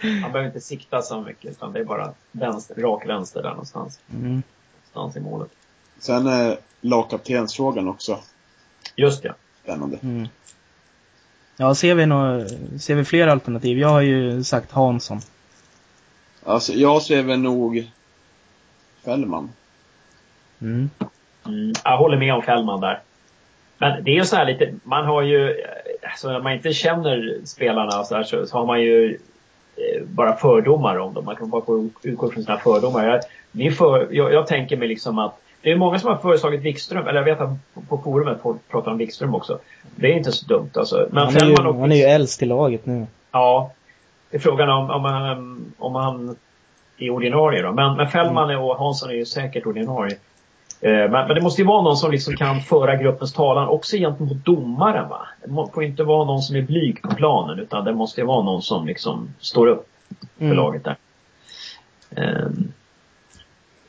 Han 0.00 0.32
behöver 0.32 0.46
inte 0.46 0.60
sikta 0.60 1.02
så 1.02 1.20
mycket 1.20 1.50
utan 1.50 1.72
det 1.72 1.80
är 1.80 1.84
bara 1.84 2.12
vänster, 2.32 2.74
rak 2.74 3.06
vänster 3.06 3.42
där 3.42 3.50
någonstans. 3.50 4.00
Mm. 4.12 4.42
Någonstans 4.92 5.16
i 5.16 5.30
målet. 5.30 5.50
Sen 5.98 6.26
är 6.26 6.56
lagkaptensfrågan 6.80 7.88
också 7.88 8.18
Just 8.96 9.24
ja. 9.24 9.34
spännande. 9.62 9.98
Mm. 10.02 10.28
Ja, 11.56 11.74
ser 11.74 11.94
vi, 11.94 12.06
nå, 12.06 12.46
ser 12.80 12.94
vi 12.94 13.04
fler 13.04 13.28
alternativ? 13.28 13.78
Jag 13.78 13.88
har 13.88 14.00
ju 14.00 14.44
sagt 14.44 14.72
Hansson. 14.72 15.20
Alltså, 16.44 16.72
jag 16.72 17.02
ser 17.02 17.22
väl 17.22 17.38
nog 17.38 17.90
Fällman. 19.04 19.50
Mm. 20.60 20.90
Mm, 21.46 21.72
jag 21.84 21.98
håller 21.98 22.16
med 22.16 22.34
om 22.34 22.42
Fällman 22.42 22.80
där. 22.80 23.00
Men 23.78 24.04
det 24.04 24.10
är 24.10 24.14
ju 24.14 24.24
så 24.24 24.36
här 24.36 24.46
lite, 24.46 24.74
man 24.84 25.04
har 25.04 25.22
ju, 25.22 25.64
alltså 26.02 26.28
när 26.28 26.40
man 26.40 26.52
inte 26.52 26.72
känner 26.72 27.38
spelarna 27.44 28.04
så, 28.04 28.14
här, 28.14 28.22
så, 28.22 28.46
så 28.46 28.58
har 28.58 28.66
man 28.66 28.82
ju 28.82 29.18
eh, 29.76 30.02
bara 30.04 30.36
fördomar 30.36 30.98
om 30.98 31.14
dem. 31.14 31.24
Man 31.24 31.36
kan 31.36 31.50
bara 31.50 31.64
få 31.64 31.88
utgå 32.02 32.30
från 32.30 32.44
sina 32.44 32.58
fördomar. 32.58 33.06
Jag, 33.06 33.20
min 33.52 33.72
för, 33.72 34.08
jag, 34.10 34.32
jag 34.32 34.46
tänker 34.46 34.76
mig 34.76 34.88
liksom 34.88 35.18
att 35.18 35.40
det 35.62 35.72
är 35.72 35.76
många 35.76 35.98
som 35.98 36.10
har 36.10 36.16
föreslagit 36.16 36.60
Wikström, 36.60 37.06
eller 37.06 37.18
jag 37.18 37.24
vet 37.24 37.40
att 37.40 37.50
på 37.88 37.98
forumet 37.98 38.38
folk 38.42 38.68
pratar 38.68 38.90
om 38.90 38.98
Wikström 38.98 39.34
också. 39.34 39.58
Det 39.96 40.12
är 40.12 40.16
inte 40.16 40.32
så 40.32 40.46
dumt 40.46 40.70
alltså. 40.74 41.08
Men 41.10 41.24
han, 41.24 41.36
är 41.36 41.46
ju, 41.46 41.56
han 41.62 41.92
är 41.92 41.96
ju 41.96 42.02
äldst 42.02 42.42
i 42.42 42.46
laget 42.46 42.86
nu. 42.86 43.06
Ja. 43.32 43.72
Det 44.30 44.36
är 44.36 44.40
frågan 44.40 44.68
om, 44.68 44.90
om, 44.90 45.04
han, 45.04 45.72
om 45.78 45.94
han 45.94 46.36
är 46.98 47.10
ordinarie 47.10 47.62
då. 47.62 47.72
Men, 47.72 47.96
men 47.96 48.08
Fällman 48.08 48.50
mm. 48.50 48.62
och 48.62 48.76
Hansson 48.76 49.10
är 49.10 49.14
ju 49.14 49.24
säkert 49.24 49.66
ordinarie. 49.66 50.16
Eh, 50.80 50.90
men, 50.90 51.10
men, 51.10 51.34
det 51.34 51.40
måste 51.40 51.62
ju 51.62 51.68
vara 51.68 51.82
någon 51.82 51.96
som 51.96 52.10
liksom 52.10 52.36
kan 52.36 52.60
föra 52.60 52.96
gruppens 52.96 53.32
talan 53.32 53.68
också 53.68 53.96
gentemot 53.96 54.44
domaren 54.44 55.08
va. 55.08 55.28
Det 55.44 55.72
får 55.74 55.84
inte 55.84 56.04
vara 56.04 56.24
någon 56.24 56.42
som 56.42 56.56
är 56.56 56.62
blyg 56.62 57.02
på 57.02 57.14
planen 57.14 57.58
utan 57.58 57.84
det 57.84 57.94
måste 57.94 58.20
ju 58.20 58.26
vara 58.26 58.42
någon 58.42 58.62
som 58.62 58.86
liksom 58.86 59.34
står 59.38 59.66
upp 59.66 59.88
för 60.38 60.44
mm. 60.44 60.56
laget 60.56 60.84
där. 60.84 60.96
Um, 62.16 62.72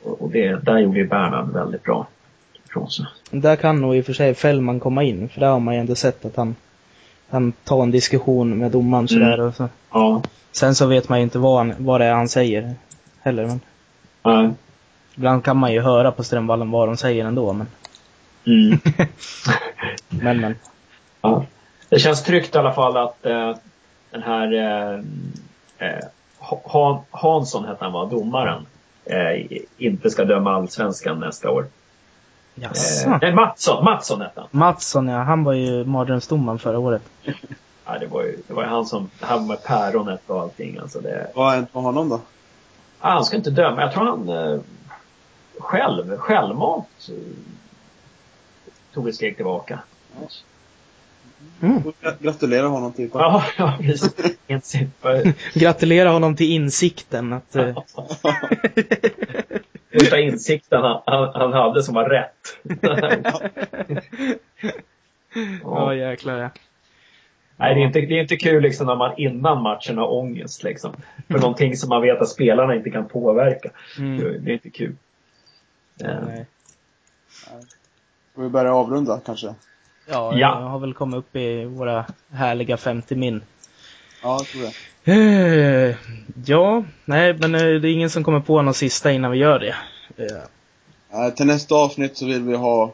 och 0.02 0.30
det, 0.30 0.56
där 0.64 0.78
gjorde 0.78 0.98
ju 0.98 1.06
Bernhard 1.06 1.52
väldigt 1.52 1.82
bra 1.82 2.06
ifrån 2.68 2.90
sig. 2.90 3.06
Där 3.30 3.56
kan 3.56 3.80
nog 3.80 3.96
i 3.96 4.00
och 4.00 4.04
för 4.04 4.12
sig 4.12 4.34
Fällman 4.34 4.80
komma 4.80 5.02
in, 5.02 5.28
för 5.28 5.40
där 5.40 5.50
har 5.50 5.60
man 5.60 5.74
ju 5.74 5.80
ändå 5.80 5.94
sett 5.94 6.24
att 6.24 6.36
han, 6.36 6.54
han 7.30 7.52
tar 7.52 7.82
en 7.82 7.90
diskussion 7.90 8.58
med 8.58 8.70
domaren 8.70 9.08
sådär 9.08 9.34
mm. 9.34 9.46
och 9.46 9.54
så. 9.54 9.68
Ja. 9.90 10.22
Sen 10.52 10.74
så 10.74 10.86
vet 10.86 11.08
man 11.08 11.18
ju 11.18 11.22
inte 11.22 11.38
vad, 11.38 11.58
han, 11.58 11.74
vad 11.78 12.00
det 12.00 12.04
är 12.04 12.14
han 12.14 12.28
säger 12.28 12.74
heller. 13.20 13.46
Men... 13.46 13.60
Nej. 14.22 14.50
Ibland 15.14 15.44
kan 15.44 15.56
man 15.56 15.72
ju 15.72 15.80
höra 15.80 16.12
på 16.12 16.24
Strömvallen 16.24 16.70
vad 16.70 16.88
de 16.88 16.96
säger 16.96 17.24
ändå, 17.24 17.52
men... 17.52 17.66
Mm. 18.46 18.78
men, 20.08 20.40
men. 20.40 20.54
Ja. 21.20 21.44
Det 21.88 21.98
känns 21.98 22.22
tryggt 22.22 22.54
i 22.54 22.58
alla 22.58 22.72
fall 22.72 22.96
att 22.96 23.26
eh, 23.26 23.56
den 24.10 24.22
här 24.22 24.54
eh, 24.54 25.00
eh, 25.88 26.04
Han, 26.64 26.98
Hansson 27.10 27.64
hette 27.64 27.84
han 27.84 27.92
var, 27.92 28.10
domaren, 28.10 28.66
eh, 29.04 29.58
inte 29.78 30.10
ska 30.10 30.24
döma 30.24 30.54
allsvenskan 30.54 31.20
nästa 31.20 31.50
år. 31.50 31.66
Jaså? 32.54 33.08
Eh, 33.08 33.18
nej, 33.20 33.34
Mattsson, 33.34 33.84
Mattsson 33.84 34.20
hette 34.20 34.40
han. 34.40 34.48
Mattsson 34.50 35.08
ja, 35.08 35.22
han 35.22 35.44
var 35.44 35.52
ju 35.52 35.84
mardrömsdomaren 35.84 36.58
förra 36.58 36.78
året. 36.78 37.02
ja, 37.84 37.98
det 37.98 38.06
var 38.06 38.22
ju, 38.22 38.38
det 38.46 38.54
var 38.54 38.62
ju 38.62 38.68
han 38.68 38.86
som, 38.86 39.10
han 39.20 39.46
med 39.46 39.62
päronet 39.64 40.22
och 40.26 40.40
allting 40.40 40.78
alltså 40.78 41.00
det... 41.00 41.30
Vad 41.34 41.46
har 41.46 41.54
hänt 41.54 41.74
med 41.74 41.82
honom 41.82 42.08
då? 42.08 42.20
Ah, 43.00 43.10
han 43.12 43.24
ska 43.24 43.36
inte 43.36 43.50
döma, 43.50 43.80
jag 43.80 43.92
tror 43.92 44.04
han 44.04 44.28
eh, 44.28 44.60
själv, 45.58 46.16
självmant 46.16 47.08
eh, 47.08 47.14
tog 48.94 49.08
ett 49.08 49.14
steg 49.14 49.36
tillbaka. 49.36 49.78
Mm. 51.60 51.82
Gratulera 52.18 52.66
honom 52.66 52.92
till 52.92 53.10
Ja, 53.12 53.44
ja 53.58 53.74
precis. 53.80 54.14
Gratulera 55.54 56.10
honom 56.10 56.36
till 56.36 56.50
insikten 56.50 57.32
att... 57.32 57.56
Eh, 59.90 59.98
Första 59.98 60.20
insikten 60.20 60.82
han, 60.82 61.02
han, 61.06 61.30
han, 61.34 61.52
hade 61.52 61.82
som 61.82 61.94
var 61.94 62.08
rätt. 62.08 62.58
ja, 65.62 65.94
jäklar 65.94 66.38
ja. 66.38 66.50
Nej, 67.56 67.74
det 67.74 67.80
är, 67.80 67.86
inte, 67.86 68.00
det 68.00 68.14
är 68.14 68.22
inte 68.22 68.36
kul 68.36 68.62
liksom 68.62 68.86
när 68.86 68.96
man 68.96 69.14
innan 69.16 69.62
matchen 69.62 69.98
har 69.98 70.12
ångest 70.12 70.62
liksom. 70.62 70.92
För 71.26 71.34
mm. 71.34 71.40
någonting 71.40 71.76
som 71.76 71.88
man 71.88 72.02
vet 72.02 72.20
att 72.20 72.28
spelarna 72.28 72.74
inte 72.74 72.90
kan 72.90 73.08
påverka. 73.08 73.70
Mm. 73.98 74.44
Det 74.44 74.50
är 74.50 74.54
inte 74.54 74.70
kul. 74.70 74.96
Nej. 75.94 76.46
Ska 78.32 78.42
vi 78.42 78.48
börja 78.48 78.74
avrunda 78.74 79.20
kanske? 79.26 79.46
Ja, 79.46 79.54
ja, 80.06 80.38
jag 80.60 80.68
har 80.68 80.78
väl 80.78 80.94
kommit 80.94 81.18
upp 81.18 81.36
i 81.36 81.64
våra 81.64 82.04
härliga 82.32 82.76
50 82.76 83.16
min. 83.16 83.42
Ja, 84.22 84.36
jag 84.38 84.46
tror 84.46 84.62
det. 84.62 84.72
Uh, 85.10 85.96
ja, 86.44 86.84
nej, 87.04 87.34
men 87.34 87.54
uh, 87.54 87.80
det 87.80 87.88
är 87.88 87.92
ingen 87.92 88.10
som 88.10 88.24
kommer 88.24 88.40
på 88.40 88.62
något 88.62 88.76
sista 88.76 89.12
innan 89.12 89.30
vi 89.30 89.38
gör 89.38 89.58
det. 89.58 89.74
Uh. 90.24 91.34
till 91.34 91.46
nästa 91.46 91.74
avsnitt 91.74 92.16
så 92.16 92.26
vill 92.26 92.42
vi 92.42 92.56
ha 92.56 92.92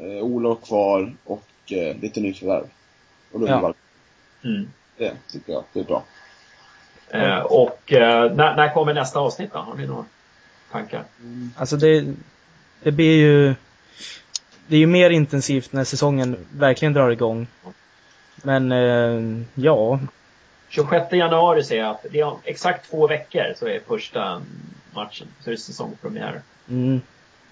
uh, 0.00 0.22
Olof 0.22 0.66
kvar 0.66 1.12
och 1.24 1.48
uh, 1.72 2.00
lite 2.00 2.20
nyförvärv. 2.20 2.64
Och 3.32 3.48
ja. 3.48 3.74
Mm. 4.44 4.68
Det 4.96 5.12
tycker 5.32 5.52
jag, 5.52 5.64
det 5.72 5.80
är 5.80 5.84
bra. 5.84 6.04
och 7.44 7.82
när, 7.90 8.56
när 8.56 8.74
kommer 8.74 8.94
nästa 8.94 9.18
avsnitt 9.18 9.52
då? 9.52 9.58
Har 9.58 9.74
ni 9.74 9.86
några 9.86 10.04
tankar? 10.72 11.04
Mm. 11.20 11.50
Alltså 11.56 11.76
det, 11.76 12.14
det 12.82 12.92
blir 12.92 13.16
ju 13.16 13.54
det 14.66 14.76
är 14.76 14.80
ju 14.80 14.86
mer 14.86 15.10
intensivt 15.10 15.72
när 15.72 15.84
säsongen 15.84 16.36
verkligen 16.52 16.92
drar 16.92 17.10
igång. 17.10 17.46
Men 18.36 18.72
eh, 18.72 19.44
ja. 19.54 20.00
26 20.72 21.12
januari 21.12 21.64
säger 21.64 21.82
jag 21.82 21.90
att 21.90 22.06
det 22.10 22.20
är 22.20 22.36
exakt 22.44 22.90
två 22.90 23.06
veckor 23.06 23.54
så 23.56 23.66
är 23.66 23.80
första 23.86 24.42
matchen. 24.94 25.26
Så 25.40 25.50
är 25.50 25.52
det 25.52 25.60
säsongspremiär. 25.60 26.40
Mm. 26.68 27.00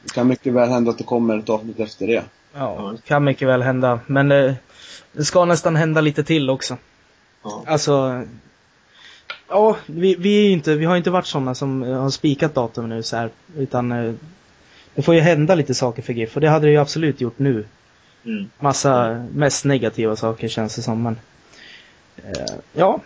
Det 0.02 0.12
kan 0.12 0.28
mycket 0.28 0.52
väl 0.52 0.68
hända 0.68 0.90
att 0.90 0.98
det 0.98 1.04
kommer 1.04 1.38
ett 1.38 1.48
avsnitt 1.48 1.80
efter 1.80 2.06
det. 2.06 2.24
Ja, 2.54 2.94
det 2.96 3.08
kan 3.08 3.24
mycket 3.24 3.48
väl 3.48 3.62
hända. 3.62 4.00
Men 4.06 4.32
eh, 4.32 4.54
det 5.12 5.24
ska 5.24 5.44
nästan 5.44 5.76
hända 5.76 6.00
lite 6.00 6.24
till 6.24 6.50
också. 6.50 6.76
Ja. 7.42 7.64
Alltså, 7.66 8.24
ja, 9.48 9.76
vi, 9.86 10.14
vi, 10.14 10.46
är 10.46 10.50
inte, 10.50 10.74
vi 10.74 10.84
har 10.84 10.96
inte 10.96 11.10
varit 11.10 11.26
sådana 11.26 11.54
som 11.54 11.82
har 11.82 12.10
spikat 12.10 12.54
datum 12.54 12.88
nu 12.88 13.02
så 13.02 13.16
här, 13.16 13.30
utan 13.56 13.92
eh, 13.92 14.14
det 14.94 15.02
får 15.02 15.14
ju 15.14 15.20
hända 15.20 15.54
lite 15.54 15.74
saker 15.74 16.02
för 16.02 16.12
GIF 16.12 16.34
och 16.34 16.40
det 16.40 16.48
hade 16.48 16.66
det 16.66 16.72
ju 16.72 16.78
absolut 16.78 17.20
gjort 17.20 17.38
nu. 17.38 17.64
Mm. 18.24 18.50
Massa, 18.58 19.26
mest 19.34 19.64
negativa 19.64 20.16
saker 20.16 20.48
känns 20.48 20.76
det 20.76 20.82
som 20.82 21.02
men. 21.02 21.16
Eh, 22.24 22.54
ja. 22.72 23.00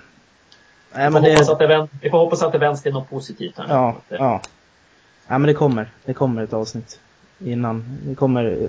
Nej, 0.92 1.08
vi, 1.08 1.12
får 1.12 1.20
det... 1.20 1.30
hoppas 1.30 1.48
att 1.48 1.58
det 1.58 1.88
vi 2.00 2.10
får 2.10 2.18
hoppas 2.18 2.42
att 2.42 2.52
det 2.52 2.58
vänds 2.58 2.82
till 2.82 2.92
något 2.92 3.10
positivt 3.10 3.58
här 3.58 3.66
Ja, 3.68 3.96
det... 4.08 4.16
ja. 4.16 4.40
Ja 5.26 5.38
men 5.38 5.42
det 5.42 5.54
kommer. 5.54 5.88
Det 6.04 6.14
kommer 6.14 6.42
ett 6.42 6.52
avsnitt. 6.52 7.00
Innan. 7.38 7.98
Det 8.02 8.14
kommer 8.14 8.68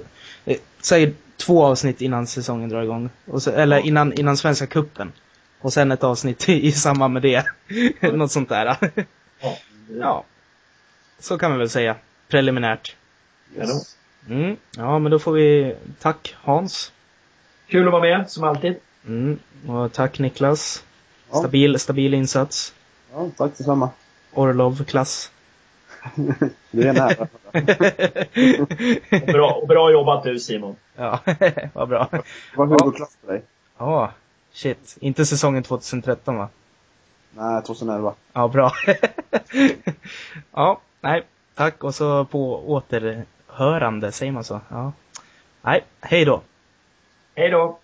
säkert 0.82 1.16
två 1.38 1.66
avsnitt 1.66 2.02
innan 2.02 2.28
säsongen 2.28 2.70
drar 2.70 2.84
igång. 2.84 3.10
Så, 3.38 3.52
eller 3.52 3.80
innan, 3.80 4.14
innan 4.14 4.38
Svenska 4.38 4.68
kuppen 4.68 5.12
Och 5.62 5.74
sen 5.74 5.92
ett 5.92 6.04
avsnitt 6.04 6.50
i, 6.50 6.68
i 6.68 6.72
samband 6.72 7.14
med 7.14 7.22
det. 7.22 7.46
Något 8.14 8.32
sånt 8.32 8.50
där. 8.50 8.66
ja. 9.42 9.58
ja. 10.00 10.24
Så 11.20 11.38
kan 11.38 11.50
man 11.52 11.60
väl 11.60 11.70
säga. 11.70 11.96
Preliminärt. 12.28 12.96
Yes. 13.58 13.98
Mm. 14.30 14.58
Ja, 14.78 15.00
men 15.00 15.12
då 15.12 15.20
får 15.20 15.32
vi 15.32 15.76
tack 16.00 16.36
Hans. 16.42 16.92
Kul 17.68 17.88
att 17.88 17.92
vara 17.92 18.02
med, 18.02 18.30
som 18.30 18.44
alltid. 18.44 18.76
Mm. 19.08 19.40
Och 19.68 19.94
tack 19.94 20.20
Niklas. 20.20 20.84
Ja. 21.32 21.38
Stabil, 21.40 21.80
stabil 21.80 22.14
insats. 22.14 22.74
Ja, 23.14 23.30
tack 23.38 23.58
detsamma. 23.58 23.90
Orlov-klass. 24.34 25.32
det 26.72 26.88
är 26.88 26.94
nära. 26.94 27.28
och, 29.22 29.28
bra, 29.34 29.52
och 29.62 29.68
bra 29.68 29.92
jobbat 29.92 30.24
du 30.24 30.40
Simon. 30.40 30.76
Ja, 30.96 31.20
vad 31.74 31.90
bra. 31.90 32.08
Det 32.12 32.22
var 32.56 32.66
Hugo-klass 32.66 33.18
för 33.22 33.34
dig. 33.34 33.42
Ja, 33.78 34.12
shit. 34.52 34.98
Inte 35.00 35.26
säsongen 35.26 35.64
2013 35.64 36.38
va? 36.38 36.50
Nej, 37.32 37.64
2011. 37.64 38.14
Ja, 38.34 38.48
bra. 38.48 38.72
ja, 40.52 40.82
nej. 41.02 41.24
Tack 41.56 41.84
och 41.84 41.96
så 41.96 42.26
på 42.26 42.70
återhörande, 42.72 44.12
säger 44.12 44.32
man 44.32 44.44
så? 44.44 44.62
Ja. 44.70 44.92
Nej, 45.62 45.84
hej 46.02 46.26
då. 46.26 46.42
Hej 47.36 47.50
då. 47.50 47.80